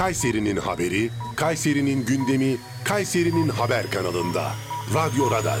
[0.00, 4.52] Kayseri'nin haberi, Kayseri'nin gündemi, Kayseri'nin haber kanalında.
[4.94, 5.60] Radyo Radar.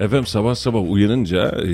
[0.00, 1.68] Efendim sabah sabah uyanınca e,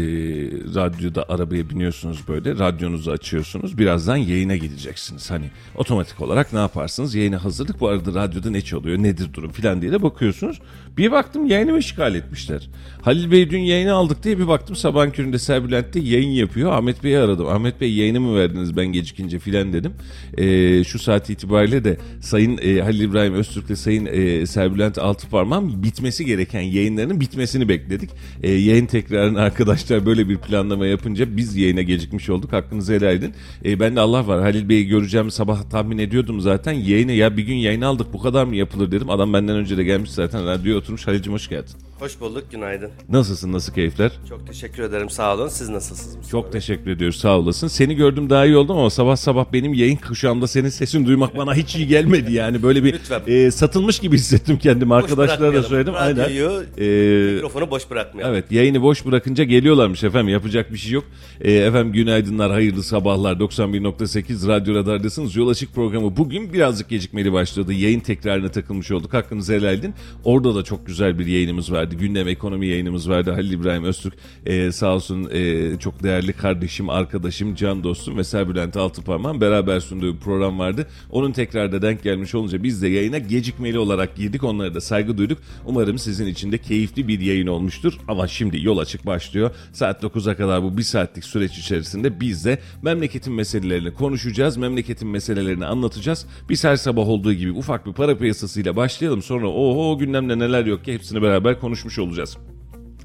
[0.74, 5.30] radyoda arabaya biniyorsunuz böyle radyonuzu açıyorsunuz birazdan yayına gideceksiniz.
[5.30, 5.44] Hani
[5.74, 9.92] otomatik olarak ne yaparsınız yayına hazırlık bu arada radyoda ne çalıyor nedir durum filan diye
[9.92, 10.60] de bakıyorsunuz.
[10.96, 12.68] Bir baktım yayını işgal etmişler.
[13.02, 16.72] Halil Bey dün yayını aldık diye bir baktım sabahın köründe Serbülent'te yayın yapıyor.
[16.72, 17.46] Ahmet Bey'i aradım.
[17.46, 19.92] Ahmet Bey yayını mı verdiniz ben gecikince filan dedim.
[20.38, 26.24] E, şu saat itibariyle de Sayın e, Halil İbrahim Öztürk'le Sayın e, Serbülent Altıparmağım bitmesi
[26.24, 28.13] gereken yayınlarının bitmesini bekledik.
[28.42, 32.52] E, yayın tekrarını arkadaşlar böyle bir planlama yapınca biz yayına gecikmiş olduk.
[32.52, 33.34] Hakkınızı helal edin.
[33.64, 36.72] E, ben de Allah var Halil Bey'i göreceğim sabah tahmin ediyordum zaten.
[36.72, 39.10] Yayını ya bir gün yayın aldık bu kadar mı yapılır dedim.
[39.10, 41.06] Adam benden önce de gelmiş zaten radyoya oturmuş.
[41.06, 41.74] Halil'cim hoş geldin.
[42.04, 42.90] Hoş bulduk, günaydın.
[43.08, 44.12] Nasılsın nasıl keyifler?
[44.28, 45.48] Çok teşekkür ederim, sağ olun.
[45.48, 46.16] Siz nasılsınız?
[46.16, 46.60] Mustafa Çok Bey?
[46.60, 47.68] teşekkür ediyoruz sağ olasın.
[47.68, 51.54] Seni gördüm daha iyi oldum ama sabah sabah benim yayın kuşağımda senin sesini duymak bana
[51.54, 52.62] hiç iyi gelmedi yani.
[52.62, 53.20] Böyle bir Lütfen.
[53.26, 54.94] e, satılmış gibi hissettim kendimi.
[54.94, 55.94] Arkadaşlara da söyledim.
[55.96, 56.24] Aynen.
[56.24, 58.34] Radyoyu, E, mikrofonu boş bırakmayalım.
[58.34, 61.04] Evet yayını boş bırakınca geliyorlarmış efendim yapacak bir şey yok.
[61.40, 65.36] Ee, efendim günaydınlar hayırlı sabahlar 91.8 Radyo Radar'dasınız.
[65.36, 67.72] Yol Açık programı bugün birazcık gecikmeli başladı.
[67.72, 69.14] Yayın tekrarına takılmış olduk.
[69.14, 69.94] Hakkınızı helal edin.
[70.24, 71.93] Orada da çok güzel bir yayınımız vardı.
[71.94, 73.30] Gündem ekonomi yayınımız vardı.
[73.30, 74.14] Halil İbrahim Öztürk
[74.46, 80.14] ee, sağ olsun ee, çok değerli kardeşim, arkadaşım, can dostum ve Serbülent Altıparmağan beraber sunduğu
[80.14, 80.86] bir program vardı.
[81.10, 84.44] Onun tekrarda denk gelmiş olunca biz de yayına gecikmeli olarak girdik.
[84.44, 85.38] Onlara da saygı duyduk.
[85.66, 87.92] Umarım sizin için de keyifli bir yayın olmuştur.
[88.08, 89.50] Ama şimdi yol açık başlıyor.
[89.72, 94.56] Saat 9'a kadar bu bir saatlik süreç içerisinde biz de memleketin meselelerini konuşacağız.
[94.56, 96.26] Memleketin meselelerini anlatacağız.
[96.48, 99.22] Biz her sabah olduğu gibi ufak bir para piyasasıyla başlayalım.
[99.22, 102.36] Sonra oho gündemde neler yok ki hepsini beraber konuşmuş olacağız.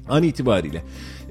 [0.08, 0.82] An itibariyle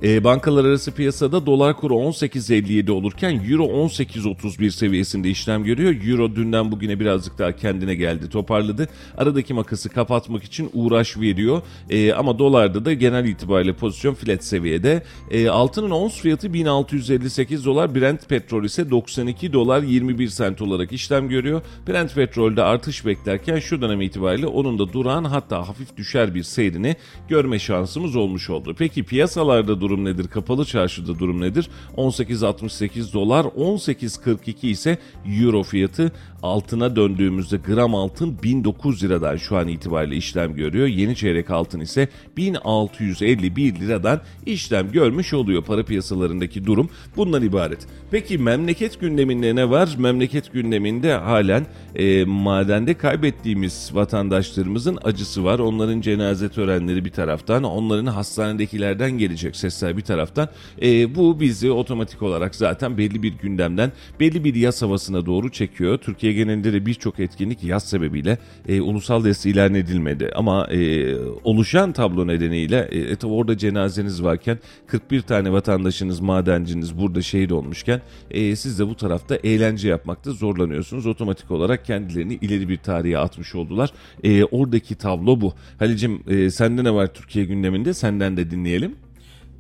[0.04, 5.96] e, bankalar arası piyasada dolar kuru 18.57 olurken euro 18.31 seviyesinde işlem görüyor.
[6.08, 8.88] Euro dünden bugüne birazcık daha kendine geldi toparladı.
[9.18, 11.62] Aradaki makası kapatmak için uğraş veriyor.
[11.90, 15.04] E, ama dolarda da genel itibariyle pozisyon flat seviyede.
[15.32, 17.96] E, altının ons fiyatı 1658 dolar.
[17.96, 21.62] Brent petrol ise 92 dolar 21 sent olarak işlem görüyor.
[21.88, 26.96] Brent petrolde artış beklerken şu dönem itibariyle onun da durağan hatta hafif düşer bir seyrini
[27.30, 28.76] görme şansımız olmuş oldu.
[28.78, 30.28] Peki piyasalarda durum nedir?
[30.28, 31.70] Kapalı çarşıda durum nedir?
[31.98, 36.12] 18.68 dolar, 18.42 ise euro fiyatı.
[36.44, 40.88] Altına döndüğümüzde gram altın 1009 liradan şu an itibariyle işlem görüyor.
[40.88, 42.08] Yeni çeyrek altın ise
[42.38, 45.64] 1651 liradan işlem görmüş oluyor.
[45.64, 47.88] Para piyasalarındaki durum bundan ibaret.
[48.12, 49.96] Peki memleket gündeminde ne var?
[49.98, 55.60] Memleket gündeminde halen e, madende kaybettiğimiz vatandaşlarımızın acısı var.
[55.60, 60.50] Onların cenaze törenleri bir taraftan, onların hastanedekilerden gelecek sesler bir taraftan.
[60.82, 65.98] E, bu bizi otomatik olarak zaten belli bir gündemden, belli bir yaz havasına doğru çekiyor.
[65.98, 68.38] Türkiye genelinde de birçok etkinlik yaz sebebiyle
[68.68, 70.32] e, ulusal deste ilan edilmedi.
[70.36, 76.98] Ama e, oluşan tablo nedeniyle e, e, tabii orada cenazeniz varken 41 tane vatandaşınız, madenciniz
[76.98, 78.02] burada şehit olmuşken
[78.32, 81.06] e, siz de bu tarafta eğlence yapmakta zorlanıyorsunuz.
[81.06, 83.90] Otomatik olarak kendilerini ileri bir tarihe atmış oldular.
[84.24, 85.54] E, oradaki tablo bu.
[85.80, 87.94] Halicim e, sende ne var Türkiye gündeminde?
[87.94, 88.96] Senden de dinleyelim.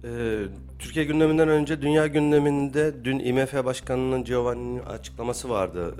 [0.03, 0.39] Ee,
[0.79, 5.95] Türkiye gündeminden önce dünya gündeminde dün IMF Başkanı'nın Giovanni'nin açıklaması vardı.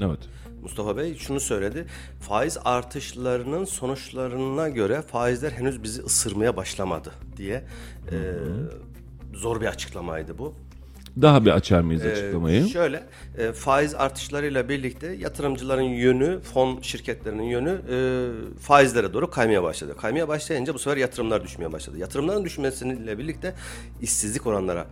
[0.00, 0.18] Ee, Evet.
[0.62, 1.86] Mustafa Bey şunu söyledi.
[2.20, 7.64] Faiz artışlarının sonuçlarına göre faizler henüz bizi ısırmaya başlamadı diye
[8.12, 8.16] e,
[9.34, 10.54] zor bir açıklamaydı bu.
[11.22, 12.68] Daha bir açar mıyız Ee, açıklamayı?
[12.68, 13.02] Şöyle
[13.38, 17.96] e, faiz artışlarıyla birlikte yatırımcıların yönü, fon şirketlerinin yönü e,
[18.60, 19.94] faizlere doğru kaymaya başladı.
[20.00, 21.98] Kaymaya başlayınca bu sefer yatırımlar düşmeye başladı.
[21.98, 23.54] Yatırımların düşmesiyle birlikte
[24.02, 24.84] işsizlik oranları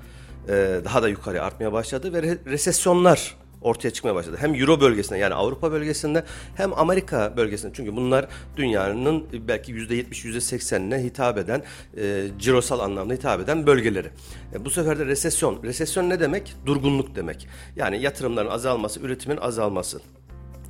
[0.49, 3.37] e, daha da yukarı artmaya başladı ve re- resesyonlar
[3.67, 4.37] ortaya çıkmaya başladı.
[4.41, 6.25] Hem Euro bölgesinde yani Avrupa bölgesinde
[6.55, 7.73] hem Amerika bölgesinde.
[7.77, 11.63] Çünkü bunlar dünyanın belki %70 %80'ine hitap eden
[11.97, 14.09] e, cirosal anlamda hitap eden bölgeleri.
[14.55, 15.63] E, bu sefer de resesyon.
[15.63, 16.55] Resesyon ne demek?
[16.67, 17.49] Durgunluk demek.
[17.77, 20.01] Yani yatırımların azalması, üretimin azalması.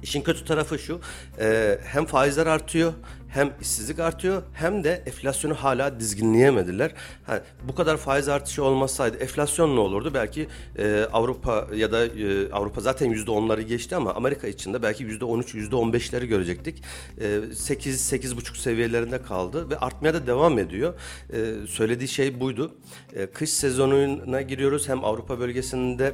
[0.06, 1.00] İşin kötü tarafı şu,
[1.41, 2.93] e, hem faizler artıyor,
[3.29, 6.94] hem işsizlik artıyor, hem de enflasyonu hala dizginleyemediler.
[7.25, 10.11] Ha, bu kadar faiz artışı olmasaydı enflasyon ne olurdu?
[10.14, 10.49] Belki
[10.79, 14.49] e, Avrupa ya da e, Avrupa zaten yüzde onları geçti ama Amerika
[14.82, 16.82] belki on üç, yüzde on beşleri görecektik.
[17.20, 20.94] E, sekiz, sekiz buçuk seviyelerinde kaldı ve artmaya da devam ediyor.
[21.32, 22.75] E, söylediği şey buydu.
[23.14, 24.88] E, kış sezonuna giriyoruz.
[24.88, 26.12] Hem Avrupa bölgesinde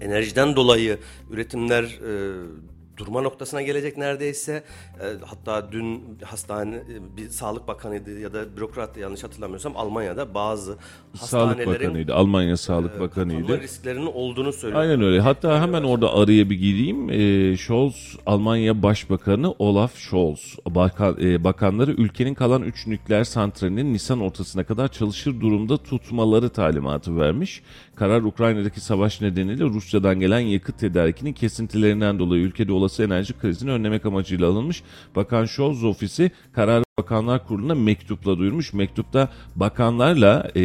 [0.00, 0.98] enerjiden dolayı
[1.30, 2.66] üretimler e,
[2.96, 4.62] durma noktasına gelecek neredeyse.
[5.00, 10.76] E, hatta dün hastane e, bir sağlık bakanıydı ya da bürokrat yanlış hatırlamıyorsam Almanya'da bazı
[11.14, 12.14] Sağlık Bakanıydı.
[12.14, 13.60] Almanya Sağlık e, Bakanıydı.
[13.60, 14.80] risklerinin olduğunu söylüyor.
[14.82, 15.20] Aynen öyle.
[15.20, 17.10] Hatta hemen orada araya bir gireyim.
[17.10, 24.20] Ee, Scholz, Almanya Başbakanı Olaf Scholz, bakan, e, bakanları ülkenin kalan 3 nükleer santralinin Nisan
[24.20, 27.62] ortasına kadar çalışır durumda tutmaları talimatı vermiş.
[27.96, 34.06] Karar Ukrayna'daki savaş nedeniyle Rusya'dan gelen yakıt tedarikinin kesintilerinden dolayı ülkede olası enerji krizini önlemek
[34.06, 34.82] amacıyla alınmış.
[35.16, 38.72] Bakan Scholz ofisi karar Bakanlar Kurulu'na mektupla duyurmuş.
[38.72, 40.60] Mektupta bakanlarla e,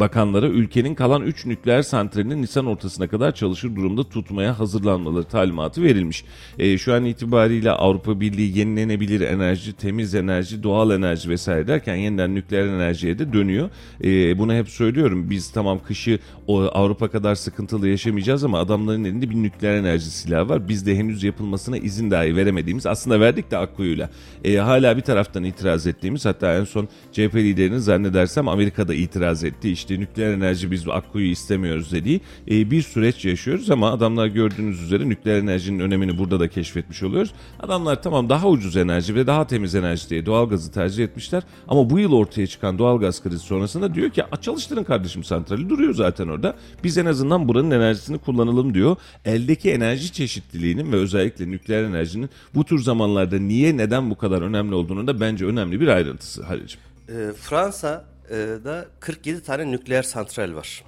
[0.00, 6.24] bakanlara ülkenin kalan 3 nükleer santralini Nisan ortasına kadar çalışır durumda tutmaya hazırlanmaları talimatı verilmiş.
[6.58, 12.34] E, şu an itibariyle Avrupa Birliği yenilenebilir enerji, temiz enerji, doğal enerji vesaire derken yeniden
[12.34, 13.70] nükleer enerjiye de dönüyor.
[14.04, 15.30] E, bunu hep söylüyorum.
[15.30, 20.48] Biz tamam kışı o Avrupa kadar sıkıntılı yaşamayacağız ama adamların elinde bir nükleer enerji silahı
[20.48, 20.68] var.
[20.68, 24.10] Biz de henüz yapılmasına izin dahi veremediğimiz aslında verdik de Akkuyu'yla.
[24.44, 29.70] E, hala bir taraftan itiraz ettiğimiz hatta en son CHP liderinin zannedersem Amerika'da itiraz etti.
[29.70, 32.20] İşte nükleer enerji biz Akkuyu istemiyoruz dediği
[32.50, 37.32] e, bir süreç yaşıyoruz ama adamlar gördüğünüz üzere nükleer enerjinin önemini burada da keşfetmiş oluyoruz.
[37.60, 41.98] Adamlar tamam daha ucuz enerji ve daha temiz enerji diye doğalgazı tercih etmişler ama bu
[41.98, 46.54] yıl ortaya çıkan doğalgaz krizi sonrasında diyor ki çalıştırın kardeşim santrali duruyor zaten orada.
[46.84, 48.96] Biz en azından buranın enerjisini kullanalım diyor.
[49.24, 54.74] Eldeki enerji çeşitliliğinin ve özellikle nükleer enerjinin bu tür zamanlarda niye neden bu kadar önemli
[54.74, 56.86] olduğunu da bence önemli bir ayrıntısı Halil'ciğim.
[57.08, 60.84] E, Fransa'da 47 tane nükleer santral var.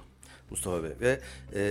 [0.53, 1.19] Mustafa Bey ve
[1.55, 1.61] e,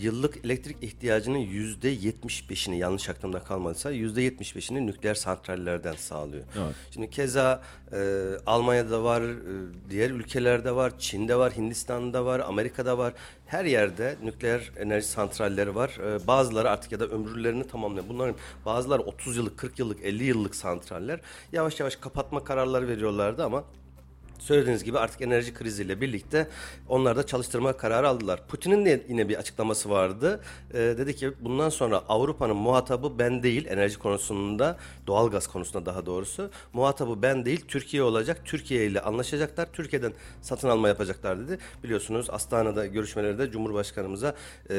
[0.00, 6.44] yıllık elektrik ihtiyacının yüzde 75'ini yanlış aklımda kalmadıysa yüzde 75'ini nükleer santrallerden sağlıyor.
[6.58, 6.74] Evet.
[6.90, 7.98] Şimdi keza e,
[8.46, 9.34] Almanya'da var, e,
[9.90, 13.12] diğer ülkelerde var, Çin'de var, Hindistan'da var, Amerika'da var.
[13.46, 15.90] Her yerde nükleer enerji santralleri var.
[15.90, 18.08] E, bazıları artık ya da ömürlerini tamamlıyor.
[18.08, 18.34] Bunların
[18.66, 21.20] bazıları 30 yıllık, 40 yıllık, 50 yıllık santraller.
[21.52, 23.64] Yavaş yavaş kapatma kararları veriyorlardı ama
[24.38, 26.46] Söylediğiniz gibi artık enerji kriziyle birlikte
[26.88, 28.46] onlar da çalıştırma kararı aldılar.
[28.48, 30.40] Putin'in de yine bir açıklaması vardı.
[30.74, 34.76] Ee, dedi ki bundan sonra Avrupa'nın muhatabı ben değil enerji konusunda,
[35.06, 36.50] doğalgaz konusunda daha doğrusu.
[36.72, 38.40] Muhatabı ben değil Türkiye olacak.
[38.44, 39.68] Türkiye ile anlaşacaklar.
[39.72, 40.12] Türkiye'den
[40.42, 41.58] satın alma yapacaklar dedi.
[41.84, 44.34] Biliyorsunuz Astana'da görüşmelerde Cumhurbaşkanımıza
[44.70, 44.74] e,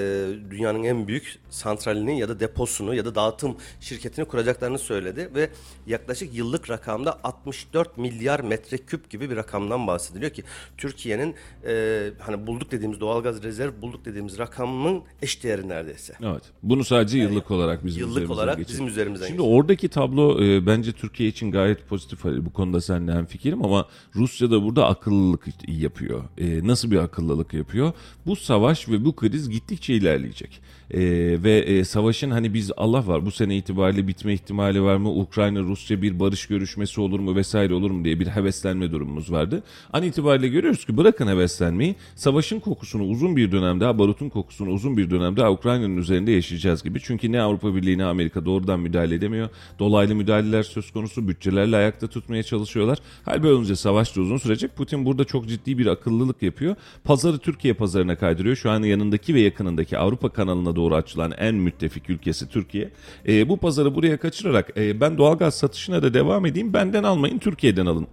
[0.50, 5.50] dünyanın en büyük santralini ya da deposunu ya da dağıtım şirketini kuracaklarını söyledi ve
[5.88, 10.44] yaklaşık yıllık rakamda 64 milyar metreküp gibi bir rakam rakamdan bahsediliyor ki
[10.78, 11.36] Türkiye'nin
[11.68, 16.14] e, hani bulduk dediğimiz doğalgaz rezerv bulduk dediğimiz rakamın eş değeri neredeyse.
[16.24, 16.44] Evet.
[16.64, 18.74] Bunu sadece yıllık olarak bizim Yıllık üzerimizden olarak geçiyor.
[18.74, 19.58] bizim üzerimizden Şimdi geçiyor.
[19.60, 22.26] oradaki tablo e, bence Türkiye için gayet pozitif.
[22.26, 22.46] Halil.
[22.46, 26.24] Bu konuda seninle hemfikirim ama Rusya da burada akıllılık yapıyor.
[26.38, 27.94] E, nasıl bir akıllılık yapıyor?
[28.26, 30.62] Bu savaş ve bu kriz gittikçe ilerleyecek.
[30.92, 31.00] E,
[31.44, 35.10] ve e, savaşın hani biz Allah var bu sene itibariyle bitme ihtimali var mı?
[35.10, 39.64] Ukrayna Rusya bir barış görüşmesi olur mu vesaire olur mu diye bir heveslenme durumumuz vardı.
[39.94, 44.98] An itibariyle görüyoruz ki bırakın heveslenmeyi savaşın kokusunu uzun bir dönem daha barutun kokusunu uzun
[44.98, 47.00] bir dönem daha Ukrayna'nın üzerinde yaşayacağız gibi.
[47.04, 49.50] Çünkü ne Avrupa Birliği ne Amerika doğrudan müdahale edemiyor.
[49.80, 52.98] Dolaylı müdahaleler söz konusu bütçelerle ayakta tutmaya çalışıyorlar.
[53.26, 54.76] Hal böyle olunca savaş da uzun sürecek.
[54.76, 56.76] Putin burada çok ciddi bir akıllılık yapıyor.
[57.04, 58.56] Pazarı Türkiye pazarına kaydırıyor.
[58.56, 62.90] Şu an yanındaki ve yakınındaki Avrupa kanalına doğru açılan en müttefik ülkesi Türkiye.
[63.28, 66.74] E, bu pazarı buraya kaçırarak e, ben doğalgaz satışına da devam edeyim.
[66.74, 68.08] Benden almayın Türkiye'den alın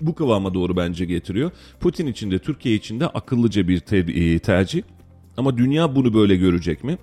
[0.00, 1.50] bu kıvama doğru bence getiriyor.
[1.80, 4.82] Putin için de Türkiye için de akıllıca bir te- e, tercih.
[5.36, 6.98] Ama dünya bunu böyle görecek mi?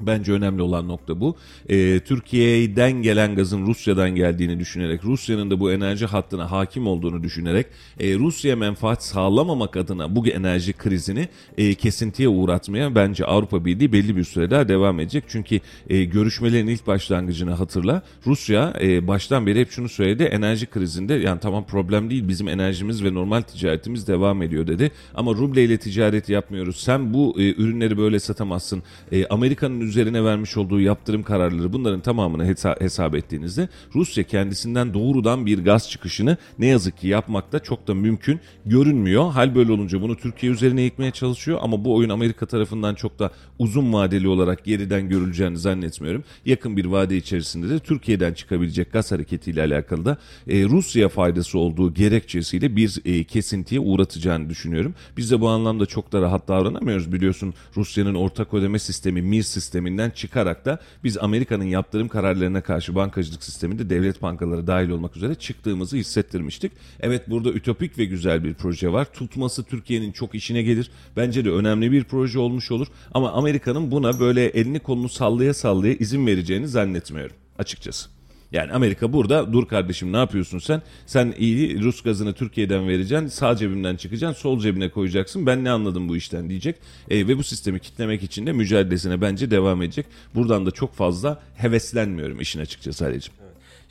[0.00, 1.36] Bence önemli olan nokta bu.
[1.68, 7.66] Ee, Türkiye'den gelen gazın Rusya'dan geldiğini düşünerek, Rusya'nın da bu enerji hattına hakim olduğunu düşünerek,
[8.00, 11.28] e, Rusya menfaat sağlamamak adına bu enerji krizini
[11.58, 15.24] e, kesintiye uğratmaya bence Avrupa Birliği belli bir süre daha devam edecek.
[15.28, 18.02] Çünkü e, görüşmelerin ilk başlangıcını hatırla.
[18.26, 20.22] Rusya e, baştan beri hep şunu söyledi.
[20.22, 24.90] Enerji krizinde yani tamam problem değil bizim enerjimiz ve normal ticaretimiz devam ediyor dedi.
[25.14, 26.76] Ama ruble ile ticaret yapmıyoruz.
[26.76, 28.82] Sen bu e, ürünleri böyle satamazsın.
[29.12, 35.46] E, Amerika'nın üzerine vermiş olduğu yaptırım kararları bunların tamamını hesa- hesap ettiğinizde Rusya kendisinden doğrudan
[35.46, 39.32] bir gaz çıkışını ne yazık ki yapmakta çok da mümkün görünmüyor.
[39.32, 43.30] Hal böyle olunca bunu Türkiye üzerine yıkmaya çalışıyor ama bu oyun Amerika tarafından çok da
[43.58, 46.24] uzun vadeli olarak geriden görüleceğini zannetmiyorum.
[46.44, 50.16] Yakın bir vade içerisinde de Türkiye'den çıkabilecek gaz hareketiyle alakalı da
[50.48, 54.94] e, Rusya faydası olduğu gerekçesiyle bir e, kesintiye uğratacağını düşünüyorum.
[55.16, 57.12] Biz de bu anlamda çok da rahat davranamıyoruz.
[57.12, 59.42] Biliyorsun Rusya'nın ortak ödeme sistemi MIR
[59.78, 65.34] sisteminden çıkarak da biz Amerika'nın yaptırım kararlarına karşı bankacılık sisteminde devlet bankaları dahil olmak üzere
[65.34, 66.72] çıktığımızı hissettirmiştik.
[67.00, 69.12] Evet burada ütopik ve güzel bir proje var.
[69.12, 70.90] Tutması Türkiye'nin çok işine gelir.
[71.16, 72.86] Bence de önemli bir proje olmuş olur.
[73.14, 78.17] Ama Amerika'nın buna böyle elini kolunu sallaya sallaya izin vereceğini zannetmiyorum açıkçası.
[78.52, 80.82] Yani Amerika burada dur kardeşim ne yapıyorsun sen?
[81.06, 83.26] Sen iyi Rus gazını Türkiye'den vereceksin.
[83.26, 84.42] Sağ cebimden çıkacaksın.
[84.42, 85.46] Sol cebine koyacaksın.
[85.46, 86.76] Ben ne anladım bu işten diyecek.
[87.10, 90.06] E, ve bu sistemi kitlemek için de mücadelesine bence devam edecek.
[90.34, 93.34] Buradan da çok fazla heveslenmiyorum işin açıkçası Halicim.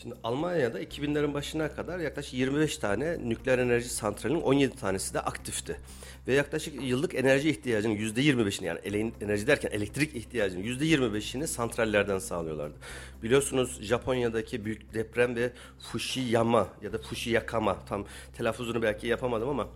[0.01, 5.79] Şimdi Almanya'da 2000'lerin başına kadar yaklaşık 25 tane nükleer enerji santralinin 17 tanesi de aktifti.
[6.27, 12.75] Ve yaklaşık yıllık enerji ihtiyacının %25'ini yani ele- enerji derken elektrik ihtiyacının %25'ini santrallerden sağlıyorlardı.
[13.23, 18.05] Biliyorsunuz Japonya'daki büyük deprem ve Fukushima ya da Fushiyakama tam
[18.37, 19.67] telaffuzunu belki yapamadım ama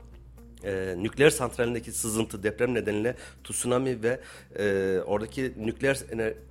[0.63, 4.19] e, nükleer santralindeki sızıntı deprem nedeniyle tsunami ve
[4.59, 5.99] e, oradaki nükleer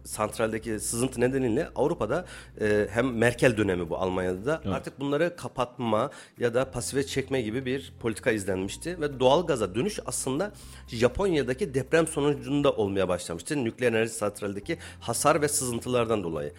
[0.04, 2.24] santraldeki sızıntı nedeniyle Avrupa'da
[2.60, 4.46] e, hem Merkel dönemi bu Almanya'da.
[4.46, 9.74] Da artık bunları kapatma ya da pasife çekme gibi bir politika izlenmişti ve doğal gaza
[9.74, 10.52] dönüş aslında
[10.88, 13.64] Japonya'daki deprem sonucunda olmaya başlamıştı.
[13.64, 16.52] Nükleer enerji santraldeki hasar ve sızıntılardan dolayı.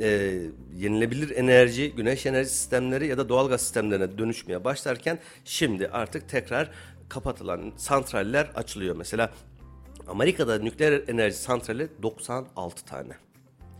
[0.00, 0.40] E,
[0.76, 6.70] yenilebilir enerji, güneş enerji sistemleri ya da doğalgaz sistemlerine dönüşmeye başlarken şimdi artık tekrar
[7.08, 8.96] kapatılan santraller açılıyor.
[8.96, 9.30] Mesela
[10.08, 13.12] Amerika'da nükleer enerji santrali 96 tane.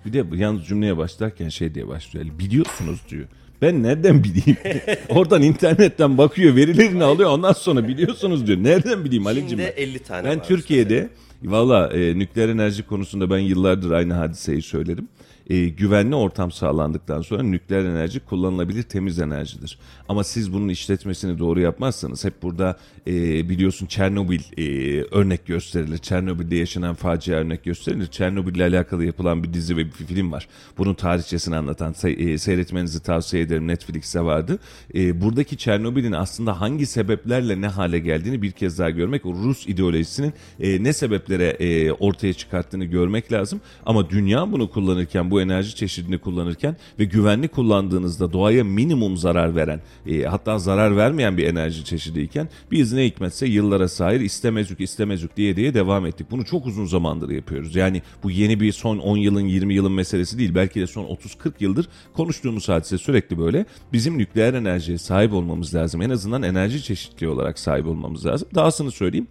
[0.04, 2.26] Bir de yalnız cümleye başlarken şey diye başlıyor.
[2.38, 3.26] Biliyorsunuz diyor.
[3.62, 4.58] Ben nereden bileyim?
[5.08, 7.30] Oradan internetten bakıyor, verilerini alıyor.
[7.30, 8.58] Ondan sonra biliyorsunuz diyor.
[8.58, 9.48] Nereden bileyim Halicim?
[9.48, 9.82] Çin'de ben?
[9.82, 11.08] 50 tane Ben var Türkiye'de
[11.42, 15.08] valla e, nükleer enerji konusunda ben yıllardır aynı hadiseyi söylerim.
[15.48, 19.78] E, güvenli ortam sağlandıktan sonra nükleer enerji kullanılabilir temiz enerjidir.
[20.08, 22.76] Ama siz bunun işletmesini doğru yapmazsanız hep burada
[23.06, 23.12] e,
[23.48, 25.98] biliyorsun Çernobil e, örnek gösterilir.
[25.98, 28.06] Çernobil'de yaşanan facia örnek gösterilir.
[28.06, 30.48] Çernobil ile alakalı yapılan bir dizi ve bir film var.
[30.78, 33.68] Bunun tarihçesini anlatan e, seyretmenizi tavsiye ederim.
[33.68, 34.58] Netflix'te vardı.
[34.94, 39.68] E, buradaki Çernobil'in aslında hangi sebeplerle ne hale geldiğini bir kez daha görmek, o Rus
[39.68, 43.60] ideolojisinin e, ne sebeplere e, ortaya çıkarttığını görmek lazım.
[43.86, 49.80] Ama dünya bunu kullanırken, bu enerji çeşidini kullanırken ve güvenli kullandığınızda doğaya minimum zarar veren,
[50.06, 55.56] e, hatta zarar vermeyen bir enerji çeşidiyken biz ne hikmetse yıllara sahip istemezük istemezük diye
[55.56, 56.26] diye devam ettik.
[56.30, 57.76] Bunu çok uzun zamandır yapıyoruz.
[57.76, 60.54] Yani bu yeni bir son 10 yılın 20 yılın meselesi değil.
[60.54, 63.66] Belki de son 30-40 yıldır konuştuğumuz hadise sürekli böyle.
[63.92, 66.02] Bizim nükleer enerjiye sahip olmamız lazım.
[66.02, 68.48] En azından enerji çeşitliliği olarak sahip olmamız lazım.
[68.54, 69.26] Dahasını söyleyeyim.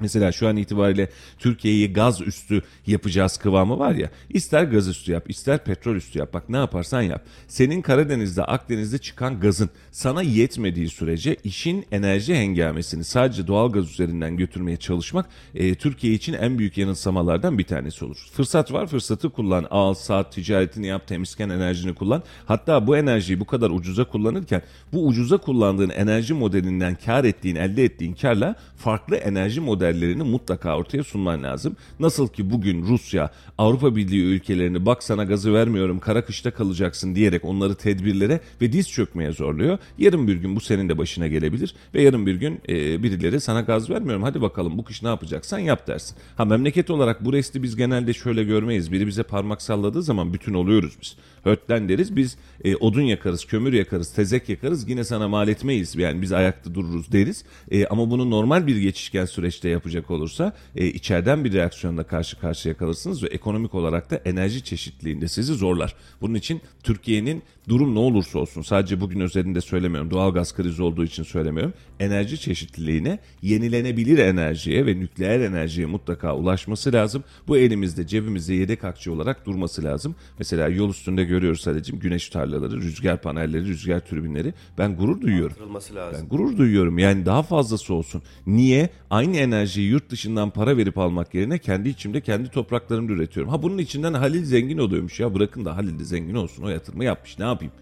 [0.00, 4.10] Mesela şu an itibariyle Türkiye'yi gaz üstü yapacağız kıvamı var ya.
[4.30, 6.34] İster gaz üstü yap, ister petrol üstü yap.
[6.34, 7.24] Bak ne yaparsan yap.
[7.48, 14.36] Senin Karadeniz'de, Akdeniz'de çıkan gazın sana yetmediği sürece işin enerji hengamesini sadece doğal gaz üzerinden
[14.36, 18.26] götürmeye çalışmak e, Türkiye için en büyük yanılsamalardan bir tanesi olur.
[18.32, 19.66] Fırsat var, fırsatı kullan.
[19.70, 22.22] Al, saat ticaretini yap, temizken enerjini kullan.
[22.46, 24.62] Hatta bu enerjiyi bu kadar ucuza kullanırken
[24.92, 31.04] bu ucuza kullandığın enerji modelinden kar ettiğin, elde ettiğin karla farklı enerji modellerini mutlaka ortaya
[31.04, 31.76] sunman lazım.
[32.00, 37.44] Nasıl ki bugün Rusya Avrupa Birliği ülkelerini bak sana gazı vermiyorum kara kışta kalacaksın diyerek
[37.44, 39.78] onları tedbirlere ve diz çökmeye zorluyor.
[39.98, 43.60] Yarın bir gün bu senin de başına gelebilir ve yarın bir gün e, birileri sana
[43.60, 46.16] gaz vermiyorum hadi bakalım bu kış ne yapacaksan yap dersin.
[46.36, 48.92] Ha memleket olarak bu resti biz genelde şöyle görmeyiz.
[48.92, 51.16] Biri bize parmak salladığı zaman bütün oluyoruz biz.
[51.44, 55.96] Hötlen deriz biz e, odun yakarız, kömür yakarız, tezek yakarız yine sana mal etmeyiz.
[55.96, 57.44] Yani biz ayakta dururuz deriz.
[57.70, 62.76] E, ama bunu normal bir geçişken süreçte yapacak olursa e, içeriden bir reaksiyonla karşı karşıya
[62.76, 65.94] kalırsınız ve ekonomik olarak da enerji çeşitliliğinde sizi zorlar.
[66.20, 70.10] Bunun için Türkiye'nin durum ne olursa olsun sadece bugün özelinde söylemiyorum.
[70.10, 71.72] Doğalgaz krizi olduğu için söylemiyorum.
[72.00, 77.24] Enerji çeşitliliğine yenilenebilir enerjiye ve nükleer enerjiye mutlaka ulaşması lazım.
[77.48, 80.14] Bu elimizde cebimizde yedek akçe olarak durması lazım.
[80.38, 84.54] Mesela yol üstünde görüyoruz sadece güneş tarlaları, rüzgar panelleri, rüzgar türbinleri.
[84.78, 85.56] Ben gurur duyuyorum.
[85.94, 86.20] Lazım.
[86.22, 86.98] Ben gurur duyuyorum.
[86.98, 88.22] Yani daha fazlası olsun.
[88.46, 88.88] Niye?
[89.10, 93.52] Aynı enerjiyi yurt dışından para verip almak yerine kendi içimde kendi topraklarımda üretiyorum.
[93.52, 95.34] Ha bunun içinden Halil zengin oluyormuş ya.
[95.34, 96.62] Bırakın da Halil de zengin olsun.
[96.62, 97.38] O yatırımı yapmış.
[97.38, 97.72] Ne yapayım?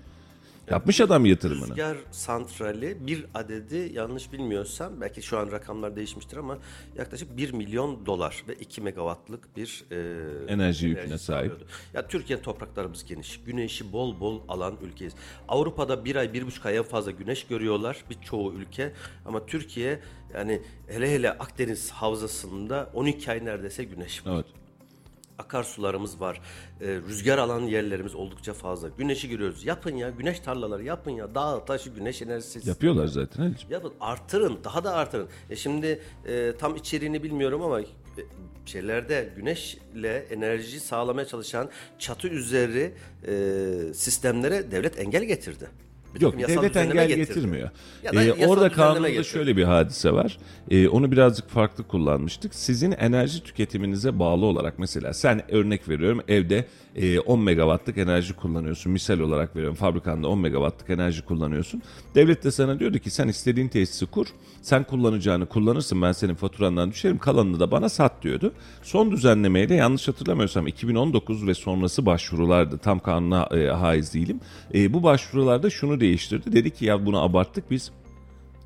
[0.71, 1.69] Yapmış adam yatırımını.
[1.69, 6.59] Rüzgar santrali bir adedi yanlış bilmiyorsam belki şu an rakamlar değişmiştir ama
[6.97, 11.21] yaklaşık 1 milyon dolar ve 2 megawattlık bir e, Enerji yüküne sahip.
[11.21, 11.67] sağlıyordu.
[11.95, 13.41] Ya Türkiye topraklarımız geniş.
[13.47, 15.13] Güneşi bol bol alan ülkeyiz.
[15.49, 18.93] Avrupa'da bir ay, bir buçuk ay en fazla güneş görüyorlar birçoğu ülke.
[19.25, 20.01] Ama Türkiye
[20.35, 24.35] yani hele hele Akdeniz havzasında 12 ay neredeyse güneş var.
[24.35, 24.47] Evet.
[25.39, 26.41] Akarsularımız var.
[26.81, 28.89] e, rüzgar alan yerlerimiz oldukça fazla.
[28.89, 29.65] Güneşi görüyoruz.
[29.65, 31.35] Yapın ya güneş tarlaları yapın ya.
[31.35, 32.69] Dağ taşı güneş enerjisi.
[32.69, 33.71] Yapıyorlar zaten Halicim.
[33.71, 35.29] Yapın artırın daha da artırın.
[35.51, 37.87] E şimdi e, tam içeriğini bilmiyorum ama e,
[38.67, 42.95] şeylerde güneşle enerji sağlamaya çalışan çatı üzeri
[43.27, 45.69] e, sistemlere devlet engel getirdi.
[46.17, 47.29] Bir Yok devlet engel getirdi.
[47.35, 47.71] getirmiyor.
[48.03, 49.29] Ya da Ee, orada kanunda getirdi.
[49.29, 50.39] şöyle bir hadise var.
[50.71, 52.55] Ee, onu birazcık farklı kullanmıştık.
[52.55, 56.65] Sizin enerji tüketiminize bağlı olarak mesela sen örnek veriyorum evde
[56.97, 58.93] e, 10 megawattlık enerji kullanıyorsun.
[58.93, 61.83] Misal olarak veriyorum fabrikanda 10 megawattlık enerji kullanıyorsun.
[62.15, 64.27] Devlet de sana diyordu ki sen istediğin tesisi kur.
[64.63, 68.53] Sen kullanacağını kullanırsın ben senin faturandan düşerim kalanını da bana sat diyordu.
[68.83, 72.79] Son düzenlemeyle yanlış hatırlamıyorsam 2019 ve sonrası başvurulardı.
[72.79, 74.41] Tam kanuna e, haiz değilim.
[74.75, 76.53] E, bu başvurularda şunu değiştirdi.
[76.53, 77.91] Dedi ki ya bunu abarttık biz.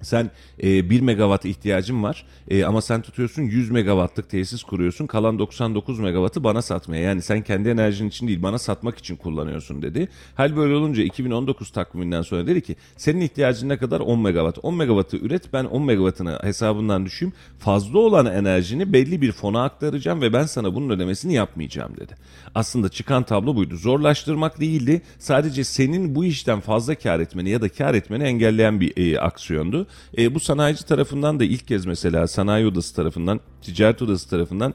[0.03, 0.31] Sen
[0.63, 5.07] e, 1 megawatt ihtiyacın var e, ama sen tutuyorsun 100 megawattlık tesis kuruyorsun.
[5.07, 7.03] Kalan 99 megawattı bana satmaya.
[7.03, 10.09] Yani sen kendi enerjin için değil bana satmak için kullanıyorsun dedi.
[10.35, 14.59] Hal böyle olunca 2019 takviminden sonra dedi ki senin ihtiyacın ne kadar 10 megawatt.
[14.63, 17.33] 10 megawattı üret ben 10 megawattını hesabından düşeyim.
[17.59, 22.15] Fazla olan enerjini belli bir fona aktaracağım ve ben sana bunun ödemesini yapmayacağım dedi.
[22.55, 23.77] Aslında çıkan tablo buydu.
[23.77, 25.03] Zorlaştırmak değildi.
[25.19, 29.87] Sadece senin bu işten fazla kar etmeni ya da kar etmeni engelleyen bir e, aksiyondu.
[30.19, 34.75] E, bu sanayici tarafından da ilk kez mesela sanayi odası tarafından, ticaret odası tarafından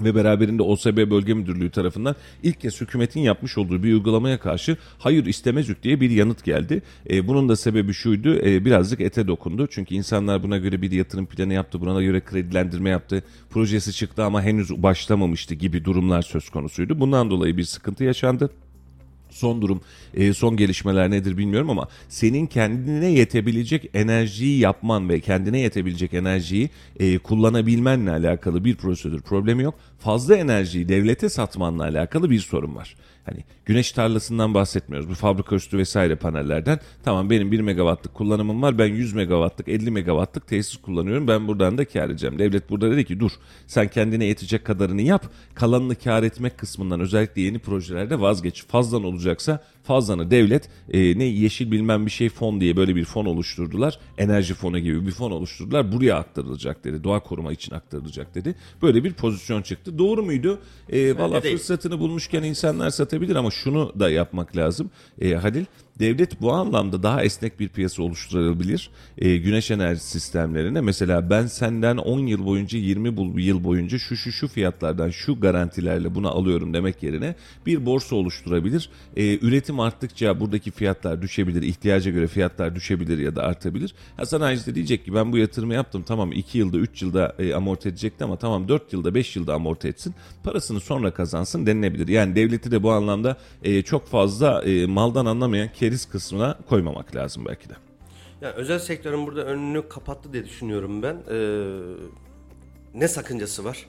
[0.00, 5.26] ve beraberinde OSB Bölge Müdürlüğü tarafından ilk kez hükümetin yapmış olduğu bir uygulamaya karşı hayır
[5.26, 6.82] istemezük diye bir yanıt geldi.
[7.10, 9.66] E, bunun da sebebi şuydu e, birazcık ete dokundu.
[9.70, 13.24] Çünkü insanlar buna göre bir yatırım planı yaptı, buna göre kredilendirme yaptı.
[13.50, 17.00] Projesi çıktı ama henüz başlamamıştı gibi durumlar söz konusuydu.
[17.00, 18.50] Bundan dolayı bir sıkıntı yaşandı.
[19.34, 19.80] Son durum,
[20.14, 26.70] e, son gelişmeler nedir bilmiyorum ama senin kendine yetebilecek enerjiyi yapman ve kendine yetebilecek enerjiyi
[27.00, 29.74] e, kullanabilmenle alakalı bir prosedür problemi yok.
[29.98, 32.96] Fazla enerjiyi devlete satmanla alakalı bir sorun var.
[33.24, 35.10] Hani güneş tarlasından bahsetmiyoruz.
[35.10, 36.78] Bu fabrika üstü vesaire panellerden.
[37.04, 38.78] Tamam benim 1 megawattlık kullanımım var.
[38.78, 41.28] Ben 100 megawattlık 50 megawattlık tesis kullanıyorum.
[41.28, 42.38] Ben buradan da kar edeceğim.
[42.38, 43.30] Devlet burada dedi ki dur
[43.66, 45.26] sen kendine yetecek kadarını yap.
[45.54, 48.66] Kalanını kar etmek kısmından özellikle yeni projelerde vazgeç.
[48.66, 53.24] Fazlan olacaksa fazlanı devlet e, ne yeşil bilmem bir şey fon diye böyle bir fon
[53.26, 53.98] oluşturdular.
[54.18, 55.92] Enerji fonu gibi bir fon oluşturdular.
[55.92, 57.04] Buraya aktarılacak dedi.
[57.04, 58.54] Doğa koruma için aktarılacak dedi.
[58.82, 59.98] Böyle bir pozisyon çıktı.
[59.98, 60.58] Doğru muydu?
[60.88, 64.90] E, Valla fırsatını bulmuşken insanlar satabilir ama şunu da yapmak lazım.
[65.20, 65.64] E, Halil
[65.98, 68.90] devlet bu anlamda daha esnek bir piyasa oluşturabilir.
[69.18, 74.16] E, güneş enerji sistemlerine mesela ben senden 10 yıl boyunca 20 bul- yıl boyunca şu
[74.16, 77.34] şu şu fiyatlardan şu garantilerle bunu alıyorum demek yerine
[77.66, 78.90] bir borsa oluşturabilir.
[79.16, 81.62] E, üretim arttıkça buradaki fiyatlar düşebilir.
[81.62, 83.94] ihtiyaca göre fiyatlar düşebilir ya da artabilir.
[84.16, 87.54] Ha sanayici de diyecek ki ben bu yatırımı yaptım tamam 2 yılda 3 yılda e,
[87.54, 90.14] amorti edecekti ama tamam 4 yılda 5 yılda amorti etsin.
[90.44, 92.08] Parasını sonra kazansın denilebilir.
[92.08, 97.44] Yani devleti de bu anlamda e, çok fazla e, maldan anlamayan keriz kısmına koymamak lazım
[97.48, 97.72] belki de.
[98.40, 101.16] Yani özel sektörün burada önünü kapattı diye düşünüyorum ben.
[101.30, 101.66] Ee,
[102.94, 103.86] ne sakıncası var?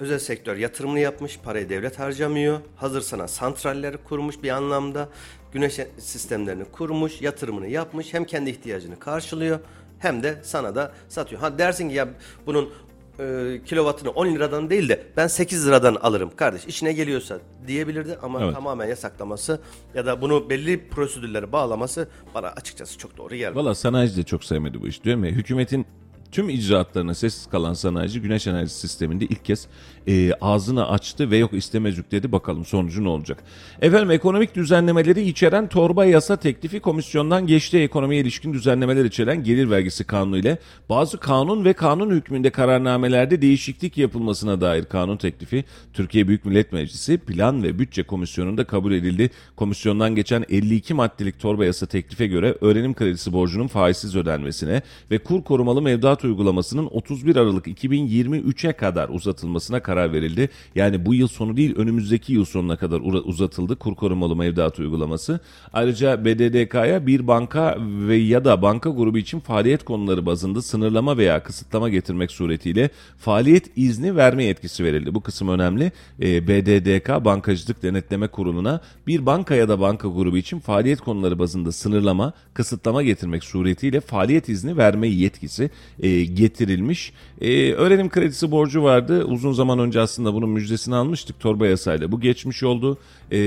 [0.00, 2.60] Özel sektör yatırımını yapmış, parayı devlet harcamıyor.
[2.76, 5.08] Hazır sana santralleri kurmuş bir anlamda.
[5.52, 8.14] Güneş sistemlerini kurmuş, yatırımını yapmış.
[8.14, 9.60] Hem kendi ihtiyacını karşılıyor
[9.98, 11.40] hem de sana da satıyor.
[11.40, 12.08] Ha dersin ki ya
[12.46, 12.70] bunun
[13.18, 18.42] e, kilovatını 10 liradan değil de ben 8 liradan alırım kardeş işine geliyorsa diyebilirdi ama
[18.44, 18.54] Evet.
[18.54, 19.60] tamamen yasaklaması
[19.94, 23.56] ya da bunu belli prosedürlere bağlaması bana açıkçası çok doğru gelmedi.
[23.58, 25.30] Valla sanayici de çok sevmedi bu iş diyorum ya.
[25.30, 25.86] Hükümetin
[26.32, 29.66] tüm icraatlarına sessiz kalan sanayici güneş enerji sisteminde ilk kez
[30.08, 32.32] e, ağzını açtı ve yok istemezük dedi.
[32.32, 33.44] Bakalım sonucu ne olacak?
[33.82, 37.78] Efendim ekonomik düzenlemeleri içeren torba yasa teklifi komisyondan geçti.
[37.78, 43.98] Ekonomiye ilişkin düzenlemeler içeren gelir vergisi kanunu ile bazı kanun ve kanun hükmünde kararnamelerde değişiklik
[43.98, 49.30] yapılmasına dair kanun teklifi Türkiye Büyük Millet Meclisi Plan ve Bütçe Komisyonu'nda kabul edildi.
[49.56, 55.44] Komisyondan geçen 52 maddelik torba yasa teklife göre öğrenim kredisi borcunun faizsiz ödenmesine ve kur
[55.44, 60.48] korumalı mevduat uygulamasının 31 Aralık 2023'e kadar uzatılmasına karar verildi.
[60.74, 65.40] Yani bu yıl sonu değil önümüzdeki yıl sonuna kadar uzatıldı kur korumalı mevduat uygulaması.
[65.72, 71.42] Ayrıca BDDK'ya bir banka ve ya da banka grubu için faaliyet konuları bazında sınırlama veya
[71.42, 75.14] kısıtlama getirmek suretiyle faaliyet izni verme yetkisi verildi.
[75.14, 75.92] Bu kısım önemli.
[76.22, 81.72] Ee, BDDK Bankacılık Denetleme Kurulu'na bir banka ya da banka grubu için faaliyet konuları bazında
[81.72, 87.12] sınırlama, kısıtlama getirmek suretiyle faaliyet izni verme yetkisi e, getirilmiş.
[87.40, 89.24] E, öğrenim kredisi borcu vardı.
[89.24, 92.12] Uzun zaman önce aslında bunun müjdesini almıştık torba yasayla.
[92.12, 92.98] Bu geçmiş oldu.
[93.32, 93.38] E,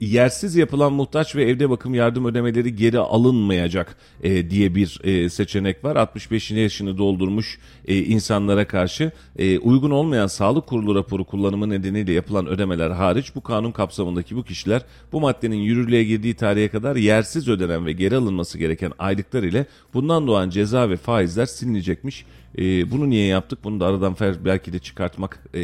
[0.00, 5.84] yersiz yapılan muhtaç ve evde bakım yardım ödemeleri geri alınmayacak e, diye bir e, seçenek
[5.84, 5.96] var.
[5.96, 12.46] 65 yaşını doldurmuş e, insanlara karşı e, uygun olmayan sağlık kurulu raporu kullanımı nedeniyle yapılan
[12.46, 17.86] ödemeler hariç bu kanun kapsamındaki bu kişiler bu maddenin yürürlüğe girdiği tarihe kadar yersiz ödenen
[17.86, 22.24] ve geri alınması gereken aylıklar ile bundan doğan ceza ve faizler silinecekmiş.
[22.58, 23.58] E, bunu niye yaptık?
[23.64, 25.60] Bunu da aradan fer- belki de çıkartmak, e,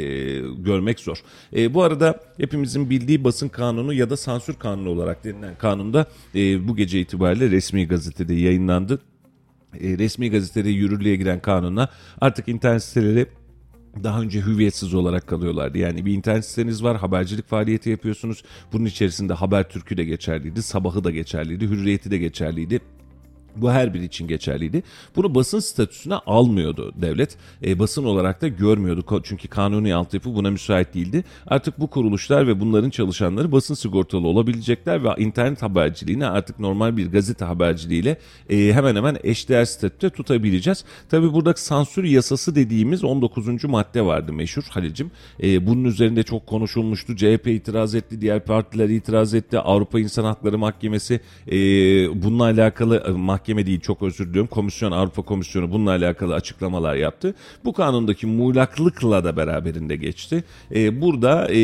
[0.59, 1.22] görmek zor.
[1.56, 6.68] E, bu arada hepimizin bildiği basın kanunu ya da sansür kanunu olarak denilen kanunda e,
[6.68, 9.00] bu gece itibariyle resmi gazetede yayınlandı.
[9.80, 11.88] E, resmi gazetede yürürlüğe giren kanunla
[12.20, 13.26] artık internet siteleri
[14.04, 15.78] daha önce hüviyetsiz olarak kalıyorlardı.
[15.78, 18.42] Yani bir internet siteniz var, habercilik faaliyeti yapıyorsunuz.
[18.72, 22.80] Bunun içerisinde Habertürk'ü de geçerliydi, Sabah'ı da geçerliydi, Hürriyet'i de geçerliydi.
[23.57, 24.83] Bu her biri için geçerliydi.
[25.16, 27.37] Bunu basın statüsüne almıyordu devlet.
[27.64, 29.23] E, basın olarak da görmüyordu.
[29.25, 31.25] Çünkü kanuni altyapı buna müsait değildi.
[31.47, 37.12] Artık bu kuruluşlar ve bunların çalışanları basın sigortalı olabilecekler ve internet haberciliğini artık normal bir
[37.12, 38.19] gazete haberciliğiyle
[38.51, 40.85] e, hemen hemen eşdeğer statüde tutabileceğiz.
[41.09, 43.64] Tabi burada sansür yasası dediğimiz 19.
[43.64, 45.11] madde vardı meşhur Halicim.
[45.42, 47.16] E, bunun üzerinde çok konuşulmuştu.
[47.16, 49.59] CHP itiraz etti, diğer partiler itiraz etti.
[49.59, 51.57] Avrupa İnsan Hakları Mahkemesi e,
[52.23, 53.11] bununla alakalı e,
[53.46, 54.48] mahkeme değil çok özür diliyorum.
[54.48, 57.35] Komisyon Avrupa Komisyonu bununla alakalı açıklamalar yaptı.
[57.64, 60.44] Bu kanundaki muğlaklıkla da beraberinde geçti.
[60.74, 61.56] E, burada e,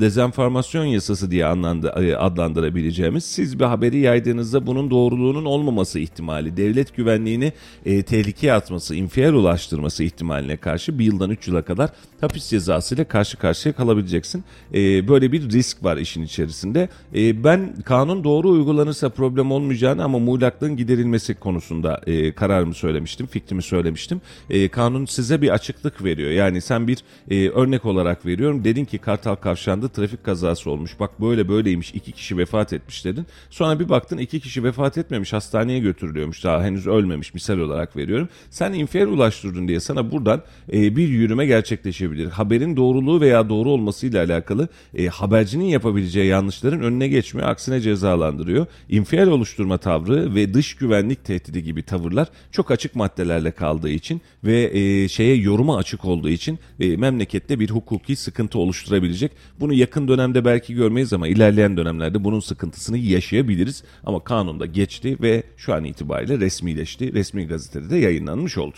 [0.00, 6.96] dezenformasyon yasası diye anlandı, e, adlandırabileceğimiz siz bir haberi yaydığınızda bunun doğruluğunun olmaması ihtimali, devlet
[6.96, 7.52] güvenliğini
[7.86, 13.04] e, tehlikeye atması, infial ulaştırması ihtimaline karşı bir yıldan 3 yıla kadar hapis cezası ile
[13.04, 14.44] karşı karşıya kalabileceksin.
[14.74, 16.88] E, böyle bir risk var işin içerisinde.
[17.14, 23.62] E, ben kanun doğru uygulanırsa problem olmayacağını ama muğlaklığın giderilmesi konusunda e, kararımı söylemiştim, fikrimi
[23.62, 24.20] söylemiştim.
[24.50, 26.30] E, kanun size bir açıklık veriyor.
[26.30, 26.98] Yani sen bir
[27.30, 28.64] e, örnek olarak veriyorum.
[28.64, 31.00] Dedin ki Kartal Kavşağı'nda trafik kazası olmuş.
[31.00, 31.94] Bak böyle böyleymiş.
[31.94, 33.26] iki kişi vefat etmiş dedin.
[33.50, 35.32] Sonra bir baktın iki kişi vefat etmemiş.
[35.32, 36.44] Hastaneye götürülüyormuş.
[36.44, 37.34] Daha henüz ölmemiş.
[37.34, 38.28] Misal olarak veriyorum.
[38.50, 42.30] Sen infial ulaştırdın diye sana buradan e, bir yürüme gerçekleşebilir.
[42.30, 47.48] Haberin doğruluğu veya doğru olmasıyla alakalı e, habercinin yapabileceği yanlışların önüne geçmiyor.
[47.48, 48.66] Aksine cezalandırıyor.
[48.88, 54.70] İnfial oluşturma tavrı ve dış güvenlik tehdidi gibi tavırlar çok açık maddelerle kaldığı için ve
[54.78, 59.32] e, şeye yoruma açık olduğu için e, memlekette bir hukuki sıkıntı oluşturabilecek.
[59.60, 63.84] Bunu yakın dönemde belki görmeyiz ama ilerleyen dönemlerde bunun sıkıntısını yaşayabiliriz.
[64.04, 67.12] Ama kanunda geçti ve şu an itibariyle resmileşti.
[67.14, 68.76] Resmi gazetede de yayınlanmış oldu.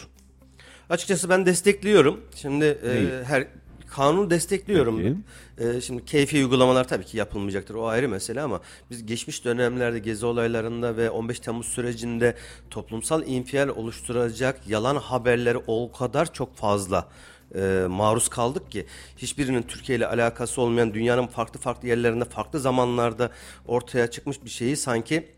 [0.91, 2.21] Açıkçası ben destekliyorum.
[2.35, 3.47] Şimdi e, her
[3.97, 4.97] kanunu destekliyorum.
[5.59, 5.77] Peki.
[5.77, 7.75] E, şimdi keyfi uygulamalar tabii ki yapılmayacaktır.
[7.75, 12.35] O ayrı mesele ama biz geçmiş dönemlerde gezi olaylarında ve 15 Temmuz sürecinde
[12.71, 17.09] toplumsal infial oluşturacak yalan haberleri o kadar çok fazla
[17.55, 23.31] e, maruz kaldık ki hiçbirinin Türkiye ile alakası olmayan dünyanın farklı farklı yerlerinde farklı zamanlarda
[23.67, 25.36] ortaya çıkmış bir şeyi sanki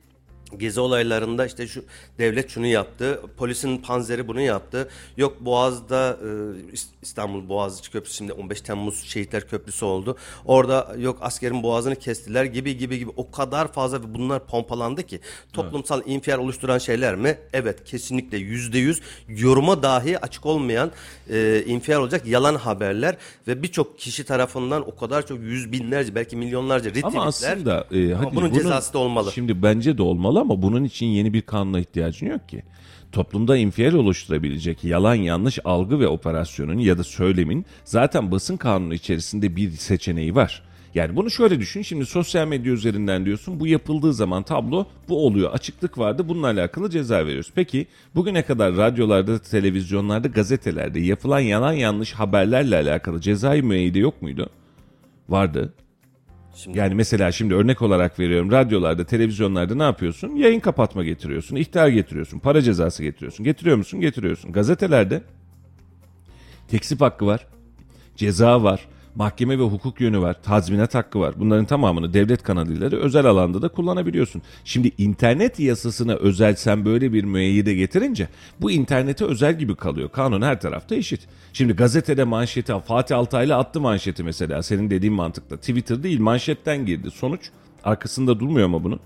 [0.57, 1.85] Gezi olaylarında işte şu
[2.19, 4.89] devlet şunu yaptı, polisin panzeri bunu yaptı.
[5.17, 6.27] Yok Boğaz'da e,
[6.73, 10.17] İs- İstanbul Boğaziçi Köprüsü şimdi 15 Temmuz Şehitler Köprüsü oldu.
[10.45, 15.21] Orada yok askerin boğazını kestiler gibi gibi gibi o kadar fazla ve bunlar pompalandı ki
[15.53, 17.39] toplumsal infial oluşturan şeyler mi?
[17.53, 20.91] Evet kesinlikle yüzde yüz yoruma dahi açık olmayan
[21.31, 23.17] e, infial olacak yalan haberler
[23.49, 27.11] ve birçok kişi tarafından o kadar çok yüz binlerce belki milyonlarca retweetler.
[27.21, 29.33] Ama aslında e, Ama hadi bunun bunun- cezası da olmalı.
[29.33, 32.63] Şimdi bence de olmalı ama bunun için yeni bir kanuna ihtiyacın yok ki.
[33.13, 39.57] Toplumda infial oluşturabilecek yalan yanlış algı ve operasyonun ya da söylemin zaten basın kanunu içerisinde
[39.57, 40.63] bir seçeneği var.
[40.95, 45.53] Yani bunu şöyle düşün şimdi sosyal medya üzerinden diyorsun bu yapıldığı zaman tablo bu oluyor
[45.53, 47.53] açıklık vardı bununla alakalı ceza veriyoruz.
[47.55, 54.51] Peki bugüne kadar radyolarda, televizyonlarda, gazetelerde yapılan yalan yanlış haberlerle alakalı cezai müeyyide yok muydu?
[55.29, 55.73] Vardı.
[56.59, 60.37] Şimdi Yani mesela şimdi örnek olarak veriyorum radyolarda, televizyonlarda ne yapıyorsun?
[60.37, 63.45] Yayın kapatma getiriyorsun, ihtar getiriyorsun, para cezası getiriyorsun.
[63.45, 64.01] Getiriyor musun?
[64.01, 64.53] Getiriyorsun.
[64.53, 65.23] Gazetelerde
[66.69, 67.47] teksip hakkı var,
[68.17, 70.43] ceza var, Mahkeme ve hukuk yönü var.
[70.43, 71.35] Tazminat hakkı var.
[71.39, 74.43] Bunların tamamını devlet kanalıyla da özel alanda da kullanabiliyorsun.
[74.65, 78.29] Şimdi internet yasasına özel sen böyle bir müeyyide getirince
[78.61, 80.09] bu internete özel gibi kalıyor.
[80.09, 81.21] Kanun her tarafta eşit.
[81.53, 85.57] Şimdi gazetede manşeti Fatih Altaylı attı manşeti mesela senin dediğin mantıkla.
[85.57, 87.11] Twitter değil manşetten girdi.
[87.11, 87.51] Sonuç
[87.85, 89.01] arkasında durmuyor mu bunun?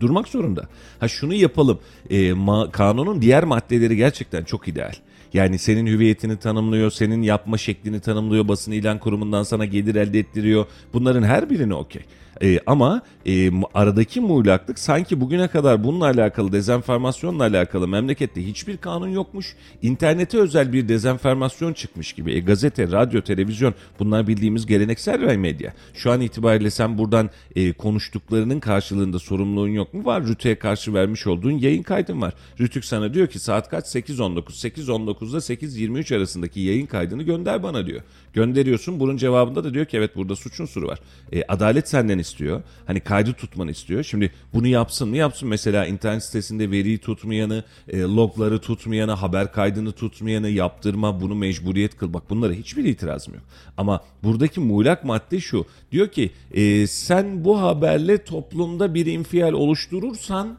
[0.00, 0.68] durmak zorunda.
[0.98, 1.78] Ha şunu yapalım.
[2.10, 4.92] E, ma- kanunun diğer maddeleri gerçekten çok ideal.
[5.32, 10.66] Yani senin hüviyetini tanımlıyor, senin yapma şeklini tanımlıyor, basın ilan kurumundan sana gelir elde ettiriyor.
[10.92, 12.02] Bunların her birini okey.
[12.42, 19.08] E, ama e, aradaki muğlaklık sanki bugüne kadar bununla alakalı dezenformasyonla alakalı memlekette hiçbir kanun
[19.08, 19.56] yokmuş.
[19.82, 22.32] İnternete özel bir dezenformasyon çıkmış gibi.
[22.32, 25.74] E, gazete, radyo, televizyon bunlar bildiğimiz geleneksel bir medya.
[25.94, 30.04] Şu an itibariyle sen buradan e, konuştuklarının karşılığında sorumluluğun yok mu?
[30.04, 30.26] Var.
[30.26, 32.34] Rütü'ye karşı vermiş olduğun yayın kaydın var.
[32.60, 33.84] Rütük sana diyor ki saat kaç?
[33.84, 34.42] 8.19.
[34.42, 38.00] 8.19'da 8.23 arasındaki yayın kaydını gönder bana diyor.
[38.32, 39.00] Gönderiyorsun.
[39.00, 40.98] Bunun cevabında da diyor ki evet burada suç unsuru var.
[41.32, 42.62] E, adalet senden istiyor.
[42.86, 44.02] Hani kaydı tutmanı istiyor.
[44.02, 49.92] Şimdi bunu yapsın mı yapsın mesela internet sitesinde veriyi tutmayanı, e, logları tutmayanı, haber kaydını
[49.92, 52.12] tutmayanı yaptırma bunu mecburiyet kıl.
[52.12, 53.42] Bak bunlara hiçbir itirazım yok.
[53.76, 55.66] Ama buradaki muğlak madde şu.
[55.92, 60.56] Diyor ki e, sen bu haberle toplumda bir infial oluşturursan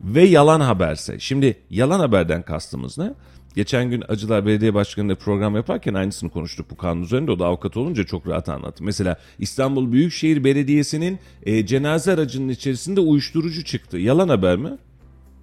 [0.00, 1.18] ve yalan haberse.
[1.18, 3.14] Şimdi yalan haberden kastımız ne?
[3.54, 7.30] Geçen gün Acılar Belediye Başkanı'nda program yaparken aynısını konuştuk bu kanun üzerinde.
[7.30, 8.84] O da avukat olunca çok rahat anlattı.
[8.84, 13.98] Mesela İstanbul Büyükşehir Belediyesi'nin e, cenaze aracının içerisinde uyuşturucu çıktı.
[13.98, 14.70] Yalan haber mi?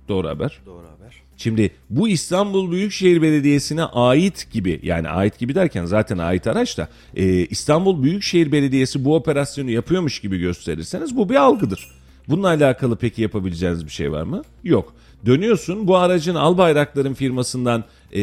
[0.08, 0.60] Doğru haber.
[0.66, 1.22] Doğru haber.
[1.38, 6.88] Şimdi bu İstanbul Büyükşehir Belediyesi'ne ait gibi yani ait gibi derken zaten ait araç da
[7.16, 11.88] e, İstanbul Büyükşehir Belediyesi bu operasyonu yapıyormuş gibi gösterirseniz bu bir algıdır.
[12.28, 14.42] Bununla alakalı peki yapabileceğiniz bir şey var mı?
[14.64, 14.94] Yok.
[15.26, 18.22] Dönüyorsun bu aracın Albayrakların firmasından e,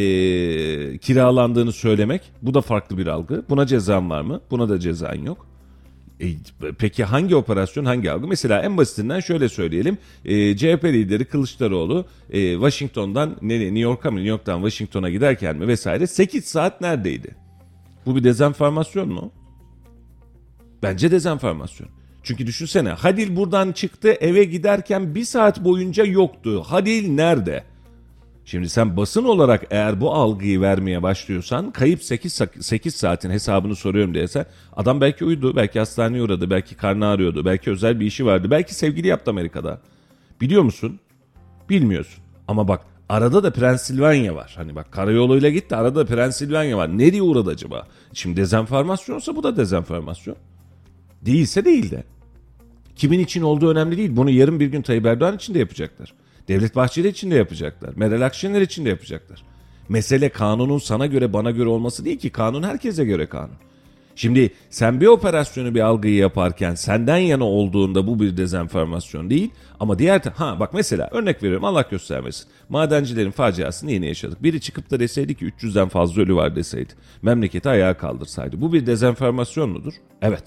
[0.98, 3.44] kiralandığını söylemek bu da farklı bir algı.
[3.48, 4.40] Buna cezan var mı?
[4.51, 5.46] Buna da cezan yok.
[6.20, 6.27] E,
[6.79, 8.29] peki hangi operasyon hangi algı?
[8.29, 9.98] Mesela en basitinden şöyle söyleyelim.
[10.24, 15.66] E, CHP lideri Kılıçdaroğlu e, Washington'dan ne, New York'a mı New York'tan Washington'a giderken mi
[15.68, 17.37] vesaire 8 saat neredeydi?
[18.07, 19.33] Bu bir dezenformasyon mu?
[20.83, 21.88] Bence dezenformasyon.
[22.22, 26.62] Çünkü düşünsene Hadil buradan çıktı eve giderken bir saat boyunca yoktu.
[26.66, 27.64] Hadil nerede?
[28.51, 34.15] Şimdi sen basın olarak eğer bu algıyı vermeye başlıyorsan kayıp 8, 8 saatin hesabını soruyorum
[34.15, 38.51] diyesen adam belki uyudu, belki hastaneye uğradı, belki karnı ağrıyordu, belki özel bir işi vardı,
[38.51, 39.81] belki sevgili yaptı Amerika'da.
[40.41, 41.01] Biliyor musun?
[41.71, 42.25] Bilmiyorsun.
[42.49, 44.53] Ama bak arada da Pennsylvania var.
[44.57, 46.99] Hani bak karayoluyla gitti arada da Pennsylvania var.
[46.99, 47.87] Nereye uğradı acaba?
[48.13, 50.37] Şimdi dezenformasyonsa bu da dezenformasyon.
[51.23, 52.05] Değilse değil de.
[52.97, 54.17] Kimin için olduğu önemli değil.
[54.17, 56.15] Bunu yarın bir gün Tayyip Erdoğan için de yapacaklar.
[56.49, 57.91] Devlet Bahçeli için de yapacaklar.
[57.97, 59.43] Meral Akşener için de yapacaklar.
[59.89, 62.31] Mesele kanunun sana göre bana göre olması değil ki.
[62.31, 63.57] Kanun herkese göre kanun.
[64.17, 69.51] Şimdi sen bir operasyonu bir algıyı yaparken senden yana olduğunda bu bir dezenformasyon değil.
[69.81, 72.47] Ama diğer ha bak mesela örnek veriyorum Allah göstermesin.
[72.69, 74.43] Madencilerin faciasını yeni yaşadık.
[74.43, 76.93] Biri çıkıp da deseydi ki 300'den fazla ölü var deseydi.
[77.23, 78.61] Memleketi ayağa kaldırsaydı.
[78.61, 79.93] Bu bir dezenformasyon mudur?
[80.23, 80.45] Evet.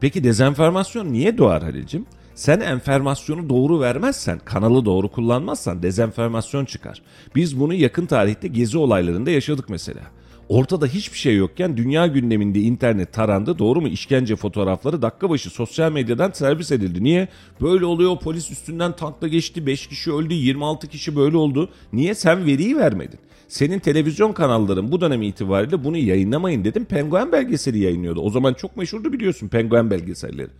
[0.00, 2.06] Peki dezenformasyon niye doğar Halil'cim?
[2.34, 7.02] Sen enformasyonu doğru vermezsen, kanalı doğru kullanmazsan dezenformasyon çıkar.
[7.34, 10.00] Biz bunu yakın tarihte gezi olaylarında yaşadık mesela.
[10.48, 13.88] Ortada hiçbir şey yokken dünya gündeminde internet tarandı doğru mu?
[13.88, 17.04] İşkence fotoğrafları dakika başı sosyal medyadan servis edildi.
[17.04, 17.28] Niye?
[17.60, 21.68] Böyle oluyor polis üstünden tankla geçti 5 kişi öldü 26 kişi böyle oldu.
[21.92, 22.14] Niye?
[22.14, 23.18] Sen veriyi vermedin.
[23.48, 26.84] Senin televizyon kanalların bu dönem itibariyle bunu yayınlamayın dedim.
[26.84, 28.20] Penguen belgeseli yayınlıyordu.
[28.20, 30.50] O zaman çok meşhurdu biliyorsun penguen belgeselleri.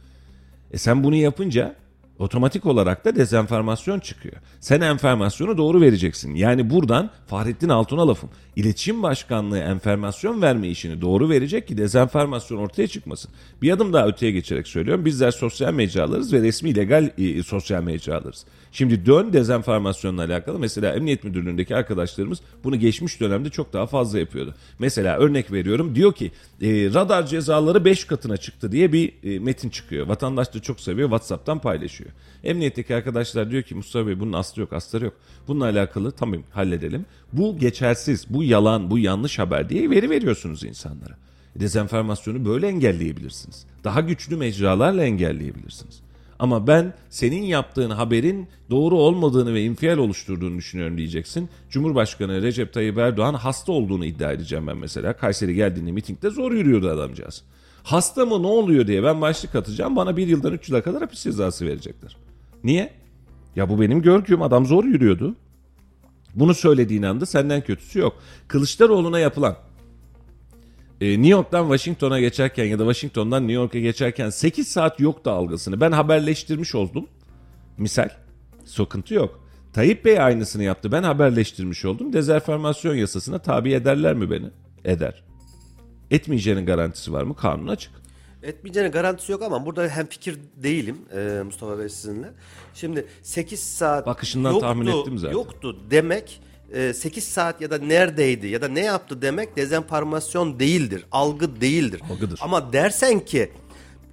[0.75, 1.75] E sen bunu yapınca
[2.19, 4.37] otomatik olarak da dezenformasyon çıkıyor.
[4.61, 6.35] Sen enformasyonu doğru vereceksin.
[6.35, 8.31] Yani buradan Fahrettin Altun'a lafım.
[8.57, 13.31] İletişim Başkanlığı enformasyon verme işini doğru verecek ki dezenformasyon ortaya çıkmasın.
[13.63, 15.05] Bir adım daha öteye geçerek söylüyorum.
[15.05, 18.45] Bizler sosyal mecralarız ve resmi legal e, sosyal mecralarız.
[18.73, 24.55] Şimdi dön dezenformasyonla alakalı mesela Emniyet Müdürlüğü'ndeki arkadaşlarımız bunu geçmiş dönemde çok daha fazla yapıyordu.
[24.79, 29.71] Mesela örnek veriyorum diyor ki e, radar cezaları 5 katına çıktı diye bir e, metin
[29.71, 30.07] çıkıyor.
[30.07, 32.04] Vatandaş da çok seviyor WhatsApp'tan paylaşıyor.
[32.45, 35.15] Emniyetteki arkadaşlar diyor ki Mustafa Bey bunun aslı yok astarı yok.
[35.49, 37.07] Bununla alakalı tamam halledelim.
[37.33, 41.17] Bu geçersiz, bu yalan, bu yanlış haber diye veri veriyorsunuz insanlara.
[41.57, 43.67] Dezenformasyonu böyle engelleyebilirsiniz.
[43.85, 46.01] Daha güçlü mecralarla engelleyebilirsiniz.
[46.39, 51.49] Ama ben senin yaptığın haberin doğru olmadığını ve infial oluşturduğunu düşünüyorum diyeceksin.
[51.71, 55.13] Cumhurbaşkanı Recep Tayyip Erdoğan hasta olduğunu iddia edeceğim ben mesela.
[55.13, 57.43] Kayseri geldiğinde mitingde zor yürüyordu adamcağız.
[57.85, 61.23] Hasta mı ne oluyor diye ben başlık atacağım bana bir yıldan üç yıla kadar hapis
[61.23, 62.17] cezası verecekler.
[62.65, 62.93] Niye?
[63.57, 65.37] Ya bu benim görgüm adam zor yürüyordu.
[66.35, 68.17] Bunu söylediğin anda senden kötüsü yok.
[68.49, 69.57] Kılıçdaroğlu'na yapılan
[71.01, 75.81] e, New York'tan Washington'a geçerken ya da Washington'dan New York'a geçerken 8 saat yoktu algısını.
[75.81, 77.07] Ben haberleştirmiş oldum.
[77.79, 78.09] Misal.
[78.65, 79.41] Sıkıntı yok.
[79.73, 80.93] Tayyip Bey aynısını yaptı.
[80.93, 82.13] Ben haberleştirmiş oldum.
[82.13, 84.47] Dezerformasyon yasasına tabi ederler mi beni?
[84.85, 85.23] Eder.
[86.15, 87.37] Etmeyeceğinin garantisi var mı?
[87.37, 87.93] Kanun açık.
[88.43, 92.31] Etmeyeceğinin garantisi yok ama burada hem fikir değilim e, Mustafa Bey sizinle.
[92.75, 95.33] Şimdi 8 saat Bakışından yoktu, tahmin ettim zaten.
[95.35, 96.41] Yoktu demek
[96.73, 101.05] e, 8 saat ya da neredeydi ya da ne yaptı demek dezenformasyon değildir.
[101.13, 102.01] Algı değildir.
[102.11, 102.41] Algıdır.
[102.43, 103.51] Ama dersen ki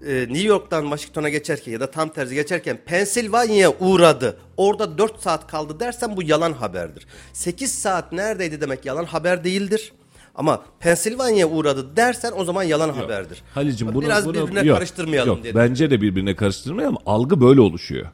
[0.08, 4.38] e, New York'tan Washington'a geçerken ya da tam tersi geçerken Pensilvanya'ya uğradı.
[4.58, 7.08] Orada 4 saat kaldı dersen bu yalan haberdir.
[7.34, 9.94] 8 saat neredeydi demek yalan haber değildir.
[10.36, 13.42] Ama Pensilvanya'ya uğradı dersen o zaman yalan haberdir.
[13.54, 15.56] Halicim bunu Biraz bunu- birbirine yok, karıştırmayalım yok, dedim.
[15.56, 16.98] Bence de birbirine karıştırmayalım.
[17.06, 18.06] Algı böyle oluşuyor.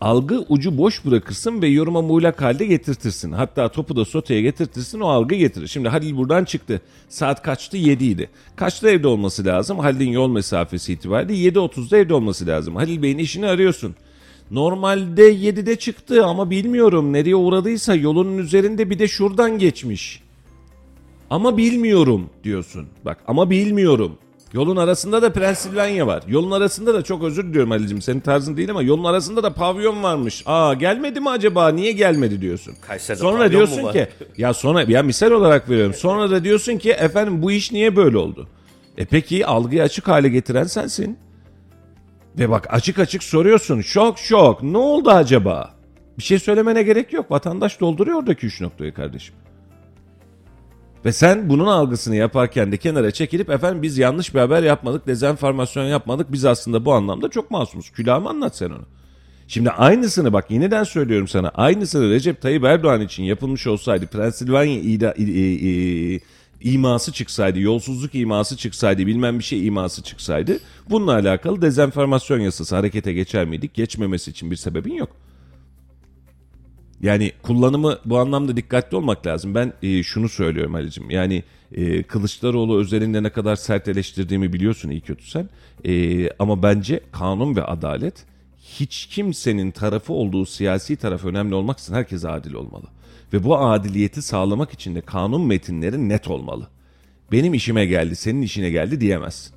[0.00, 3.32] Algı ucu boş bırakırsın ve yoruma muğlak halde getirtirsin.
[3.32, 5.66] Hatta topu da soteye getirtirsin o algı getirir.
[5.66, 6.80] Şimdi Halil buradan çıktı.
[7.08, 7.76] Saat kaçtı?
[7.76, 8.30] 7 idi.
[8.56, 9.78] Kaçta evde olması lazım?
[9.78, 12.76] Halil'in yol mesafesi itibariyle 7.30'da evde olması lazım.
[12.76, 13.94] Halil Bey'in işini arıyorsun.
[14.50, 20.22] Normalde 7'de çıktı ama bilmiyorum nereye uğradıysa yolunun üzerinde bir de şuradan geçmiş.
[21.32, 22.86] Ama bilmiyorum diyorsun.
[23.04, 24.18] Bak ama bilmiyorum.
[24.52, 26.22] Yolun arasında da Pennsylvania var.
[26.28, 30.02] Yolun arasında da çok özür diliyorum Ali'cim senin tarzın değil ama yolun arasında da pavyon
[30.02, 30.42] varmış.
[30.46, 32.74] Aa gelmedi mi acaba niye gelmedi diyorsun.
[32.80, 33.92] Kayseri'de sonra pavyon diyorsun mu var?
[33.92, 35.94] ki ya sonra ya misal olarak veriyorum.
[35.94, 38.48] Sonra da diyorsun ki efendim bu iş niye böyle oldu?
[38.98, 41.18] E peki algıyı açık hale getiren sensin.
[42.38, 43.80] Ve bak açık açık soruyorsun.
[43.80, 44.62] Şok şok.
[44.62, 45.74] Ne oldu acaba?
[46.18, 47.30] Bir şey söylemene gerek yok.
[47.30, 49.34] Vatandaş dolduruyor oradaki üç noktayı kardeşim.
[51.04, 55.84] Ve sen bunun algısını yaparken de kenara çekilip efendim biz yanlış bir haber yapmadık, dezenformasyon
[55.84, 56.32] yapmadık.
[56.32, 57.90] Biz aslında bu anlamda çok masumuz.
[57.90, 58.82] Külahımı anlat sen onu.
[59.48, 61.48] Şimdi aynısını bak yeniden söylüyorum sana.
[61.48, 66.20] Aynısını Recep Tayyip Erdoğan için yapılmış olsaydı Pennsylvania ida, i- i- i-
[66.60, 70.58] iması çıksaydı, yolsuzluk iması çıksaydı, bilmem bir şey iması çıksaydı
[70.90, 73.74] bununla alakalı dezenformasyon yasası harekete geçer miydik?
[73.74, 75.10] Geçmemesi için bir sebebin yok.
[77.02, 79.54] Yani kullanımı bu anlamda dikkatli olmak lazım.
[79.54, 81.10] Ben e, şunu söylüyorum Ali'cim.
[81.10, 85.48] Yani e, Kılıçdaroğlu özelinde ne kadar sert eleştirdiğimi biliyorsun iyi kötü sen.
[85.84, 88.24] E, ama bence kanun ve adalet
[88.58, 92.86] hiç kimsenin tarafı olduğu siyasi taraf önemli olmaksızın herkes adil olmalı.
[93.32, 96.68] Ve bu adiliyeti sağlamak için de kanun metinleri net olmalı.
[97.32, 99.54] Benim işime geldi, senin işine geldi diyemezsin.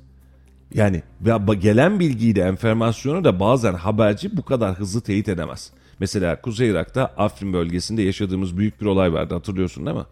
[0.74, 5.72] Yani ve gelen bilgiyi de enformasyonu da bazen haberci bu kadar hızlı teyit edemez.
[6.00, 10.04] Mesela Kuzey Irak'ta Afrin bölgesinde yaşadığımız büyük bir olay vardı hatırlıyorsun değil mi?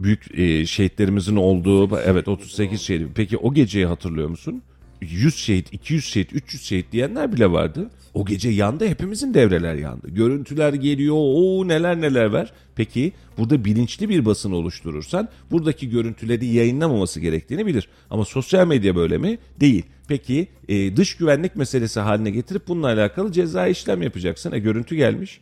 [0.00, 3.08] Büyük e, şehitlerimizin olduğu evet 38 şehit.
[3.14, 4.62] Peki o geceyi hatırlıyor musun?
[5.00, 7.90] 100 şehit, 200 şehit, 300 şehit diyenler bile vardı.
[8.14, 10.10] O gece yandı hepimizin devreler yandı.
[10.10, 12.52] Görüntüler geliyor o neler neler var.
[12.76, 17.88] Peki burada bilinçli bir basın oluşturursan buradaki görüntüleri yayınlamaması gerektiğini bilir.
[18.10, 19.38] Ama sosyal medya böyle mi?
[19.60, 19.84] Değil.
[20.08, 24.52] Peki e, dış güvenlik meselesi haline getirip bununla alakalı ceza işlem yapacaksın.
[24.52, 25.40] E görüntü gelmiş.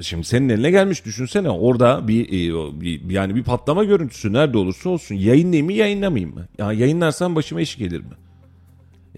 [0.00, 4.88] Şimdi senin eline gelmiş düşünsene orada bir, e, bir yani bir patlama görüntüsü nerede olursa
[4.90, 6.48] olsun yayınlayayım mı yayınlamayayım mı?
[6.58, 8.14] Ya yayınlarsan başıma iş gelir mi?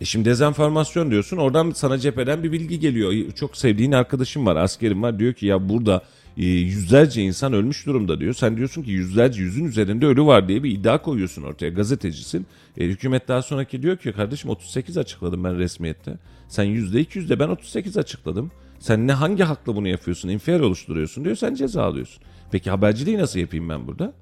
[0.01, 3.33] E şimdi dezenformasyon diyorsun oradan sana cepheden bir bilgi geliyor.
[3.35, 6.03] Çok sevdiğin arkadaşım var askerim var diyor ki ya burada
[6.37, 8.35] e, yüzlerce insan ölmüş durumda diyor.
[8.35, 12.47] Sen diyorsun ki yüzlerce yüzün üzerinde ölü var diye bir iddia koyuyorsun ortaya gazetecisin.
[12.79, 16.19] E, hükümet daha sonraki diyor ki kardeşim 38 açıkladım ben resmiyette.
[16.49, 18.51] Sen %200 de ben 38 açıkladım.
[18.85, 20.29] Sen ne hangi hakla bunu yapıyorsun?
[20.29, 21.37] İnfial oluşturuyorsun diyor.
[21.37, 22.23] Sen ceza alıyorsun.
[22.51, 24.13] Peki haberciliği nasıl yapayım ben burada?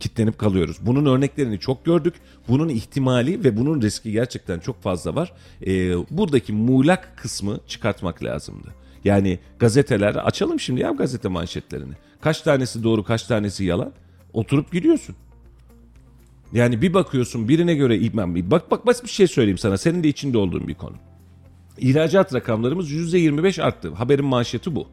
[0.00, 0.76] kitlenip kalıyoruz.
[0.80, 2.14] Bunun örneklerini çok gördük.
[2.48, 5.32] Bunun ihtimali ve bunun riski gerçekten çok fazla var.
[5.66, 8.68] Ee, buradaki muğlak kısmı çıkartmak lazımdı.
[9.04, 11.94] Yani gazeteler açalım şimdi ya gazete manşetlerini.
[12.20, 13.92] Kaç tanesi doğru kaç tanesi yalan?
[14.32, 15.16] Oturup gidiyorsun.
[16.52, 19.78] Yani bir bakıyorsun birine göre bak bak basit bir şey söyleyeyim sana.
[19.78, 20.96] Senin de içinde olduğun bir konu.
[21.78, 23.90] İhracat rakamlarımız %25 arttı.
[23.90, 24.88] Haberin manşeti bu.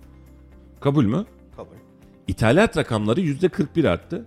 [0.79, 1.25] Kabul mü?
[1.55, 1.75] Kabul.
[2.27, 4.25] İthalat rakamları %41 arttı.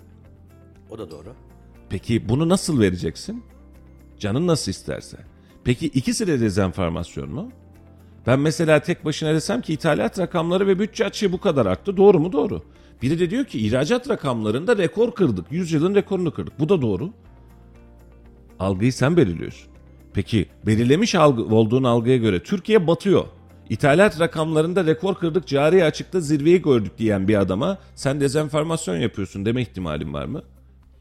[0.90, 1.34] O da doğru.
[1.88, 3.44] Peki bunu nasıl vereceksin?
[4.18, 5.16] Canın nasıl isterse.
[5.64, 7.52] Peki ikisi de dezenformasyon mu?
[8.26, 11.96] Ben mesela tek başına desem ki ithalat rakamları ve bütçe açığı bu kadar arttı.
[11.96, 12.32] Doğru mu?
[12.32, 12.62] Doğru.
[13.02, 15.46] Biri de diyor ki ihracat rakamlarında rekor kırdık.
[15.52, 16.60] 100 yılın rekorunu kırdık.
[16.60, 17.10] Bu da doğru.
[18.58, 19.73] Algıyı sen belirliyorsun.
[20.14, 23.24] Peki belirlemiş algı, olduğun algıya göre Türkiye batıyor.
[23.70, 29.62] İthalat rakamlarında rekor kırdık, cari açıkta zirveyi gördük diyen bir adama sen dezenformasyon yapıyorsun deme
[29.62, 30.42] ihtimalin var mı?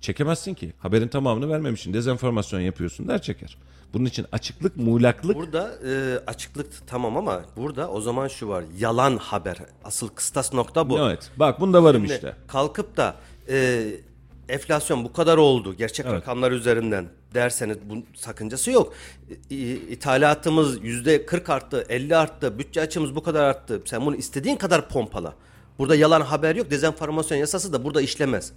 [0.02, 0.73] Çekemezsin ki.
[0.80, 1.93] Haberin tamamını vermemişsin.
[1.93, 3.58] Dezenformasyon yapıyorsun der çeker.
[3.93, 8.63] Bunun için açıklık, muğlaklık Burada e, açıklık tamam ama burada o zaman şu var.
[8.78, 9.58] Yalan haber.
[9.84, 10.99] Asıl kıstas nokta bu.
[10.99, 11.32] Evet.
[11.38, 12.36] Bak bunda varım Şimdi işte.
[12.47, 13.15] Kalkıp da
[13.49, 13.84] e,
[14.49, 16.15] enflasyon bu kadar oldu gerçek Evet.
[16.15, 18.94] rakamlar üzerinden derseniz bunun sakıncası yok.
[19.89, 23.81] İthalatımız yüzde 40 arttı, 50 arttı, bütçe açımız bu kadar arttı.
[23.85, 25.33] Sen bunu istediğin kadar pompala.
[25.79, 26.71] Burada yalan haber yok.
[26.71, 28.52] Dezenformasyon yasası da burada işlemez.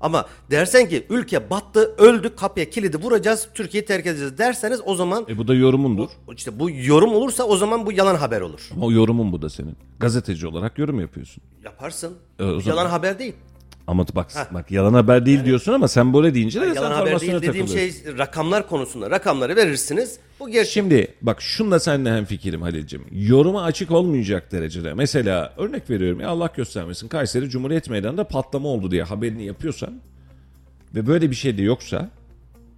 [0.00, 5.24] Ama dersen ki ülke battı, öldü, kapıya kilidi vuracağız, Türkiye'yi terk edeceğiz derseniz o zaman
[5.28, 6.08] E bu da yorumundur.
[6.36, 8.68] işte bu yorum olursa o zaman bu yalan haber olur.
[8.74, 9.76] Ama o yorumun bu da senin.
[10.00, 11.42] Gazeteci olarak yorum yapıyorsun.
[11.64, 12.14] Yaparsın.
[12.38, 13.34] E, o zaman- Yalan haber değil.
[13.92, 17.32] Ama bak bak yalan haber değil diyorsun ama sen böyle deyince de Yalan haber değil
[17.32, 18.02] dediğim takılıyorsun.
[18.04, 19.10] şey rakamlar konusunda.
[19.10, 20.18] Rakamları verirsiniz.
[20.40, 20.72] Bu gerçek.
[20.72, 23.04] Şimdi bak şunla seninle hem fikrim Halil'cim.
[23.12, 24.94] Yoruma açık olmayacak derecede.
[24.94, 30.00] Mesela örnek veriyorum ya Allah göstermesin Kayseri Cumhuriyet Meydanı'nda patlama oldu diye haberini yapıyorsan
[30.94, 32.10] ve böyle bir şey de yoksa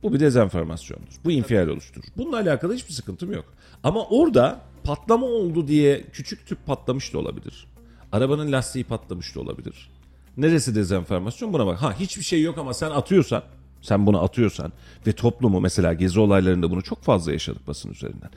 [0.03, 1.13] bu bir dezenformasyondur.
[1.25, 2.07] Bu infial oluşturur.
[2.17, 3.45] Bununla alakalı hiçbir sıkıntım yok.
[3.83, 7.67] Ama orada patlama oldu diye küçük tüp patlamış da olabilir.
[8.13, 9.91] Arabanın lastiği patlamış da olabilir.
[10.37, 11.83] Neresi dezenformasyon buna bak.
[11.83, 13.43] Ha hiçbir şey yok ama sen atıyorsan,
[13.83, 14.73] sen bunu atıyorsan
[15.07, 18.31] ve toplumu mesela gezi olaylarında bunu çok fazla yaşadık basın üzerinden.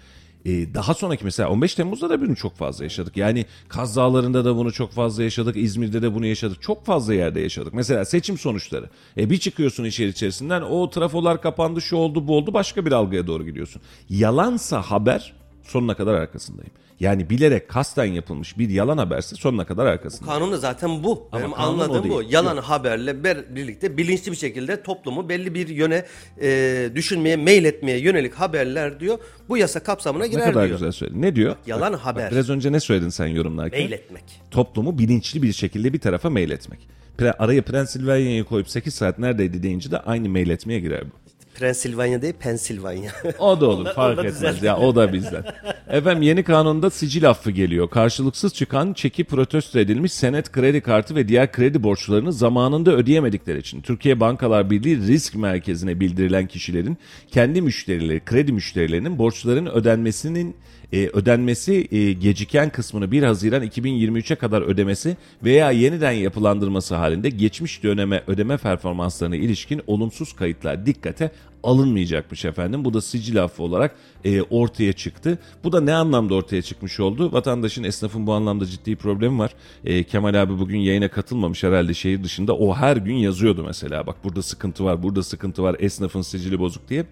[0.45, 3.17] Ee, daha sonraki mesela 15 Temmuz'da da bunu çok fazla yaşadık.
[3.17, 5.57] Yani Kaz Dağları'nda da bunu çok fazla yaşadık.
[5.57, 6.61] İzmir'de de bunu yaşadık.
[6.61, 7.73] Çok fazla yerde yaşadık.
[7.73, 8.89] Mesela seçim sonuçları.
[9.17, 13.27] E, bir çıkıyorsun işler içerisinden o trafolar kapandı şu oldu bu oldu başka bir algıya
[13.27, 13.81] doğru gidiyorsun.
[14.09, 15.33] Yalansa haber
[15.63, 16.71] sonuna kadar arkasındayım.
[16.99, 20.39] Yani bilerek kasten yapılmış bir yalan haberse sonuna kadar arkasındayım.
[20.39, 21.27] Kanun da zaten bu.
[21.31, 22.23] Ama Benim anladığım bu.
[22.29, 26.05] Yalan haberle ber- birlikte bilinçli bir şekilde toplumu belli bir yöne
[26.41, 29.17] e, düşünmeye, meyletmeye yönelik haberler diyor.
[29.49, 30.79] Bu yasa kapsamına Ne girer kadar diyor.
[30.79, 31.21] güzel söyledin.
[31.21, 31.55] Ne diyor?
[31.67, 32.25] yalan Bak, haber.
[32.25, 33.79] Bak, biraz önce ne söyledin sen yorumlarken?
[33.79, 34.23] Meyletmek.
[34.51, 36.79] Toplumu bilinçli bir şekilde bir tarafa meyletmek.
[37.19, 41.11] Pre- araya Pennsylvania'yı koyup 8 saat neredeydi deyince de aynı meyletmeye girer bu.
[41.59, 43.11] Pensilvanya değil, Pensilvanya.
[43.39, 45.43] O da olur fark etmez ya o da bizden.
[45.89, 47.89] Efendim yeni kanunda sicil affı geliyor.
[47.89, 53.81] Karşılıksız çıkan çeki protesto edilmiş senet kredi kartı ve diğer kredi borçlarını zamanında ödeyemedikleri için
[53.81, 56.97] Türkiye Bankalar Birliği risk merkezine bildirilen kişilerin
[57.31, 60.55] kendi müşterileri, kredi müşterilerinin borçların ödenmesinin
[60.93, 67.83] e, ödenmesi e, geciken kısmını 1 Haziran 2023'e kadar ödemesi veya yeniden yapılandırması halinde geçmiş
[67.83, 71.31] döneme ödeme performanslarına ilişkin olumsuz kayıtlar dikkate
[71.63, 72.85] alınmayacakmış efendim.
[72.85, 75.39] Bu da sicil affı olarak e, ortaya çıktı.
[75.63, 77.33] Bu da ne anlamda ortaya çıkmış oldu?
[77.33, 79.53] Vatandaşın, esnafın bu anlamda ciddi problemi var.
[79.85, 82.55] E, Kemal abi bugün yayına katılmamış herhalde şehir dışında.
[82.55, 84.07] O her gün yazıyordu mesela.
[84.07, 87.05] Bak burada sıkıntı var, burada sıkıntı var, esnafın sicili bozuk diye.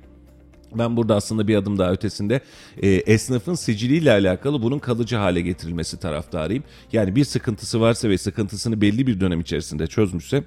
[0.73, 2.41] Ben burada aslında bir adım daha ötesinde
[2.81, 6.63] e, esnafın siciliyle alakalı bunun kalıcı hale getirilmesi taraftarıyım.
[6.93, 10.43] Yani bir sıkıntısı varsa ve sıkıntısını belli bir dönem içerisinde çözmüşse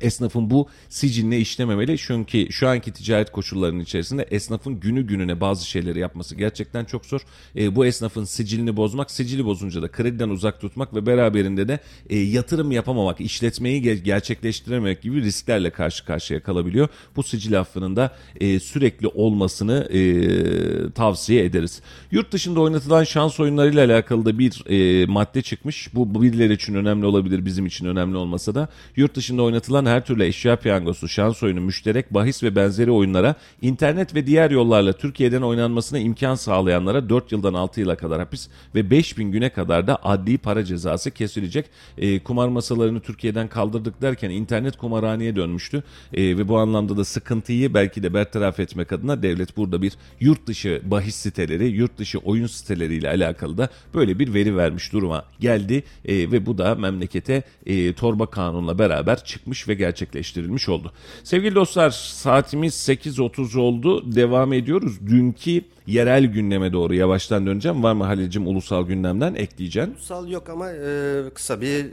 [0.00, 1.98] esnafın bu siciline işlememeli.
[1.98, 7.20] Çünkü şu anki ticaret koşullarının içerisinde esnafın günü gününe bazı şeyleri yapması gerçekten çok zor.
[7.56, 11.78] E, bu esnafın sicilini bozmak, sicili bozunca da krediden uzak tutmak ve beraberinde de
[12.10, 16.88] e, yatırım yapamamak, işletmeyi ge- gerçekleştirememek gibi risklerle karşı karşıya kalabiliyor.
[17.16, 21.82] Bu sicil affının da e, sürekli olmasını e, tavsiye ederiz.
[22.10, 25.94] Yurt dışında oynatılan şans oyunlarıyla alakalı da bir e, madde çıkmış.
[25.94, 28.68] Bu, birileri için önemli olabilir, bizim için önemli olmasa da.
[28.96, 34.14] Yurt dışında oynatılan her türlü eşya piyangosu, şans oyunu, müşterek, bahis ve benzeri oyunlara internet
[34.14, 39.32] ve diğer yollarla Türkiye'den oynanmasına imkan sağlayanlara 4 yıldan 6 yıla kadar hapis ve 5000
[39.32, 41.66] güne kadar da adli para cezası kesilecek.
[41.98, 45.82] E, kumar masalarını Türkiye'den kaldırdık derken internet kumarhaneye dönmüştü.
[46.12, 50.46] E, ve bu anlamda da sıkıntıyı belki de bertaraf etmek adına devlet burada bir yurt
[50.46, 55.82] dışı bahis siteleri, yurt dışı oyun siteleriyle alakalı da böyle bir veri vermiş duruma geldi.
[56.04, 60.92] E, ve bu da memlekete e, torba kanunla beraber çıkmış ve gerçekleştirilmiş oldu.
[61.24, 64.14] Sevgili dostlar saatimiz 8.30 oldu.
[64.16, 65.06] Devam ediyoruz.
[65.06, 67.82] Dünkü yerel gündeme doğru yavaştan döneceğim.
[67.82, 69.94] Var mı Halil'cim ulusal gündemden ekleyeceğim?
[69.94, 71.86] Kutsal yok ama e, kısa bir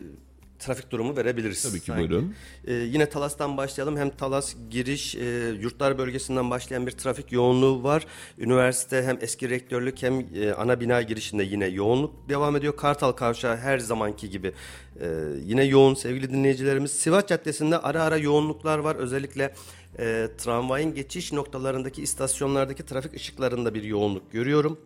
[0.59, 1.63] trafik durumu verebiliriz.
[1.63, 2.09] Tabii ki, sanki.
[2.09, 2.35] buyurun.
[2.67, 3.97] E, yine Talas'tan başlayalım.
[3.97, 8.05] Hem Talas giriş e, yurtlar bölgesinden başlayan bir trafik yoğunluğu var.
[8.37, 12.75] Üniversite hem eski rektörlük hem e, ana bina girişinde yine yoğunluk devam ediyor.
[12.75, 14.53] Kartal Kavşağı her zamanki gibi
[15.01, 15.07] e,
[15.43, 16.91] yine yoğun sevgili dinleyicilerimiz.
[16.91, 18.95] Sivas Caddesi'nde ara ara yoğunluklar var.
[18.95, 19.53] Özellikle
[19.99, 24.79] e, tramvayın geçiş noktalarındaki istasyonlardaki trafik ışıklarında bir yoğunluk görüyorum.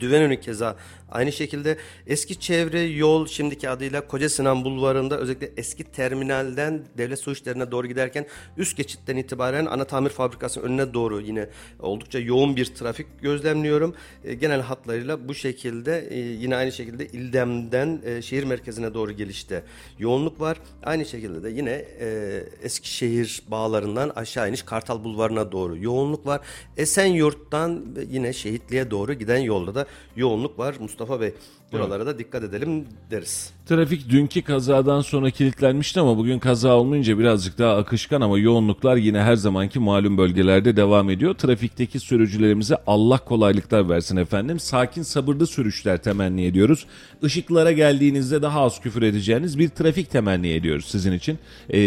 [0.00, 0.76] Düvenönü keza
[1.10, 1.76] aynı şekilde
[2.06, 7.86] eski çevre yol şimdiki adıyla Koca Sinan Bulvarı'nda özellikle eski terminalden devlet su işlerine doğru
[7.86, 8.26] giderken
[8.56, 11.48] üst geçitten itibaren ana tamir fabrikasının önüne doğru yine
[11.80, 13.94] oldukça yoğun bir trafik gözlemliyorum.
[14.24, 19.62] E, genel hatlarıyla bu şekilde e, yine aynı şekilde İldem'den e, şehir merkezine doğru gelişte
[19.98, 20.56] yoğunluk var.
[20.82, 26.40] Aynı şekilde de yine e, Eskişehir bağlarından aşağı iniş Kartal Bulvarı'na doğru yoğunluk var.
[26.76, 30.74] Esenyurt'tan yine Şehitliğe doğru giden yolda da yoğunluk var.
[30.80, 31.34] Mustafa Bey
[31.72, 33.52] buralara da dikkat edelim deriz.
[33.66, 39.20] Trafik dünkü kazadan sonra kilitlenmişti ama bugün kaza olmayınca birazcık daha akışkan ama yoğunluklar yine
[39.20, 41.34] her zamanki malum bölgelerde devam ediyor.
[41.34, 44.60] Trafikteki sürücülerimize Allah kolaylıklar versin efendim.
[44.60, 46.86] Sakin sabırlı sürüşler temenni ediyoruz.
[47.22, 51.38] Işıklara geldiğinizde daha az küfür edeceğiniz bir trafik temenni ediyoruz sizin için.
[51.70, 51.80] Ee,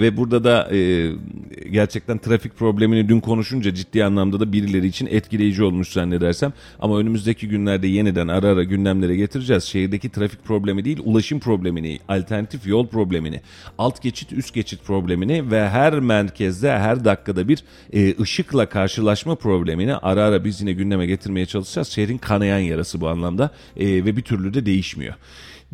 [0.00, 1.12] ve burada da e,
[1.70, 6.52] gerçekten trafik problemini dün konuşunca ciddi anlamda da birileri için etkileyici olmuş zannedersem.
[6.80, 9.64] Ama önümüzdeki günlerde yeniden ara ara gündemlere getireceğiz.
[9.64, 13.40] Şehirdeki trafik problemi değil, ulaşım problemini, alternatif yol problemini,
[13.78, 19.96] alt geçit, üst geçit problemini ve her merkezde her dakikada bir e, ışıkla karşılaşma problemini
[19.96, 21.88] ara ara biz yine gündeme getirmeye çalışacağız.
[21.88, 25.14] Şehrin kanayan yarası bu anlamda e, ve bir türlü de değişmiyor.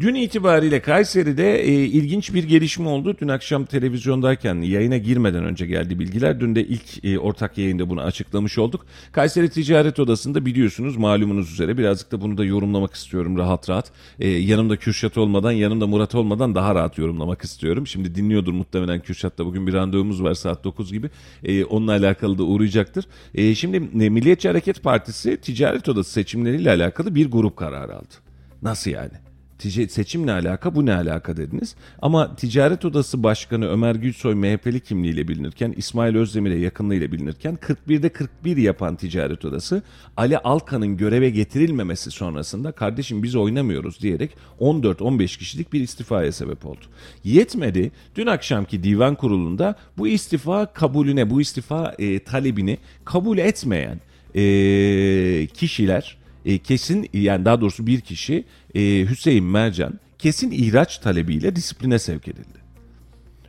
[0.01, 3.17] Dün itibariyle Kayseri'de e, ilginç bir gelişme oldu.
[3.21, 6.41] Dün akşam televizyondayken yayına girmeden önce geldi bilgiler.
[6.41, 8.87] Dün de ilk e, ortak yayında bunu açıklamış olduk.
[9.13, 13.93] Kayseri Ticaret Odası'nda biliyorsunuz malumunuz üzere birazcık da bunu da yorumlamak istiyorum rahat rahat.
[14.21, 17.87] E, yanımda Kürşat olmadan yanımda Murat olmadan daha rahat yorumlamak istiyorum.
[17.87, 21.11] Şimdi dinliyordur muhtemelen Kürşat'ta bugün bir randevumuz var saat 9 gibi.
[21.45, 23.07] E, onunla alakalı da uğrayacaktır.
[23.35, 28.15] E, şimdi e, Milliyetçi Hareket Partisi Ticaret Odası seçimleriyle alakalı bir grup kararı aldı.
[28.63, 29.34] Nasıl yani?
[29.59, 31.75] Tic- seçimle alaka bu ne alaka dediniz.
[32.03, 38.57] Ama Ticaret Odası Başkanı Ömer Gülsoy MHP'li kimliğiyle bilinirken İsmail Özdemir'e yakınlığıyla bilinirken 41'de 41
[38.57, 39.83] yapan Ticaret Odası
[40.17, 44.31] Ali Alkan'ın göreve getirilmemesi sonrasında kardeşim biz oynamıyoruz diyerek
[44.61, 46.85] 14-15 kişilik bir istifaya sebep oldu.
[47.25, 54.01] Yetmedi dün akşamki divan kurulunda bu istifa kabulüne bu istifa e, talebini kabul etmeyen
[54.35, 61.57] e, kişiler e, kesin yani daha doğrusu bir kişi e, Hüseyin Mercan kesin ihraç talebiyle
[61.57, 62.64] disipline sevk edildi.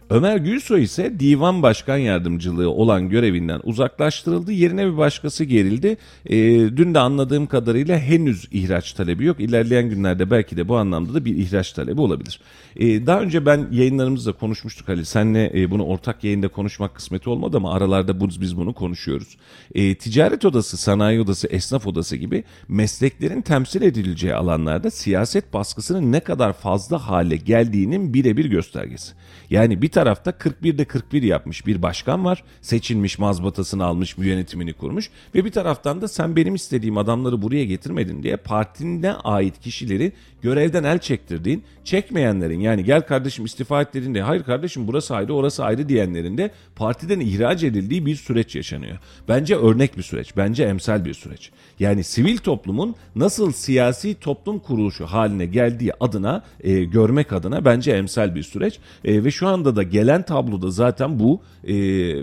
[0.10, 4.52] Ömer Gülsoy ise divan başkan yardımcılığı olan görevinden uzaklaştırıldı.
[4.52, 5.98] Yerine bir başkası gerildi.
[6.26, 6.38] E,
[6.78, 9.40] dün de anladığım kadarıyla henüz ihraç talebi yok.
[9.40, 12.40] İlerleyen günlerde belki de bu anlamda da bir ihraç talebi olabilir.
[12.76, 15.04] E, daha önce ben yayınlarımızda konuşmuştuk Halil.
[15.04, 19.38] Senle e, bunu ortak yayında konuşmak kısmeti olmadı ama aralarda biz, biz bunu konuşuyoruz.
[19.76, 26.20] E, ticaret odası, sanayi odası, esnaf odası gibi mesleklerin temsil edileceği alanlarda siyaset baskısının ne
[26.20, 29.14] kadar fazla hale geldiğinin birebir göstergesi.
[29.50, 32.44] Yani bir tarafta 41'de 41 yapmış bir başkan var.
[32.62, 35.10] Seçilmiş mazbatasını almış, yönetimini kurmuş.
[35.36, 40.12] Ve bir taraftan da sen benim istediğim adamları buraya getirmedin diye partine ait kişileri
[40.46, 45.66] görevden el çektirdiğin, çekmeyenlerin yani gel kardeşim istifa et dediğinde hayır kardeşim burası ayrı orası
[45.66, 48.98] ayrı diyenlerin de partiden ihraç edildiği bir süreç yaşanıyor.
[49.28, 51.52] Bence örnek bir süreç, bence emsal bir süreç.
[51.80, 58.36] Yani sivil toplumun nasıl siyasi toplum kuruluşu haline geldiği adına e, görmek adına bence emsal
[58.36, 58.80] bir süreç.
[59.06, 61.76] E, ve şu anda da gelen tabloda zaten bu e,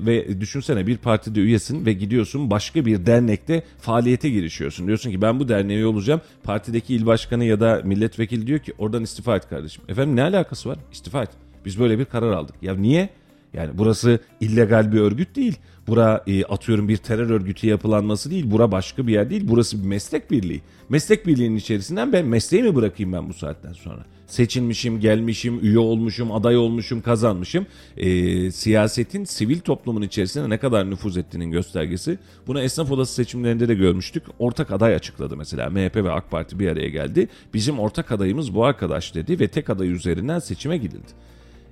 [0.06, 4.86] ve düşünsene bir partide üyesin ve gidiyorsun başka bir dernekte faaliyete girişiyorsun.
[4.86, 6.20] Diyorsun ki ben bu derneğe olacağım.
[6.42, 9.84] Partideki il başkanı ya da milletvekili diyor ki oradan istifa et kardeşim.
[9.88, 10.78] Efendim ne alakası var?
[10.92, 11.30] İstifa et.
[11.64, 12.56] Biz böyle bir karar aldık.
[12.62, 13.08] Ya niye?
[13.54, 15.56] Yani burası illegal bir örgüt değil.
[15.86, 18.50] Bura e, atıyorum bir terör örgütü yapılanması değil.
[18.50, 19.42] Bura başka bir yer değil.
[19.48, 20.60] Burası bir meslek birliği.
[20.88, 24.04] Meslek birliğinin içerisinden ben mesleği mi bırakayım ben bu saatten sonra?
[24.32, 27.66] Seçilmişim, gelmişim, üye olmuşum, aday olmuşum, kazanmışım.
[27.96, 32.18] E, siyasetin sivil toplumun içerisine ne kadar nüfuz ettiğinin göstergesi.
[32.46, 34.22] Bunu esnaf odası seçimlerinde de görmüştük.
[34.38, 35.70] Ortak aday açıkladı mesela.
[35.70, 37.28] MHP ve AK Parti bir araya geldi.
[37.54, 41.12] Bizim ortak adayımız bu arkadaş dedi ve tek aday üzerinden seçime gidildi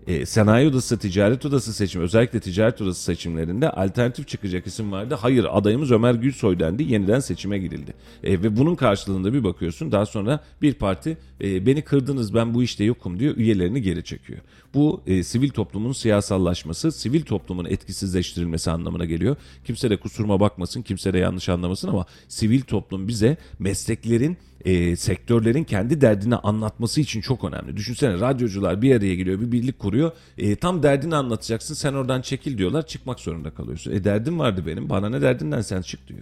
[0.06, 5.16] e, sanayi odası, ticaret odası seçimi, özellikle ticaret odası seçimlerinde alternatif çıkacak isim vardı.
[5.20, 6.82] Hayır adayımız Ömer Gülsoy dendi.
[6.82, 7.94] Yeniden seçime gidildi.
[8.24, 12.62] E, ve bunun karşılığında bir bakıyorsun daha sonra bir parti e, beni kırdınız ben bu
[12.62, 14.38] işte yokum diyor üyelerini geri çekiyor.
[14.74, 19.36] Bu e, sivil toplumun siyasallaşması, sivil toplumun etkisizleştirilmesi anlamına geliyor.
[19.64, 25.64] Kimse de kusuruma bakmasın, kimse de yanlış anlamasın ama sivil toplum bize mesleklerin e, sektörlerin
[25.64, 27.76] kendi derdini anlatması için çok önemli.
[27.76, 30.12] Düşünsene radyocular bir araya geliyor bir birlik kuruyor.
[30.38, 33.92] E, tam derdini anlatacaksın sen oradan çekil diyorlar çıkmak zorunda kalıyorsun.
[33.92, 36.20] E derdim vardı benim bana ne derdinden sen çık diyor.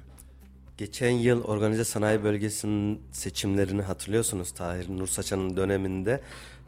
[0.79, 6.21] Geçen yıl organize sanayi bölgesinin seçimlerini hatırlıyorsunuz Tahir Nur Saçan'ın döneminde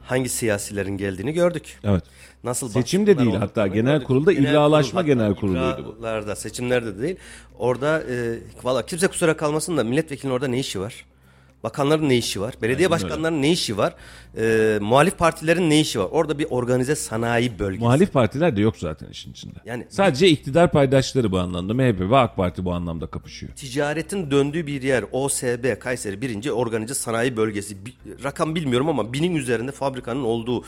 [0.02, 1.78] hangi siyasilerin geldiğini gördük.
[1.84, 2.04] Evet.
[2.44, 3.74] Nasıl Seçim de değil, hatta gördük.
[3.82, 6.02] genel kurulda illalaşma kurul, genel kuruluydu bu.
[6.36, 7.16] seçimlerde de değil.
[7.58, 11.04] Orada e, valla kimse kusura kalmasın da milletvekilinin orada ne işi var?
[11.64, 12.54] Bakanların ne işi var?
[12.62, 13.94] Belediye başkanlarının ne işi var?
[14.38, 16.08] Ee, muhalif partilerin ne işi var?
[16.10, 17.84] Orada bir organize sanayi bölgesi.
[17.84, 19.54] Muhalif partiler de yok zaten işin içinde.
[19.64, 21.74] Yani- Sadece iktidar paydaşları bu anlamda.
[21.74, 23.52] MHP ve AK Parti bu anlamda kapışıyor.
[23.52, 29.34] Ticaretin döndüğü bir yer OSB Kayseri birinci organize sanayi bölgesi Bi- rakam bilmiyorum ama binin
[29.36, 30.64] üzerinde fabrikanın olduğu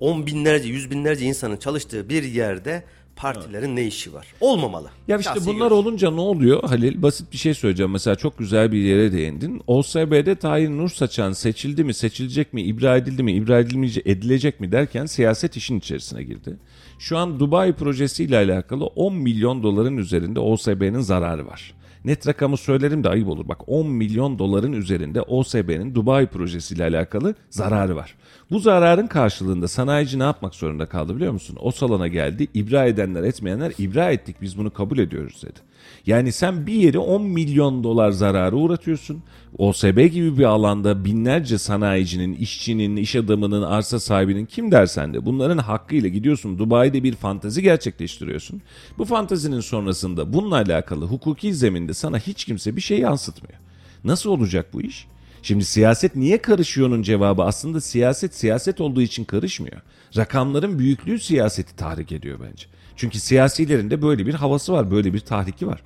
[0.00, 2.84] on binlerce yüz binlerce insanın çalıştığı bir yerde
[3.16, 4.26] partilerin ne işi var?
[4.40, 4.88] Olmamalı.
[5.08, 5.76] Ya işte Şahsi bunlar görüşüm.
[5.76, 7.02] olunca ne oluyor Halil?
[7.02, 7.92] Basit bir şey söyleyeceğim.
[7.92, 9.62] Mesela çok güzel bir yere değindin.
[9.66, 14.72] OSB'de Tahir Nur Saçan seçildi mi, seçilecek mi, ibra edildi mi, ibra edilmeyecek, edilecek mi
[14.72, 16.56] derken siyaset işin içerisine girdi.
[16.98, 21.74] Şu an Dubai projesiyle alakalı 10 milyon doların üzerinde OSB'nin zararı var.
[22.04, 23.48] Net rakamı söylerim de ayıp olur.
[23.48, 28.14] Bak 10 milyon doların üzerinde OSB'nin Dubai projesiyle alakalı zararı var.
[28.50, 31.56] Bu zararın karşılığında sanayici ne yapmak zorunda kaldı biliyor musun?
[31.60, 35.60] O salona geldi, ibra edenler etmeyenler ibra ettik biz bunu kabul ediyoruz dedi.
[36.06, 39.22] Yani sen bir yeri 10 milyon dolar zararı uğratıyorsun.
[39.58, 45.58] OSB gibi bir alanda binlerce sanayicinin, işçinin, iş adamının, arsa sahibinin kim dersen de bunların
[45.58, 48.62] hakkıyla gidiyorsun Dubai'de bir fantazi gerçekleştiriyorsun.
[48.98, 53.58] Bu fantazinin sonrasında bununla alakalı hukuki zeminde sana hiç kimse bir şey yansıtmıyor.
[54.04, 55.06] Nasıl olacak bu iş?
[55.46, 59.80] Şimdi siyaset niye karışıyor'nun cevabı aslında siyaset siyaset olduğu için karışmıyor.
[60.16, 62.66] Rakamların büyüklüğü siyaseti tahrik ediyor bence.
[62.96, 65.82] Çünkü siyasilerin de böyle bir havası var, böyle bir tahriki var.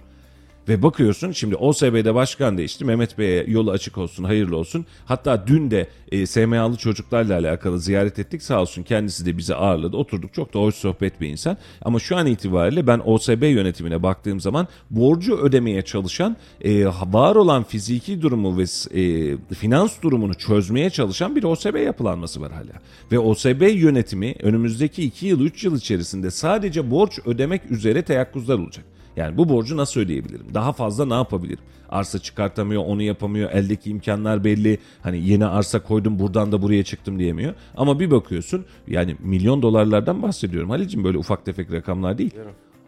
[0.69, 2.85] Ve bakıyorsun şimdi OSB'de başkan değişti.
[2.85, 4.87] Mehmet Bey'e yolu açık olsun, hayırlı olsun.
[5.05, 8.43] Hatta dün de e, SMA'lı çocuklarla alakalı ziyaret ettik.
[8.43, 9.97] Sağ olsun kendisi de bizi ağırladı.
[9.97, 11.57] Oturduk çok da hoş sohbet bir insan.
[11.83, 17.65] Ama şu an itibariyle ben OSB yönetimine baktığım zaman borcu ödemeye çalışan, e, var olan
[17.65, 18.63] fiziki durumu ve
[19.01, 22.73] e, finans durumunu çözmeye çalışan bir OSB yapılanması var hala.
[23.13, 28.85] Ve OSB yönetimi önümüzdeki 2 yıl 3 yıl içerisinde sadece borç ödemek üzere teyakkuzlar olacak.
[29.21, 30.47] Yani bu borcu nasıl ödeyebilirim?
[30.55, 31.65] Daha fazla ne yapabilirim?
[31.89, 34.79] Arsa çıkartamıyor, onu yapamıyor, eldeki imkanlar belli.
[35.03, 37.55] Hani yeni arsa koydum buradan da buraya çıktım diyemiyor.
[37.77, 40.71] Ama bir bakıyorsun yani milyon dolarlardan bahsediyorum.
[40.71, 42.35] Halicim böyle ufak tefek rakamlar değil.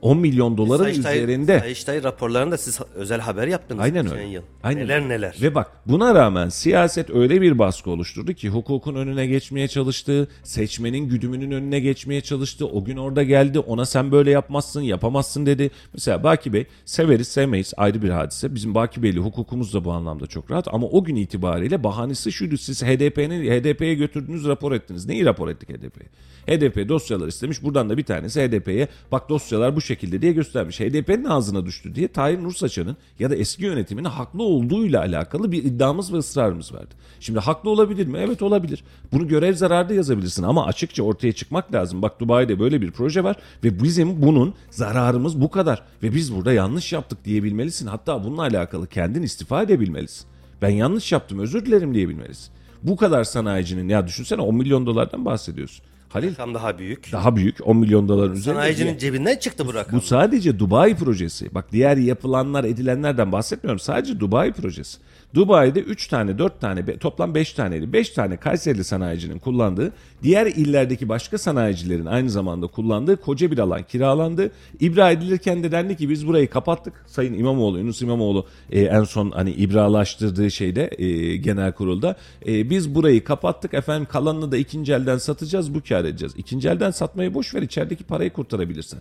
[0.03, 1.61] 10 milyon doların Sayıştay- üzerinde.
[1.61, 3.83] Sayıştay raporlarında siz özel haber yaptınız.
[3.83, 4.25] Aynen öyle.
[4.25, 4.43] Yıl.
[4.63, 5.37] Aynen neler neler.
[5.43, 11.09] Ve bak buna rağmen siyaset öyle bir baskı oluşturdu ki hukukun önüne geçmeye çalıştı, seçmenin
[11.09, 12.67] güdümünün önüne geçmeye çalıştı.
[12.67, 15.71] O gün orada geldi ona sen böyle yapmazsın, yapamazsın dedi.
[15.95, 18.55] Mesela Baki Bey severiz sevmeyiz ayrı bir hadise.
[18.55, 20.69] Bizim Baki Bey'li hukukumuz da bu anlamda çok rahat.
[20.75, 25.07] Ama o gün itibariyle bahanesi şuydu siz HDP'nin HDP'ye götürdünüz rapor ettiniz.
[25.07, 26.09] Neyi rapor ettik HDP'ye?
[26.47, 27.63] HDP dosyalar istemiş.
[27.63, 30.81] Buradan da bir tanesi HDP'ye bak dosyalar bu şekilde diye göstermiş.
[30.81, 36.13] HDP'nin ağzına düştü diye Tahir Nursaçan'ın ya da eski yönetimin haklı olduğuyla alakalı bir iddiamız
[36.13, 36.95] ve ısrarımız vardı.
[37.21, 38.19] Şimdi haklı olabilir mi?
[38.19, 38.85] Evet olabilir.
[39.13, 42.03] Bunu görev zararda yazabilirsin ama açıkça ortaya çıkmak lazım.
[42.03, 46.53] Bak Dubai'de böyle bir proje var ve bizim bunun zararımız bu kadar ve biz burada
[46.53, 47.87] yanlış yaptık diyebilmelisin.
[47.87, 50.27] Hatta bununla alakalı kendin istifa edebilmelisin.
[50.63, 52.53] Ben yanlış yaptım özür dilerim diyebilmelisin.
[52.83, 55.85] Bu kadar sanayicinin ya düşünsene 10 milyon dolardan bahsediyorsun.
[56.13, 57.13] Halil Rakam daha büyük.
[57.13, 58.59] daha büyük 10 milyon doların üzerinde.
[58.61, 60.01] Sanayicinin cebinden çıktı bu rakam.
[60.01, 61.55] Bu sadece Dubai projesi.
[61.55, 63.79] Bak diğer yapılanlar edilenlerden bahsetmiyorum.
[63.81, 64.99] Sadece Dubai projesi.
[65.35, 67.93] Dubai'de 3 tane 4 tane toplam 5 taneydi.
[67.93, 73.83] 5 tane Kayserili sanayicinin kullandığı diğer illerdeki başka sanayicilerin aynı zamanda kullandığı koca bir alan
[73.83, 74.51] kiralandı.
[74.81, 76.95] İbra edilirken de dendi ki biz burayı kapattık.
[77.07, 82.17] Sayın İmamoğlu, Yunus İmamoğlu e, en son hani ibralaştırdığı şeyde e, genel kurulda.
[82.47, 86.35] E, biz burayı kapattık efendim kalanını da ikinci elden satacağız bu kar edeceğiz.
[86.37, 89.01] İkinci elden satmayı boş ver içerideki parayı kurtarabilirsen.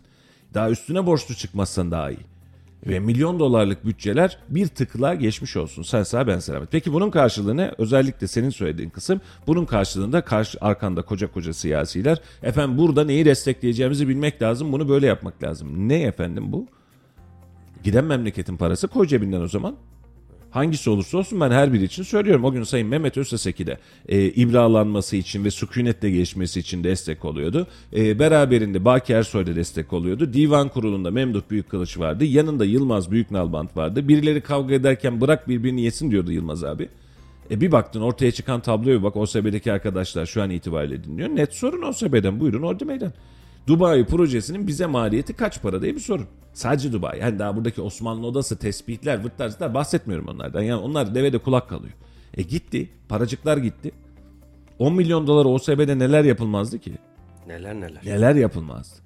[0.54, 2.31] Daha üstüne borçlu çıkmazsan daha iyi.
[2.88, 5.84] Ve milyon dolarlık bütçeler bir tıkla geçmiş olsun.
[5.84, 6.72] Sen sağ ben selamet.
[6.72, 7.72] Peki bunun karşılığı ne?
[7.78, 9.22] Özellikle senin söylediğin kısım.
[9.48, 12.22] Bunun karşılığında karşı, arkanda koca koca siyasiler.
[12.44, 14.72] Efendim burada neyi destekleyeceğimizi bilmek lazım.
[14.72, 15.90] Bunu böyle yapmak lazım.
[15.90, 16.68] Ne efendim bu?
[17.84, 19.76] Giden memleketin parası koy cebinden o zaman.
[20.52, 22.44] Hangisi olursa olsun ben her biri için söylüyorum.
[22.44, 23.78] O gün Sayın Mehmet Özseseki de
[24.10, 27.68] e, ibralanması için ve sükunetle geçmesi için destek oluyordu.
[27.96, 30.34] E, beraberinde Baki Ersoy da destek oluyordu.
[30.34, 32.26] Divan kurulunda Memduh Büyükkılıç vardı.
[32.26, 34.08] Yanında Yılmaz Büyüknalbant vardı.
[34.08, 36.90] Birileri kavga ederken bırak birbirini yesin diyordu Yılmaz abi.
[37.52, 41.30] E bir baktın ortaya çıkan tabloya bak OSB'deki arkadaşlar şu an itibariyle dinliyor.
[41.30, 43.14] Net sorun OSB'den buyurun orada meydan.
[43.68, 46.28] Dubai projesinin bize maliyeti kaç para diye bir sorun.
[46.54, 47.20] Sadece Dubai.
[47.20, 50.62] Yani daha buradaki Osmanlı odası, tespitler, vırtlar, bahsetmiyorum onlardan.
[50.62, 51.94] Yani onlar devede kulak kalıyor.
[52.38, 52.90] E gitti.
[53.10, 53.92] Paracıklar gitti.
[54.80, 56.94] 10 milyon dolar OSB'de neler yapılmazdı ki?
[57.48, 58.02] Neler neler.
[58.06, 59.01] Neler yapılmazdı?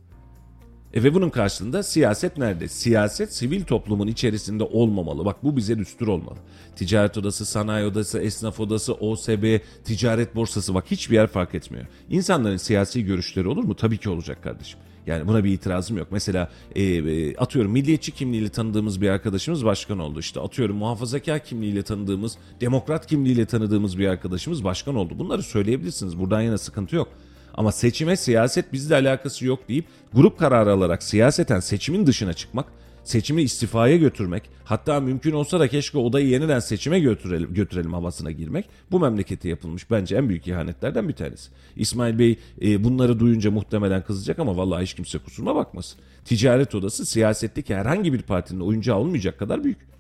[0.95, 2.67] E ve bunun karşılığında siyaset nerede?
[2.67, 5.25] Siyaset sivil toplumun içerisinde olmamalı.
[5.25, 6.37] Bak bu bize düstur olmalı.
[6.75, 11.85] Ticaret odası, sanayi odası, esnaf odası, OSB, ticaret borsası bak hiçbir yer fark etmiyor.
[12.09, 13.75] İnsanların siyasi görüşleri olur mu?
[13.75, 14.79] Tabii ki olacak kardeşim.
[15.07, 16.07] Yani buna bir itirazım yok.
[16.11, 20.19] Mesela e, e, atıyorum milliyetçi kimliğiyle tanıdığımız bir arkadaşımız başkan oldu.
[20.19, 25.19] İşte atıyorum muhafazakar kimliğiyle tanıdığımız, demokrat kimliğiyle tanıdığımız bir arkadaşımız başkan oldu.
[25.19, 26.19] Bunları söyleyebilirsiniz.
[26.19, 27.07] Buradan yana sıkıntı yok.
[27.57, 32.65] Ama seçime siyaset bizle alakası yok deyip grup kararı alarak siyaseten seçimin dışına çıkmak,
[33.03, 38.65] seçimi istifaya götürmek, hatta mümkün olsa da keşke odayı yeniden seçime götürelim, götürelim havasına girmek
[38.91, 41.51] bu memlekete yapılmış bence en büyük ihanetlerden bir tanesi.
[41.75, 45.99] İsmail Bey e, bunları duyunca muhtemelen kızacak ama vallahi hiç kimse kusuruma bakmasın.
[46.25, 49.94] Ticaret odası siyasetteki herhangi bir partinin oyuncağı olmayacak kadar büyük.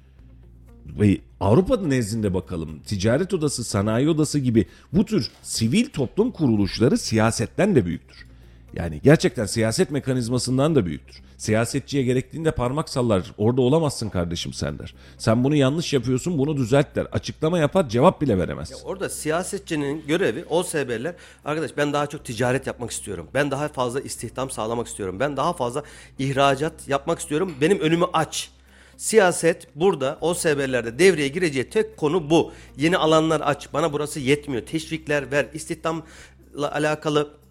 [0.85, 7.75] Ve Avrupa'nın nezdinde bakalım ticaret odası, sanayi odası gibi bu tür sivil toplum kuruluşları siyasetten
[7.75, 8.25] de büyüktür.
[8.73, 11.21] Yani gerçekten siyaset mekanizmasından da büyüktür.
[11.37, 13.33] Siyasetçiye gerektiğinde parmak sallar.
[13.37, 14.95] Orada olamazsın kardeşim sen der.
[15.17, 17.05] Sen bunu yanlış yapıyorsun bunu düzelt der.
[17.05, 18.71] Açıklama yapar cevap bile veremez.
[18.85, 21.15] Orada siyasetçinin görevi OSB'ler
[21.45, 23.27] arkadaş ben daha çok ticaret yapmak istiyorum.
[23.33, 25.19] Ben daha fazla istihdam sağlamak istiyorum.
[25.19, 25.83] Ben daha fazla
[26.19, 27.53] ihracat yapmak istiyorum.
[27.61, 28.49] Benim önümü aç.
[28.97, 32.51] Siyaset burada OSB'lerde devreye gireceği tek konu bu.
[32.77, 33.73] Yeni alanlar aç.
[33.73, 34.65] Bana burası yetmiyor.
[34.65, 35.47] Teşvikler ver.
[35.53, 37.44] İstihdamla alakalı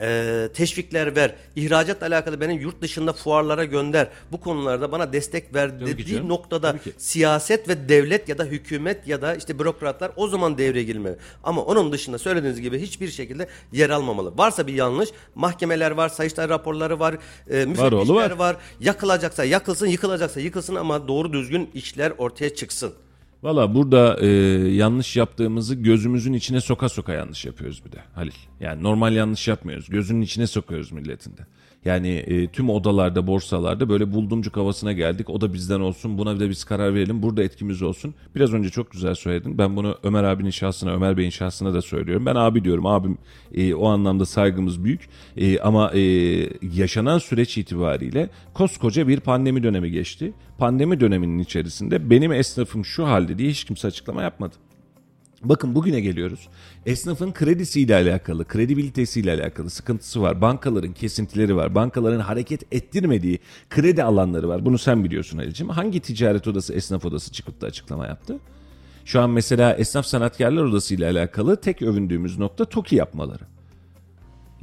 [0.00, 1.34] e, teşvikler ver.
[1.56, 4.08] İhracatla alakalı beni yurt dışında fuarlara gönder.
[4.32, 6.28] Bu konularda bana destek ver ki dediği canım.
[6.28, 6.92] noktada Tabii ki.
[6.98, 11.16] siyaset ve devlet ya da hükümet ya da işte bürokratlar o zaman devreye girmeli.
[11.44, 14.38] Ama onun dışında söylediğiniz gibi hiçbir şekilde yer almamalı.
[14.38, 17.14] Varsa bir yanlış mahkemeler var, sayıştay raporları var,
[17.50, 18.30] e, müfettişler oğlu var.
[18.30, 18.56] var.
[18.80, 22.94] Yakılacaksa yakılsın, yıkılacaksa yıkılsın ama doğru düzgün işler ortaya çıksın.
[23.42, 24.26] Valla burada e,
[24.68, 28.32] yanlış yaptığımızı gözümüzün içine soka soka yanlış yapıyoruz bir de Halil.
[28.60, 29.88] Yani normal yanlış yapmıyoruz.
[29.88, 31.46] Gözünün içine sokuyoruz milletin de.
[31.88, 35.30] Yani e, tüm odalarda, borsalarda böyle buldumcuk havasına geldik.
[35.30, 36.18] O da bizden olsun.
[36.18, 37.22] Buna de biz karar verelim.
[37.22, 38.14] Burada etkimiz olsun.
[38.34, 39.58] Biraz önce çok güzel söyledin.
[39.58, 42.26] Ben bunu Ömer abinin şahsına, Ömer Bey'in şahsına da söylüyorum.
[42.26, 42.86] Ben abi diyorum.
[42.86, 43.18] Abim
[43.54, 45.08] e, o anlamda saygımız büyük.
[45.36, 46.00] E, ama e,
[46.74, 50.32] yaşanan süreç itibariyle koskoca bir pandemi dönemi geçti.
[50.58, 54.54] Pandemi döneminin içerisinde benim esnafım şu halde diye hiç kimse açıklama yapmadı.
[55.42, 56.48] Bakın bugüne geliyoruz.
[56.86, 60.40] Esnafın kredisiyle alakalı, kredibilitesiyle alakalı sıkıntısı var.
[60.40, 61.74] Bankaların kesintileri var.
[61.74, 63.38] Bankaların hareket ettirmediği
[63.70, 64.64] kredi alanları var.
[64.64, 65.68] Bunu sen biliyorsun Ali'cim.
[65.68, 68.38] Hangi ticaret odası, esnaf odası çıkıp da açıklama yaptı?
[69.04, 73.44] Şu an mesela Esnaf Sanatkarlar Odası ile alakalı tek övündüğümüz nokta TOKİ yapmaları.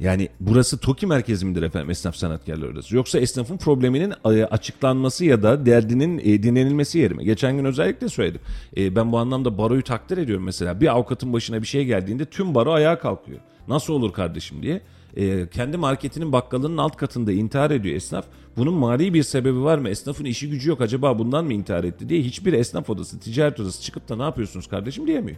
[0.00, 2.96] Yani burası TOKİ merkezi midir efendim esnaf sanatkarlar odası?
[2.96, 7.24] Yoksa esnafın probleminin e, açıklanması ya da derdinin e, dinlenilmesi yeri mi?
[7.24, 8.40] Geçen gün özellikle söyledim.
[8.76, 10.80] E, Ben bu anlamda baroyu takdir ediyorum mesela.
[10.80, 13.40] Bir avukatın başına bir şey geldiğinde tüm baro ayağa kalkıyor.
[13.68, 14.80] Nasıl olur kardeşim diye.
[15.52, 18.24] Kendi marketinin bakkalının alt katında intihar ediyor esnaf.
[18.56, 19.88] Bunun mali bir sebebi var mı?
[19.88, 23.82] Esnafın işi gücü yok acaba bundan mı intihar etti diye hiçbir esnaf odası, ticaret odası
[23.82, 25.36] çıkıp da ne yapıyorsunuz kardeşim diyemiyor.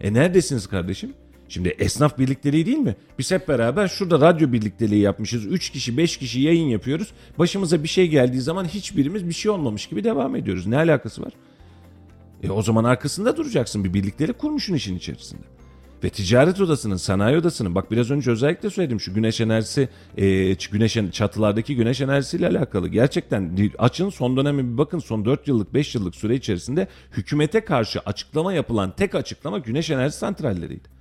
[0.00, 1.12] E neredesiniz kardeşim?
[1.48, 2.96] Şimdi esnaf birlikteliği değil mi?
[3.18, 5.46] Biz hep beraber şurada radyo birlikteliği yapmışız.
[5.46, 7.12] 3 kişi 5 kişi yayın yapıyoruz.
[7.38, 10.66] Başımıza bir şey geldiği zaman hiçbirimiz bir şey olmamış gibi devam ediyoruz.
[10.66, 11.32] Ne alakası var?
[12.42, 13.84] E o zaman arkasında duracaksın.
[13.84, 15.42] Bir birliktelik kurmuşsun işin içerisinde.
[16.04, 20.98] Ve ticaret odasının, sanayi odasının bak biraz önce özellikle söyledim şu güneş enerjisi, e, güneş
[21.12, 22.88] çatılardaki güneş enerjisiyle alakalı.
[22.88, 28.00] Gerçekten açın son dönemi bir bakın son 4 yıllık 5 yıllık süre içerisinde hükümete karşı
[28.00, 30.95] açıklama yapılan tek açıklama güneş enerji santralleriydi.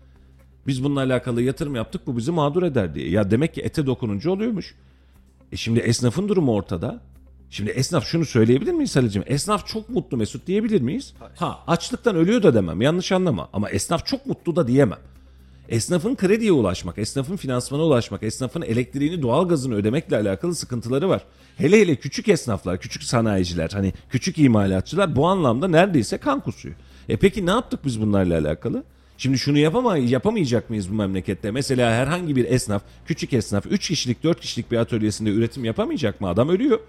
[0.67, 3.09] Biz bununla alakalı yatırım yaptık bu bizi mağdur eder diye.
[3.09, 4.75] Ya demek ki ete dokununca oluyormuş.
[5.51, 7.01] E şimdi esnafın durumu ortada.
[7.49, 9.23] Şimdi esnaf şunu söyleyebilir miyiz Halil'cim?
[9.25, 11.13] Esnaf çok mutlu Mesut diyebilir miyiz?
[11.35, 13.49] Ha açlıktan ölüyor da demem yanlış anlama.
[13.53, 14.99] Ama esnaf çok mutlu da diyemem.
[15.69, 21.23] Esnafın krediye ulaşmak, esnafın finansmana ulaşmak, esnafın elektriğini, doğalgazını ödemekle alakalı sıkıntıları var.
[21.57, 26.75] Hele hele küçük esnaflar, küçük sanayiciler, hani küçük imalatçılar bu anlamda neredeyse kan kusuyor.
[27.09, 28.83] E peki ne yaptık biz bunlarla alakalı?
[29.17, 31.51] Şimdi şunu yapama, yapamayacak mıyız bu memlekette?
[31.51, 36.27] Mesela herhangi bir esnaf, küçük esnaf 3 kişilik 4 kişilik bir atölyesinde üretim yapamayacak mı?
[36.27, 36.79] Adam ölüyor.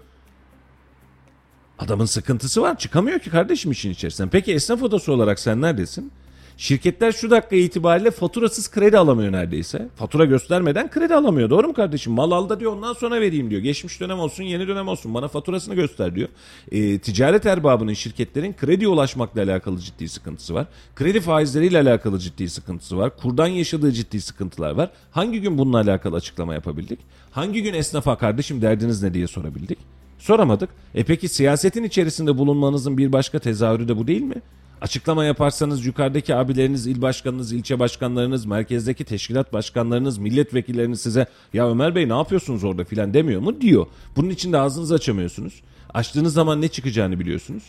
[1.79, 2.77] Adamın sıkıntısı var.
[2.77, 4.29] Çıkamıyor ki kardeşim işin içerisinden.
[4.29, 6.11] Peki esnaf odası olarak sen neredesin?
[6.57, 9.87] Şirketler şu dakika itibariyle faturasız kredi alamıyor neredeyse.
[9.95, 11.49] Fatura göstermeden kredi alamıyor.
[11.49, 12.13] Doğru mu kardeşim?
[12.13, 13.61] Mal al da diyor ondan sonra vereyim diyor.
[13.61, 16.29] Geçmiş dönem olsun yeni dönem olsun bana faturasını göster diyor.
[16.71, 20.67] E, ticaret erbabının şirketlerin krediye ulaşmakla alakalı ciddi sıkıntısı var.
[20.95, 23.17] Kredi faizleriyle alakalı ciddi sıkıntısı var.
[23.17, 24.91] Kurdan yaşadığı ciddi sıkıntılar var.
[25.11, 26.99] Hangi gün bununla alakalı açıklama yapabildik?
[27.31, 29.77] Hangi gün esnafa kardeşim derdiniz ne diye sorabildik?
[30.19, 30.69] Soramadık.
[30.95, 34.41] E peki siyasetin içerisinde bulunmanızın bir başka tezahürü de bu değil mi?
[34.81, 41.95] Açıklama yaparsanız yukarıdaki abileriniz, il başkanınız, ilçe başkanlarınız, merkezdeki teşkilat başkanlarınız, milletvekilleriniz size ya Ömer
[41.95, 43.61] Bey ne yapıyorsunuz orada filan demiyor mu?
[43.61, 43.87] Diyor.
[44.15, 45.61] Bunun için de ağzınızı açamıyorsunuz.
[45.93, 47.63] Açtığınız zaman ne çıkacağını biliyorsunuz.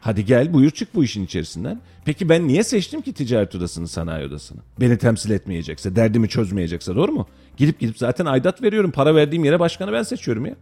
[0.00, 1.80] Hadi gel buyur çık bu işin içerisinden.
[2.04, 4.60] Peki ben niye seçtim ki ticaret odasını, sanayi odasını?
[4.80, 7.26] Beni temsil etmeyecekse, derdimi çözmeyecekse doğru mu?
[7.56, 8.90] Gidip gidip zaten aidat veriyorum.
[8.90, 10.54] Para verdiğim yere başkanı ben seçiyorum ya.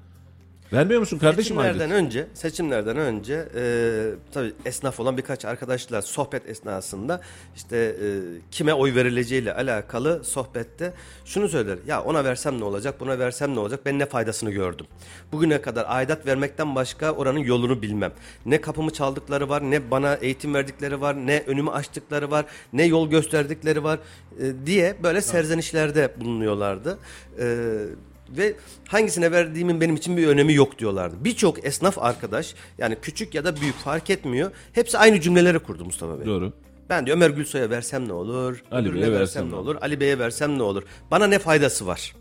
[0.72, 2.04] Vermiyor musun kardeşim Seçimlerden aidat?
[2.04, 3.62] önce, seçimlerden önce e,
[4.32, 7.20] tabii esnaf olan birkaç arkadaşla sohbet esnasında
[7.56, 8.06] işte e,
[8.50, 10.92] kime oy verileceğiyle alakalı sohbette
[11.24, 11.78] şunu söyler.
[11.86, 13.80] Ya ona versem ne olacak, buna versem ne olacak?
[13.86, 14.86] Ben ne faydasını gördüm.
[15.32, 18.12] Bugüne kadar aidat vermekten başka oranın yolunu bilmem.
[18.46, 23.10] Ne kapımı çaldıkları var, ne bana eğitim verdikleri var, ne önümü açtıkları var, ne yol
[23.10, 23.98] gösterdikleri var
[24.40, 26.98] e, diye böyle serzenişlerde bulunuyorlardı.
[27.38, 27.46] E,
[28.36, 28.54] ve
[28.88, 31.16] hangisine verdiğimin benim için bir önemi yok diyorlardı.
[31.24, 34.50] Birçok esnaf arkadaş yani küçük ya da büyük fark etmiyor.
[34.72, 36.26] Hepsi aynı cümleleri kurdu Mustafa Bey.
[36.26, 36.52] Doğru.
[36.88, 38.62] Ben diyor Ömer Gülsoy'a versem ne olur?
[38.70, 39.76] Ali Bey'e versem ne olur?
[39.80, 40.82] Ali Bey'e versem ne olur?
[41.10, 42.12] Bana ne faydası var?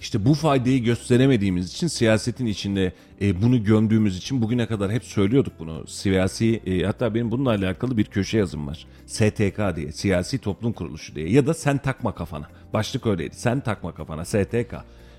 [0.00, 5.52] İşte bu faydayı gösteremediğimiz için siyasetin içinde e, bunu gömdüğümüz için bugüne kadar hep söylüyorduk
[5.58, 5.86] bunu.
[5.86, 8.86] Siyasi e, hatta benim bununla alakalı bir köşe yazım var.
[9.06, 12.48] STK diye siyasi toplum kuruluşu diye ya da sen takma kafana.
[12.72, 13.36] Başlık öyleydi.
[13.36, 14.74] Sen takma kafana STK.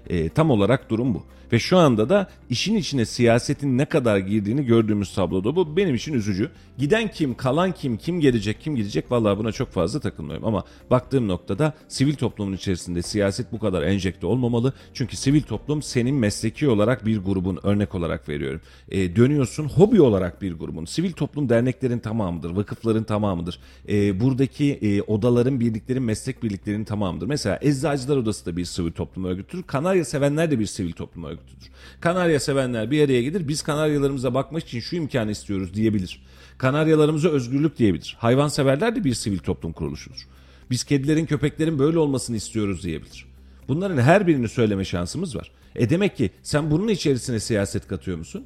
[0.10, 1.24] E, tam olarak durum bu.
[1.52, 6.14] Ve şu anda da işin içine siyasetin ne kadar girdiğini gördüğümüz tabloda bu benim için
[6.14, 6.52] üzücü.
[6.78, 10.46] Giden kim, kalan kim, kim gelecek, kim gidecek vallahi buna çok fazla takılmıyorum.
[10.46, 14.74] Ama baktığım noktada sivil toplumun içerisinde siyaset bu kadar enjekte olmamalı.
[14.94, 18.62] Çünkü sivil toplum senin mesleki olarak bir grubun örnek olarak veriyorum.
[18.90, 20.86] E, dönüyorsun hobi olarak bir grubun.
[20.86, 23.60] Sivil toplum derneklerin tamamıdır, vakıfların tamamıdır.
[23.90, 27.28] E, buradaki e, odaların, birliklerin, meslek birliklerinin tamamıdır.
[27.28, 29.64] Mesela Eczacılar Odası da bir sivil toplum örgütüdür.
[29.96, 31.70] Kanarya Sevenler de bir sivil toplum örgütüdür.
[32.02, 33.48] Kanarya sevenler bir araya gelir.
[33.48, 36.22] Biz kanaryalarımıza bakmak için şu imkanı istiyoruz diyebilir.
[36.58, 38.18] Kanaryalarımıza özgürlük diyebilir.
[38.20, 40.28] Hayvanseverler de bir sivil toplum kuruluşudur.
[40.70, 43.26] Biz kedilerin, köpeklerin böyle olmasını istiyoruz diyebilir.
[43.68, 45.52] Bunların her birini söyleme şansımız var.
[45.76, 48.46] E demek ki sen bunun içerisine siyaset katıyor musun?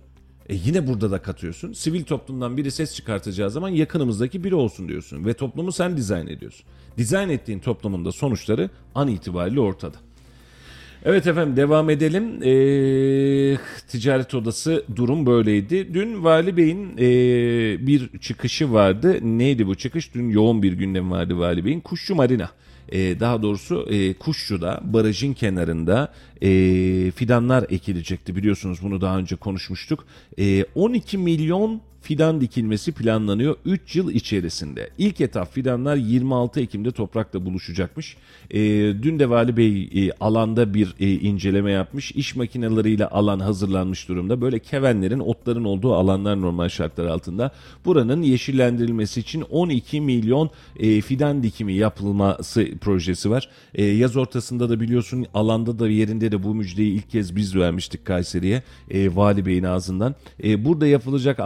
[0.49, 1.73] E yine burada da katıyorsun.
[1.73, 5.25] Sivil toplumdan biri ses çıkartacağı zaman yakınımızdaki biri olsun diyorsun.
[5.25, 6.65] Ve toplumu sen dizayn ediyorsun.
[6.97, 9.97] Dizayn ettiğin toplumun da sonuçları an itibariyle ortada.
[11.05, 12.43] Evet efendim devam edelim.
[12.43, 15.93] Ee, ticaret odası durum böyleydi.
[15.93, 19.19] Dün Vali Bey'in ee, bir çıkışı vardı.
[19.21, 20.13] Neydi bu çıkış?
[20.13, 21.79] Dün yoğun bir gündem vardı Vali Bey'in.
[21.79, 22.49] Kuşçu Marina.
[22.91, 26.49] Ee, daha doğrusu e, Kuşçu'da barajın kenarında e,
[27.15, 28.35] fidanlar ekilecekti.
[28.35, 30.05] Biliyorsunuz bunu daha önce konuşmuştuk.
[30.39, 34.89] E, 12 milyon fidan dikilmesi planlanıyor 3 yıl içerisinde.
[34.97, 38.17] İlk etap fidanlar 26 Ekim'de toprakla buluşacakmış.
[38.51, 38.59] E,
[39.03, 42.11] dün de Vali Bey e, alanda bir e, inceleme yapmış.
[42.11, 44.41] İş makineleriyle alan hazırlanmış durumda.
[44.41, 47.51] Böyle kevenlerin, otların olduğu alanlar normal şartlar altında.
[47.85, 53.49] Buranın yeşillendirilmesi için 12 milyon e, fidan dikimi yapılması projesi var.
[53.75, 58.05] E, yaz ortasında da biliyorsun alanda da yerinde de bu müjdeyi ilk kez biz vermiştik
[58.05, 58.63] Kayseri'ye.
[58.89, 60.15] E, Vali Bey'in ağzından.
[60.43, 61.39] E, burada yapılacak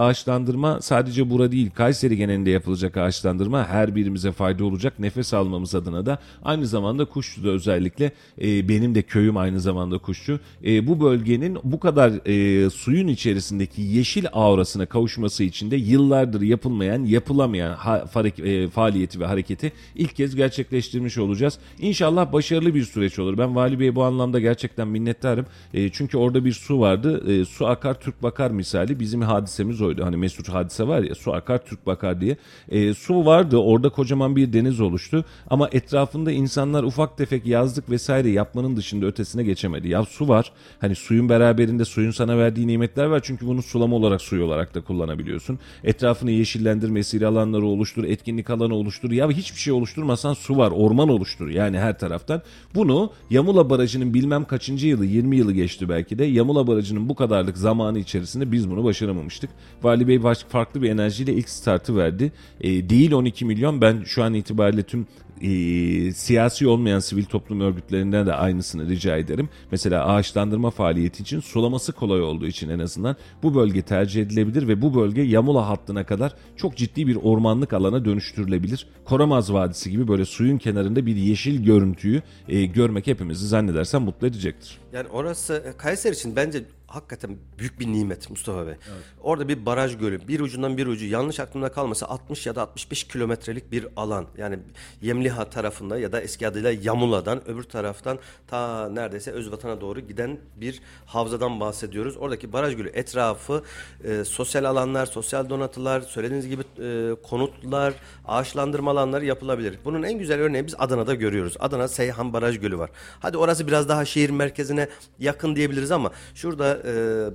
[0.44, 5.00] ağaçlandırma sadece bura değil Kayseri genelinde yapılacak ağaçlandırma her birimize fayda olacak.
[5.00, 10.40] Nefes almamız adına da aynı zamanda Kuşçu'da özellikle e, benim de köyüm aynı zamanda Kuşçu.
[10.66, 17.04] E, bu bölgenin bu kadar e, suyun içerisindeki yeşil aurasına kavuşması için de yıllardır yapılmayan,
[17.04, 18.06] yapılamayan ha,
[18.44, 21.60] e, faaliyeti ve hareketi ilk kez gerçekleştirmiş olacağız.
[21.80, 23.38] İnşallah başarılı bir süreç olur.
[23.38, 25.46] Ben Vali Bey'e bu anlamda gerçekten minnettarım.
[25.74, 27.32] E, çünkü orada bir su vardı.
[27.32, 30.06] E, su akar Türk bakar misali bizim hadisemiz oydu.
[30.06, 32.38] Hani Mesut hadise var ya su akar Türk bakar diye.
[32.70, 35.26] E, su vardı orada kocaman bir deniz oluştu.
[35.50, 39.90] Ama etrafında insanlar ufak tefek yazlık vesaire yapmanın dışında ötesine geçemedi.
[39.90, 40.52] Ya su var.
[40.82, 43.22] Hani suyun beraberinde suyun sana verdiği nimetler var.
[43.24, 45.60] Çünkü bunu sulama olarak suyu olarak da kullanabiliyorsun.
[45.84, 49.12] Etrafını yeşillendir, mesire alanları oluştur, etkinlik alanı oluştur.
[49.12, 51.50] Ya hiçbir şey oluşturmasan su var, orman oluştur.
[51.50, 52.42] Yani her taraftan.
[52.76, 56.26] Bunu Yamula Barajı'nın bilmem kaçıncı yılı, 20 yılı geçti belki de.
[56.26, 59.50] Yamula Barajı'nın bu kadarlık zamanı içerisinde biz bunu başaramamıştık.
[59.84, 62.32] Vali Bey farklı bir enerjiyle ilk startı verdi.
[62.62, 65.08] E, değil 12 milyon ben şu an itibariyle tüm
[65.42, 69.50] e, siyasi olmayan sivil toplum örgütlerinden de aynısını rica ederim.
[69.72, 74.82] Mesela ağaçlandırma faaliyeti için sulaması kolay olduğu için en azından bu bölge tercih edilebilir ve
[74.82, 78.88] bu bölge Yamula hattına kadar çok ciddi bir ormanlık alana dönüştürülebilir.
[79.06, 84.78] Koramaz Vadisi gibi böyle suyun kenarında bir yeşil görüntüyü e, görmek hepimizi zannedersem mutlu edecektir.
[84.94, 86.64] Yani orası e, Kayseri için bence
[86.94, 88.74] hakikaten büyük bir nimet Mustafa Bey.
[89.22, 93.04] Orada bir baraj gölü, bir ucundan bir ucu yanlış aklımda kalmasa 60 ya da 65
[93.04, 94.26] kilometrelik bir alan.
[94.38, 94.60] Yani
[95.02, 100.82] Yemliha tarafında ya da eski adıyla Yamula'dan öbür taraftan ta neredeyse Özvatan'a doğru giden bir
[101.06, 102.18] havzadan bahsediyoruz.
[102.18, 103.64] Oradaki baraj gölü etrafı
[104.04, 107.94] e, sosyal alanlar, sosyal donatılar, söylediğiniz gibi e, konutlar,
[108.26, 109.80] ağaçlandırma alanları yapılabilir.
[109.86, 111.56] Bunun en güzel örneği biz Adana'da görüyoruz.
[111.60, 112.90] Adana Seyhan Baraj Gölü var.
[113.20, 114.88] Hadi orası biraz daha şehir merkezine
[115.20, 116.90] yakın diyebiliriz ama şurada e,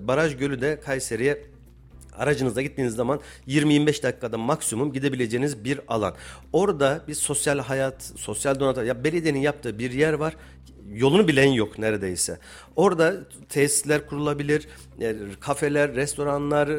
[0.09, 1.45] Baraj Gölü de Kayseri'ye
[2.19, 6.15] Aracınızda gittiğiniz zaman 20-25 dakikada maksimum gidebileceğiniz bir alan.
[6.53, 10.37] Orada bir sosyal hayat, sosyal donatlar, ya belediyenin yaptığı bir yer var.
[10.93, 12.39] Yolunu bilen yok neredeyse.
[12.77, 13.15] Orada
[13.49, 14.69] tesisler kurulabilir,
[15.01, 16.71] e, kafeler, restoranlar,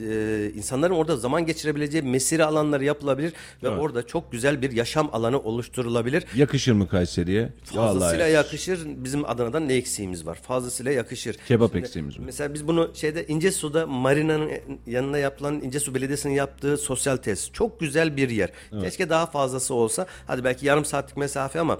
[0.00, 3.32] e, insanların orada zaman geçirebileceği mesire alanları yapılabilir
[3.62, 6.24] ve orada çok güzel bir yaşam alanı oluşturulabilir.
[6.34, 7.52] Yakışır mı Kayseri'ye?
[7.64, 8.80] Fazlasıyla Vallahi yakışır.
[8.86, 10.34] Bizim Adana'dan ne eksiğimiz var?
[10.42, 11.36] Fazlasıyla yakışır.
[11.48, 12.24] Kebap Şimdi eksiğimiz var.
[12.24, 14.50] Mesela biz bunu şeyde İncesu'da marinanın
[14.86, 17.52] yanına yapılan İncesu Belediyesi'nin yaptığı sosyal tesis.
[17.52, 18.50] Çok güzel bir yer.
[18.80, 20.06] Keşke daha fazlası olsa.
[20.26, 21.78] Hadi belki yarım saatlik mesafe ama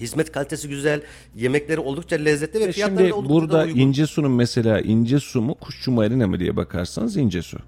[0.00, 1.02] hizmet kalitesi güzel.
[1.36, 3.80] Yemekleri oldukça lezzetli ve E fiyatları Şimdi da oldukça da burada uygun.
[3.80, 7.58] İncesu'nun mesela İncesu mu Kuşçu Marina mı diye bakarsanız İncesu.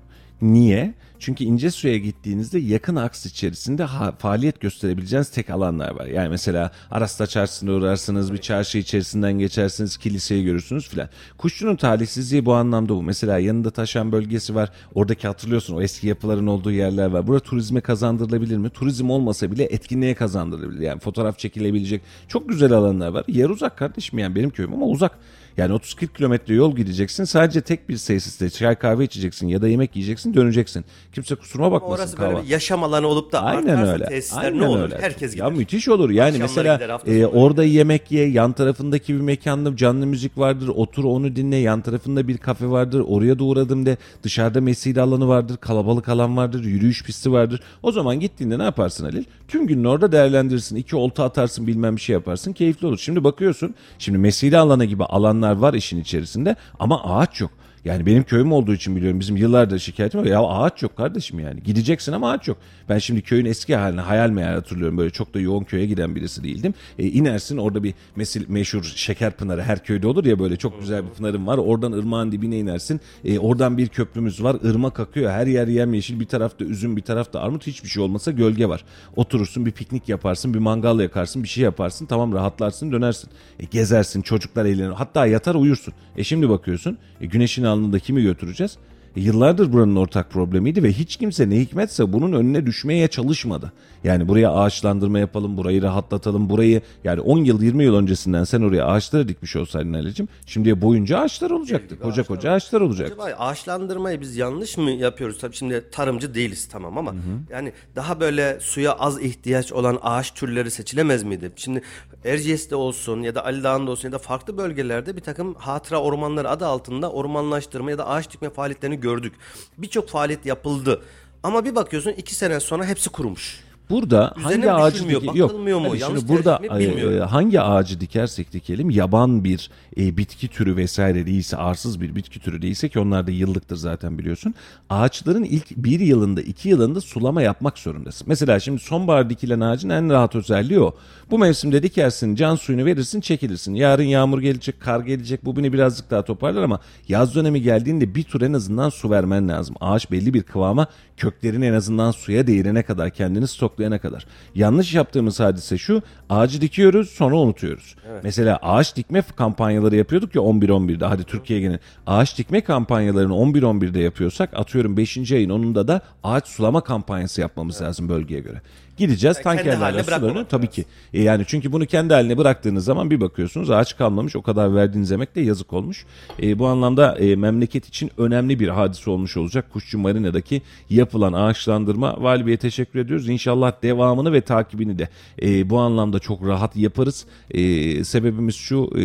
[0.42, 0.94] Niye?
[1.18, 6.06] Çünkü İncesu'ya gittiğinizde yakın aks içerisinde ha- faaliyet gösterebileceğiniz tek alanlar var.
[6.06, 11.08] Yani mesela Arasta Çarşısı'na uğrarsınız, bir çarşı içerisinden geçersiniz, kiliseyi görürsünüz filan.
[11.38, 13.02] Kuşçu'nun talihsizliği bu anlamda bu.
[13.02, 14.70] Mesela yanında taşan bölgesi var.
[14.94, 17.26] Oradaki hatırlıyorsun o eski yapıların olduğu yerler var.
[17.26, 18.70] Burada turizme kazandırılabilir mi?
[18.70, 20.80] Turizm olmasa bile etkinliğe kazandırılabilir.
[20.80, 23.24] Yani fotoğraf çekilebilecek çok güzel alanlar var.
[23.28, 25.18] Yer uzak kardeşim yani benim köyüm ama uzak.
[25.56, 27.24] Yani 30-40 kilometre yol gideceksin.
[27.24, 30.84] Sadece tek bir tesiste çay kahve içeceksin ya da yemek yiyeceksin döneceksin.
[31.12, 31.94] Kimse kusuruma bakmasın.
[32.02, 32.42] Orası böyle kahva.
[32.42, 34.04] bir yaşam alanı olup da Aynen öyle.
[34.04, 34.82] tesisler Aynen ne olur?
[34.82, 34.98] öyle.
[35.00, 35.44] Herkes gider.
[35.44, 36.10] Ya müthiş olur.
[36.10, 40.68] Yani Akşamları mesela gider, e, orada yemek ye, yan tarafındaki bir mekanda canlı müzik vardır.
[40.68, 41.56] Otur onu dinle.
[41.56, 43.04] Yan tarafında bir kafe vardır.
[43.08, 43.96] Oraya da uğradım de.
[44.22, 45.56] Dışarıda mesire alanı vardır.
[45.56, 46.64] Kalabalık alan vardır.
[46.64, 47.60] Yürüyüş pisti vardır.
[47.82, 49.24] O zaman gittiğinde ne yaparsın Halil?
[49.48, 50.76] Tüm gününü orada değerlendirirsin.
[50.76, 52.52] İki olta atarsın bilmem bir şey yaparsın.
[52.52, 52.98] Keyifli olur.
[52.98, 53.74] Şimdi bakıyorsun.
[53.98, 57.50] Şimdi mesire alanı gibi alanlar var işin içerisinde ama ağaç yok.
[57.86, 60.24] Yani benim köyüm olduğu için biliyorum bizim yıllardır şikayetim var.
[60.26, 61.62] Ya ağaç yok kardeşim yani.
[61.62, 62.58] Gideceksin ama ağaç yok.
[62.88, 64.98] Ben şimdi köyün eski halini hayal meyal hatırlıyorum.
[64.98, 66.74] Böyle çok da yoğun köye giden birisi değildim.
[66.98, 71.04] E, inersin orada bir mesil, meşhur şeker pınarı her köyde olur ya böyle çok güzel
[71.04, 71.58] bir pınarım var.
[71.58, 73.00] Oradan ırmağın dibine inersin.
[73.24, 74.56] E, oradan bir köprümüz var.
[74.62, 75.30] Irmak akıyor.
[75.30, 76.20] Her yer yemyeşil.
[76.20, 77.66] Bir tarafta üzüm bir tarafta armut.
[77.66, 78.84] Hiçbir şey olmasa gölge var.
[79.16, 80.54] Oturursun bir piknik yaparsın.
[80.54, 81.42] Bir mangal yakarsın.
[81.42, 82.06] Bir şey yaparsın.
[82.06, 83.30] Tamam rahatlarsın dönersin.
[83.60, 84.22] E, gezersin.
[84.22, 84.90] Çocuklar eğlenir.
[84.90, 85.94] Hatta yatar uyursun.
[86.16, 86.98] E şimdi bakıyorsun.
[87.20, 88.78] E, güneşin alnında kimi götüreceğiz?
[89.16, 93.72] Yıllardır buranın ortak problemiydi ve hiç kimse ne hikmetse bunun önüne düşmeye çalışmadı.
[94.04, 98.86] Yani buraya ağaçlandırma yapalım, burayı rahatlatalım, burayı yani 10 yıl 20 yıl öncesinden sen oraya
[98.86, 102.00] ağaçları dikmiş olsaydın Ali'cim şimdiye boyunca ağaçlar olacaktı.
[102.00, 103.22] Koca koca ağaçlar olacaktı.
[103.22, 105.38] Acaba ağaçlandırmayı biz yanlış mı yapıyoruz?
[105.38, 107.14] Tabii şimdi tarımcı değiliz tamam ama
[107.50, 111.52] yani daha böyle suya az ihtiyaç olan ağaç türleri seçilemez miydi?
[111.56, 111.82] Şimdi
[112.24, 116.50] Erciyes'te olsun ya da Ali Dağı'nda olsun ya da farklı bölgelerde bir takım hatıra ormanları
[116.50, 119.34] adı altında ormanlaştırma ya da ağaç dikme faaliyetlerini gördük.
[119.78, 121.02] Birçok faaliyet yapıldı.
[121.42, 123.60] Ama bir bakıyorsun iki sene sonra hepsi kurumuş.
[123.90, 128.00] Burada Üzerine hangi ağacı dike- bakılmıyor mu, Hani şimdi burada tercih mi e, hangi ağacı
[128.00, 132.98] dikersek dikelim yaban bir e, bitki türü vesaire değilse arsız bir bitki türü değilse ki
[132.98, 134.54] onlar da yıllıktır zaten biliyorsun.
[134.90, 138.28] Ağaçların ilk bir yılında iki yılında sulama yapmak zorundasın.
[138.28, 140.94] Mesela şimdi sonbahar dikilen ağacın en rahat özelliği o.
[141.30, 143.74] Bu mevsimde dikersin can suyunu verirsin çekilirsin.
[143.74, 148.22] Yarın yağmur gelecek kar gelecek bu beni birazcık daha toparlar ama yaz dönemi geldiğinde bir
[148.22, 149.76] tur en azından su vermen lazım.
[149.80, 153.46] Ağaç belli bir kıvama köklerini en azından suya değirene kadar kendini
[153.76, 154.26] stoklayana kadar.
[154.54, 157.96] Yanlış yaptığımız hadise şu ağacı dikiyoruz sonra unutuyoruz.
[158.22, 161.78] Mesela ağaç dikme kampanyaları yapıyorduk ya 11-11'de hadi Türkiye genel.
[162.06, 165.32] Ağaç dikme kampanyalarını 11-11'de yapıyorsak atıyorum 5.
[165.32, 168.60] ayın 10'unda da ağaç sulama kampanyası yapmamız lazım bölgeye göre.
[168.96, 170.84] Gideceğiz Yani tankerlerle sularını tabii ki.
[171.14, 175.12] E yani çünkü bunu kendi haline bıraktığınız zaman bir bakıyorsunuz ağaç kalmamış o kadar verdiğiniz
[175.12, 176.06] emek de yazık olmuş.
[176.42, 179.72] E, bu anlamda e, memleket için önemli bir hadise olmuş olacak.
[179.72, 183.28] Kuşçu Marina'daki yapılan ağaçlandırma Vali teşekkür ediyoruz.
[183.28, 185.08] İnşallah devamını ve takibini de
[185.42, 187.26] e, bu anlamda çok rahat yaparız.
[187.50, 189.02] E, sebebimiz şu e,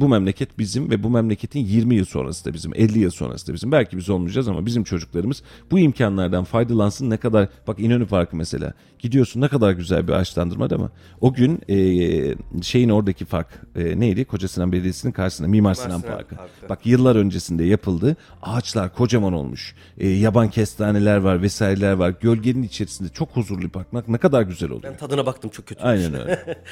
[0.00, 3.54] bu memleket bizim ve bu memleketin 20 yıl sonrası da bizim 50 yıl sonrası da
[3.54, 3.72] bizim.
[3.72, 8.74] Belki biz olmayacağız ama bizim çocuklarımız bu imkanlardan faydalansın ne kadar bak İnönü Parkı mesela
[9.18, 10.88] gidiyorsun ne kadar güzel bir ağaçlandırma değil mi?
[11.20, 14.24] O gün e, şeyin oradaki fark e, neydi?
[14.24, 16.34] Koca Sinan Belediyesi'nin karşısında Mimar Sinan, Sinan Parkı.
[16.36, 16.68] Parkı.
[16.68, 18.16] Bak yıllar öncesinde yapıldı.
[18.42, 19.74] Ağaçlar kocaman olmuş.
[19.98, 22.14] E, yaban kestaneler var vesaireler var.
[22.20, 23.94] Gölgenin içerisinde çok huzurlu bir park.
[23.94, 24.92] Bak ne kadar güzel oluyor.
[24.92, 25.82] Ben tadına baktım çok kötü.
[25.82, 26.58] Aynen öyle.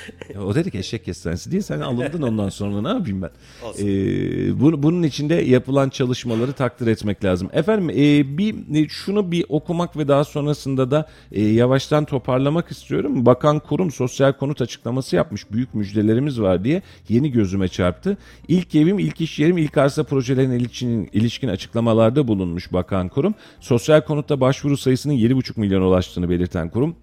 [0.47, 3.31] O dedik eşek kestanesi diye sen alındın ondan sonra ne yapayım ben.
[3.69, 3.87] Olsun.
[3.87, 7.49] Ee, bu- bunun içinde yapılan çalışmaları takdir etmek lazım.
[7.53, 12.05] Efendim e, bir e, şunu bir okumak ve daha sonrasında da e, yavaştan
[12.37, 13.27] toparlamak istiyorum.
[13.27, 15.51] Bakan kurum sosyal konut açıklaması yapmış.
[15.53, 18.17] Büyük müjdelerimiz var diye yeni gözüme çarptı.
[18.49, 23.35] İlk evim, ilk iş yerim, ilk arsa projelerine ilişkin, ilişkin açıklamalarda bulunmuş bakan kurum.
[23.61, 26.97] Sosyal konutta başvuru sayısının 7,5 milyon ulaştığını belirten kurum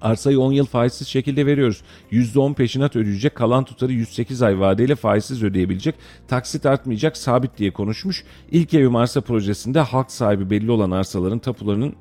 [0.00, 1.82] Arsayı 10 yıl faizsiz şekilde veriyoruz.
[2.12, 5.94] %10 peşinat ödeyecek, kalan tutarı 108 ay vadeyle faizsiz ödeyebilecek.
[6.28, 8.24] Taksit artmayacak, sabit diye konuşmuş.
[8.50, 11.94] İlk evim arsa projesinde halk sahibi belli olan arsaların tapularının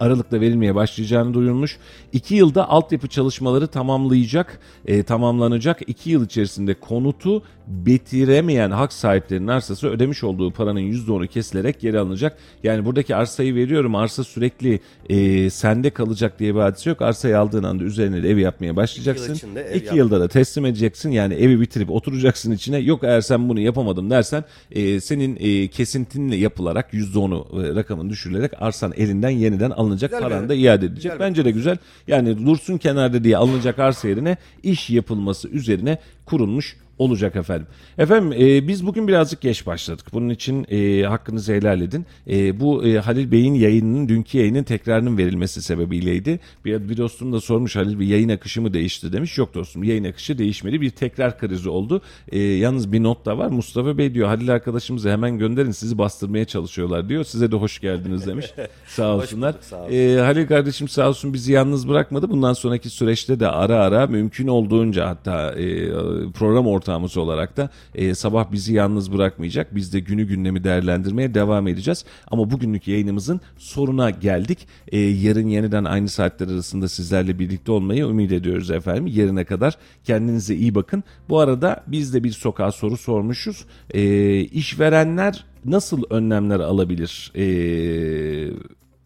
[0.00, 1.76] Aralık'ta verilmeye başlayacağını duyurmuş.
[2.12, 5.80] 2 yılda altyapı çalışmaları tamamlayacak, e, tamamlanacak.
[5.86, 12.38] 2 yıl içerisinde konutu bitiremeyen hak sahiplerinin arsası ödemiş olduğu paranın %10'u kesilerek geri alınacak.
[12.62, 17.02] Yani buradaki arsayı veriyorum arsa sürekli e, sende kalacak diye bir hadise yok.
[17.02, 19.34] Arsayı aldığın anda üzerine de ev yapmaya başlayacaksın.
[19.34, 21.10] içinde ev 2 yap- yılda da teslim edeceksin.
[21.10, 22.78] Yani evi bitirip oturacaksın içine.
[22.78, 28.52] Yok eğer sen bunu yapamadım dersen e, senin e, kesintinle yapılarak %10'u e, rakamın düşürülerek
[28.58, 29.87] arsan elinden yeniden alınacak.
[30.10, 31.12] Güzel Paran da iade edilecek.
[31.12, 31.78] güzel Bence de güzel.
[32.06, 35.98] Yani dursun kenarda diye alınacak arsa yerine iş yapılması üzerine
[36.28, 37.66] kurulmuş olacak efendim.
[37.98, 40.06] Efendim e, biz bugün birazcık geç başladık.
[40.12, 42.06] Bunun için e, hakkınızı helal edin.
[42.30, 46.40] E, bu e, Halil Bey'in yayınının dünkü yayının tekrarının verilmesi sebebiyleydi.
[46.64, 49.38] Bir, bir dostum da sormuş Halil Bey yayın akışı mı değişti demiş.
[49.38, 50.80] Yok dostum yayın akışı değişmedi.
[50.80, 52.02] Bir tekrar krizi oldu.
[52.32, 53.48] E, yalnız bir not da var.
[53.48, 57.24] Mustafa Bey diyor Halil arkadaşımızı hemen gönderin sizi bastırmaya çalışıyorlar diyor.
[57.24, 58.46] Size de hoş geldiniz demiş.
[58.86, 59.52] sağ olsunlar.
[59.52, 59.94] bulduk, sağ olsun.
[59.94, 62.30] E, Halil kardeşim sağ olsun bizi yalnız bırakmadı.
[62.30, 65.88] Bundan sonraki süreçte de ara ara mümkün olduğunca hatta e,
[66.34, 69.74] program ortağımız olarak da e, sabah bizi yalnız bırakmayacak.
[69.74, 72.04] Biz de günü gündemi değerlendirmeye devam edeceğiz.
[72.30, 74.58] Ama bugünlük yayınımızın sonuna geldik.
[74.88, 79.06] E, yarın yeniden aynı saatler arasında sizlerle birlikte olmayı ümit ediyoruz efendim.
[79.06, 81.04] Yarına kadar kendinize iyi bakın.
[81.28, 83.64] Bu arada biz de bir sokağa soru sormuşuz.
[83.90, 87.32] E, işverenler nasıl önlemler alabilir?
[87.36, 87.44] E,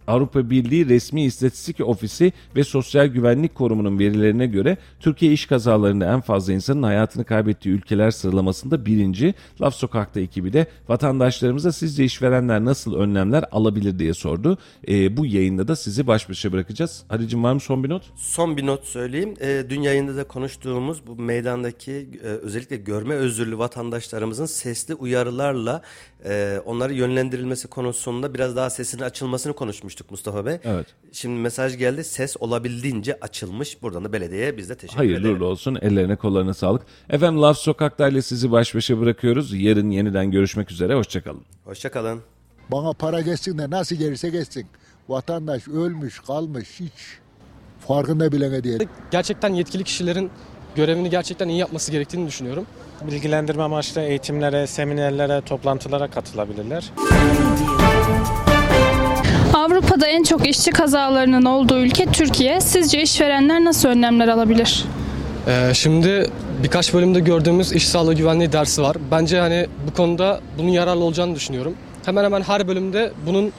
[0.07, 6.21] Avrupa Birliği Resmi İstatistik Ofisi ve Sosyal Güvenlik Kurumu'nun verilerine göre Türkiye iş kazalarında en
[6.21, 9.35] fazla insanın hayatını kaybettiği ülkeler sıralamasında birinci.
[9.61, 14.59] Laf Sokak'ta ekibi de vatandaşlarımıza sizce işverenler nasıl önlemler alabilir diye sordu.
[14.89, 17.05] Ee, bu yayında da sizi baş başa bırakacağız.
[17.09, 18.03] Halicim var mı son bir not?
[18.17, 19.35] Son bir not söyleyeyim.
[19.41, 25.83] E, dün yayında da konuştuğumuz bu meydandaki e, özellikle görme özürlü vatandaşlarımızın sesli uyarılarla
[26.25, 29.53] e, onları yönlendirilmesi konusunda biraz daha sesinin açılmasını
[29.93, 30.59] konuşmuştuk Mustafa Bey.
[30.65, 30.87] Evet.
[31.13, 32.05] Şimdi mesaj geldi.
[32.05, 33.83] Ses olabildiğince açılmış.
[33.83, 35.35] Buradan da belediyeye biz de teşekkür Hayırlı edelim.
[35.35, 35.79] uğurlu olsun.
[35.83, 36.83] Ellerine kollarına sağlık.
[37.11, 39.53] Efendim Laf Sokak'ta ile sizi baş başa bırakıyoruz.
[39.55, 40.95] Yarın yeniden görüşmek üzere.
[40.95, 41.43] Hoşçakalın.
[41.65, 42.21] Hoşçakalın.
[42.71, 44.67] Bana para geçsin de nasıl gelirse geçsin.
[45.09, 47.19] Vatandaş ölmüş kalmış hiç
[47.87, 48.89] farkında bile değil.
[49.11, 50.31] gerçekten yetkili kişilerin
[50.77, 52.67] görevini gerçekten iyi yapması gerektiğini düşünüyorum.
[53.07, 56.93] bilgilendirme amaçlı eğitimlere, seminerlere, toplantılara katılabilirler.
[59.55, 62.61] Avrupa'da en çok işçi kazalarının olduğu ülke Türkiye.
[62.61, 64.85] Sizce işverenler nasıl önlemler alabilir?
[65.47, 66.31] Ee, şimdi
[66.63, 68.97] birkaç bölümde gördüğümüz iş sağlığı güvenliği dersi var.
[69.11, 71.75] Bence hani bu konuda bunun yararlı olacağını düşünüyorum.
[72.05, 73.53] Hemen hemen her bölümde bunun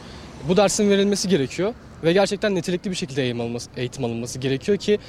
[0.50, 1.74] bu dersin verilmesi gerekiyor
[2.04, 5.00] ve gerçekten nitelikli bir şekilde eğitim alınması, eğitim alınması gerekiyor ki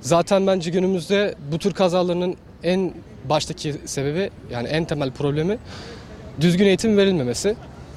[0.00, 2.92] zaten bence günümüzde bu tür kazalarının en
[3.28, 5.58] baştaki sebebi yani en temel problemi
[6.40, 7.56] düzgün eğitim verilmemesi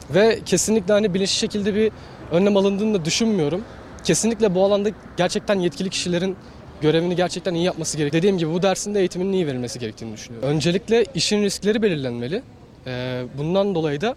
[0.09, 1.91] ve kesinlikle hani bilinçli şekilde bir
[2.35, 3.61] önlem alındığını da düşünmüyorum.
[4.03, 6.35] Kesinlikle bu alanda gerçekten yetkili kişilerin
[6.81, 8.13] görevini gerçekten iyi yapması gerek.
[8.13, 10.49] Dediğim gibi bu dersin de eğitiminin iyi verilmesi gerektiğini düşünüyorum.
[10.49, 12.43] Öncelikle işin riskleri belirlenmeli.
[12.87, 14.15] Ee, bundan dolayı da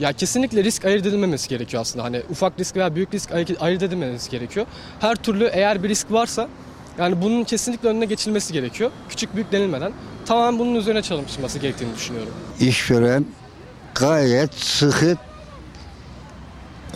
[0.00, 2.04] ya kesinlikle risk ayırt edilmemesi gerekiyor aslında.
[2.04, 4.66] Hani ufak risk veya büyük risk ayırt edilmemesi gerekiyor.
[5.00, 6.48] Her türlü eğer bir risk varsa
[6.98, 8.90] yani bunun kesinlikle önüne geçilmesi gerekiyor.
[9.08, 9.92] Küçük büyük denilmeden
[10.26, 12.32] tamamen bunun üzerine çalışılması gerektiğini düşünüyorum.
[12.60, 13.26] işveren
[13.94, 15.16] gayet sıkı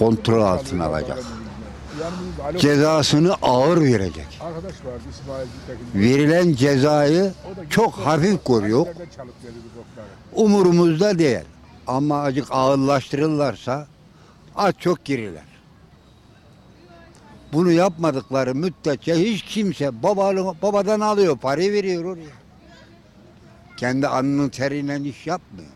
[0.00, 1.18] kontrol altına alacak.
[2.58, 4.40] Cezasını ağır verecek.
[5.94, 7.32] Verilen cezayı
[7.70, 8.86] çok hafif görüyor.
[10.34, 11.44] Umurumuzda değil.
[11.86, 13.86] Ama acık ağırlaştırırlarsa
[14.56, 15.50] az çok girirler.
[17.52, 22.40] Bunu yapmadıkları müddetçe hiç kimse babalı, babadan alıyor, parayı veriyor oraya.
[23.76, 25.70] Kendi alnının teriyle iş yapmıyor.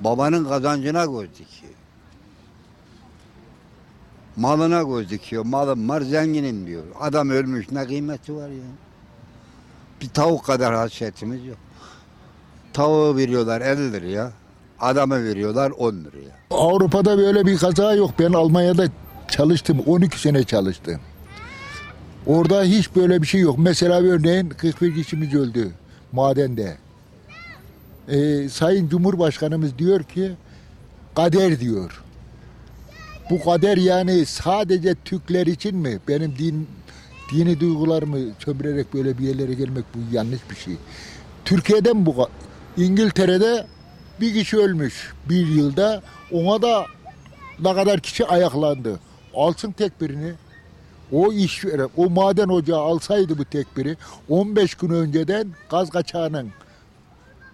[0.00, 1.67] Babanın kazancına göz dikiyor.
[4.38, 5.44] Malına göz dikiyor.
[5.44, 6.82] Malım var zenginim diyor.
[7.00, 8.64] Adam ölmüş ne kıymeti var ya.
[10.00, 11.56] Bir tavuk kadar hasretimiz yok.
[12.72, 14.32] Tavuğu veriyorlar 50 liraya.
[14.80, 16.36] Adamı veriyorlar 10 liraya.
[16.50, 18.10] Avrupa'da böyle bir kaza yok.
[18.18, 18.88] Ben Almanya'da
[19.28, 19.80] çalıştım.
[19.86, 21.00] 12 sene çalıştım.
[22.26, 23.58] Orada hiç böyle bir şey yok.
[23.58, 25.70] Mesela örneğin 41 kişimiz öldü
[26.12, 26.76] madende.
[28.08, 30.32] Ee, Sayın Cumhurbaşkanımız diyor ki
[31.14, 32.02] kader diyor.
[33.30, 35.98] Bu kader yani sadece Türkler için mi?
[36.08, 36.68] Benim din
[37.32, 40.74] dini duygularımı sömürerek böyle bir yerlere gelmek bu yanlış bir şey.
[41.44, 42.28] Türkiye'den bu
[42.76, 43.66] İngiltere'de
[44.20, 46.02] bir kişi ölmüş bir yılda.
[46.32, 46.86] Ona da
[47.60, 49.00] ne kadar kişi ayaklandı.
[49.34, 50.32] Alsın tek birini.
[51.12, 53.96] O işveren, o maden ocağı alsaydı bu tekbiri
[54.28, 56.50] 15 gün önceden gaz kaçağının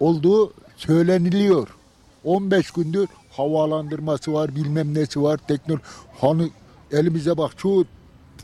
[0.00, 1.68] olduğu söyleniliyor.
[2.24, 5.82] 15 gündür havalandırması var, bilmem nesi var, teknoloji.
[6.20, 6.50] Hani
[6.92, 7.86] elimize bak şu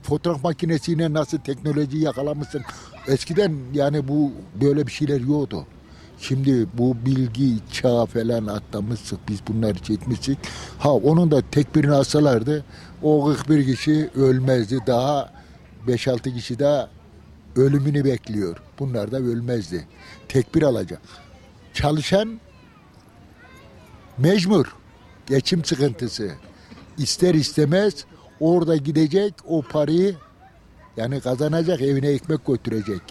[0.02, 2.62] fotoğraf makinesiyle nasıl teknoloji yakalamışsın.
[3.06, 5.66] Eskiden yani bu böyle bir şeyler yoktu.
[6.20, 10.38] Şimdi bu bilgi çağı falan atlamıştık biz bunları çekmiştik.
[10.78, 12.64] Ha onun da tekbirini alsalardı
[13.02, 14.78] o 41 kişi ölmezdi.
[14.86, 15.32] Daha
[15.88, 16.88] 5-6 kişi daha
[17.56, 18.56] ölümünü bekliyor.
[18.78, 19.86] Bunlar da ölmezdi.
[20.28, 21.00] Tekbir alacak.
[21.74, 22.40] Çalışan
[24.18, 24.79] mecbur.
[25.30, 26.30] Geçim sıkıntısı.
[26.98, 28.04] İster istemez
[28.40, 30.16] orada gidecek o parayı
[30.96, 33.02] yani kazanacak evine ekmek götürecek.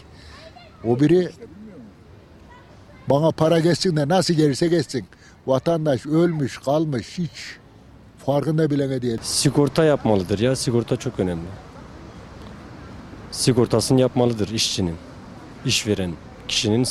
[0.83, 1.29] O biri
[3.09, 5.05] bana para geçsin de nasıl gelirse geçsin.
[5.47, 7.57] Vatandaş ölmüş kalmış hiç
[8.25, 9.17] farkında bile değil.
[9.21, 10.55] Sigorta yapmalıdır ya.
[10.55, 11.47] Sigorta çok önemli.
[13.31, 14.95] Sigortasını yapmalıdır işçinin.
[15.65, 16.13] işveren
[16.47, 16.85] kişinin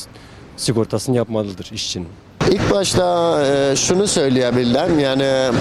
[0.56, 2.08] sigortasını yapmalıdır işçinin.
[2.50, 5.56] İlk başta e, şunu söyleyebilirim yani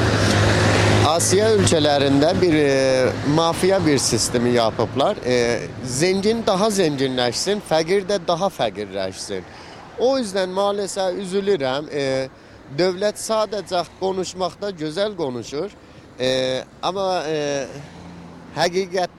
[1.08, 5.18] Asya ülkelerinde bir e, mafya bir sistemi yapıplar.
[5.26, 9.44] E, zengin daha zenginleşsin, fakir de daha fakirleşsin.
[10.00, 11.90] O yüzden maalesef üzülürüm.
[11.94, 12.30] E,
[12.78, 15.72] devlet sadece konuşmakta güzel konuşur.
[16.82, 17.66] Ama e,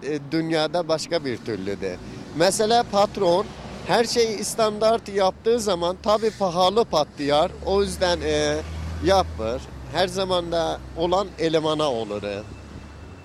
[0.03, 1.97] e, dünyada başka bir türlüdür.
[2.37, 3.47] Mesela patron
[3.89, 7.51] her şeyi standart yaptığı zaman tabii pahalı patlıyor.
[7.67, 8.57] O yüzden e,
[9.05, 9.63] yapır.
[9.93, 12.23] Her zaman da olan elemana olur.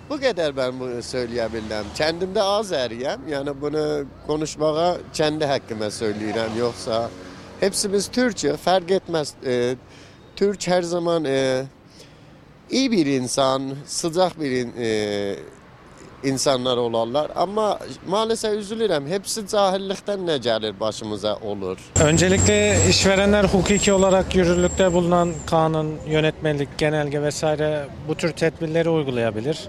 [0.10, 1.86] Bu kadar ben bunu söyleyebilirim.
[1.96, 3.22] Kendimde az eriyem.
[3.30, 6.52] Yani bunu konuşmaya kendi hakkıma söylüyorum.
[6.60, 7.10] Yoksa
[7.60, 9.34] hepsimiz Türkçe fark etmez.
[9.46, 9.76] E,
[10.36, 11.64] Türk her zaman e,
[12.70, 15.36] iyi bir insan, sıcak bir e,
[16.24, 17.32] insanlar olarlar.
[17.36, 19.08] Ama maalesef üzülürüm.
[19.08, 21.78] Hepsi cahillikten ne gelir başımıza olur.
[22.04, 29.60] Öncelikle işverenler hukuki olarak yürürlükte bulunan kanun, yönetmelik, genelge vesaire bu tür tedbirleri uygulayabilir.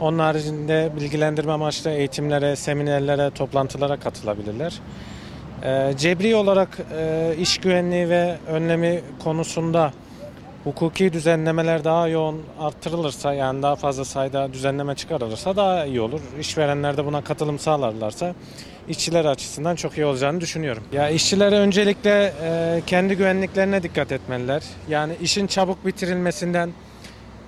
[0.00, 4.80] Onun haricinde bilgilendirme amaçlı eğitimlere, seminerlere, toplantılara katılabilirler.
[5.64, 9.92] Ee, Cebri olarak e, iş güvenliği ve önlemi konusunda
[10.64, 16.20] hukuki düzenlemeler daha yoğun arttırılırsa yani daha fazla sayıda düzenleme çıkarılırsa daha iyi olur.
[16.40, 18.34] İşverenler de buna katılım sağlarlarsa
[18.88, 20.82] işçiler açısından çok iyi olacağını düşünüyorum.
[20.92, 24.62] Ya işçilere öncelikle e, kendi güvenliklerine dikkat etmeliler.
[24.88, 26.70] Yani işin çabuk bitirilmesinden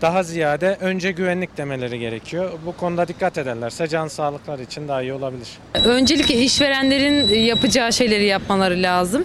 [0.02, 2.52] daha ziyade önce güvenlik demeleri gerekiyor.
[2.66, 5.48] Bu konuda dikkat ederlerse can sağlıkları için daha iyi olabilir.
[5.84, 9.24] Öncelikle işverenlerin yapacağı şeyleri yapmaları lazım.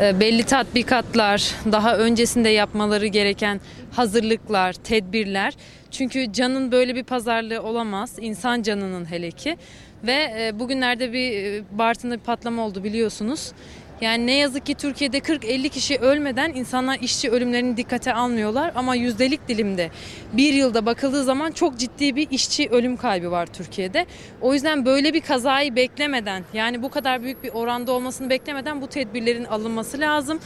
[0.00, 3.60] E, Belli tatbikatlar, daha öncesinde yapmaları gereken
[3.92, 5.54] hazırlıklar, tedbirler.
[5.90, 8.16] Çünkü canın böyle bir pazarlığı olamaz.
[8.20, 9.56] İnsan canının hele ki.
[10.04, 13.52] Ve e, bugünlerde bir e, Bartın'da bir patlama oldu biliyorsunuz.
[14.00, 18.72] Yani ne yazık ki Türkiye'de 40-50 kişi ölmeden insanlar işçi ölümlerini dikkate almıyorlar.
[18.74, 19.90] Ama yüzdelik dilimde
[20.32, 24.06] bir yılda bakıldığı zaman çok ciddi bir işçi ölüm kaybı var Türkiye'de.
[24.40, 28.86] O yüzden böyle bir kazayı beklemeden yani bu kadar büyük bir oranda olmasını beklemeden bu
[28.86, 30.40] tedbirlerin alınması lazım.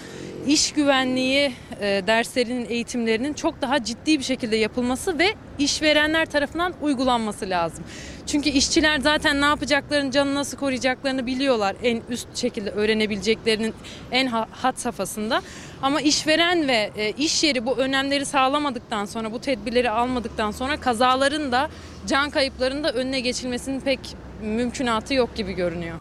[0.47, 7.51] İş güvenliği e, derslerinin, eğitimlerinin çok daha ciddi bir şekilde yapılması ve işverenler tarafından uygulanması
[7.51, 7.85] lazım.
[8.27, 11.77] Çünkü işçiler zaten ne yapacaklarını, canını nasıl koruyacaklarını biliyorlar.
[11.82, 13.74] En üst şekilde öğrenebileceklerinin
[14.11, 15.43] en ha- hat safhasında.
[15.82, 21.53] Ama işveren ve e, iş yeri bu önlemleri sağlamadıktan sonra, bu tedbirleri almadıktan sonra kazaların
[21.53, 21.70] da
[22.07, 24.01] can kayıplarının da önüne geçilmesinin pek
[24.43, 25.99] mümkünatı yok gibi görünüyor.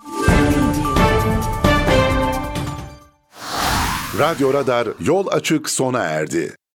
[4.20, 6.56] Radyo Radar yol açık sona erdi.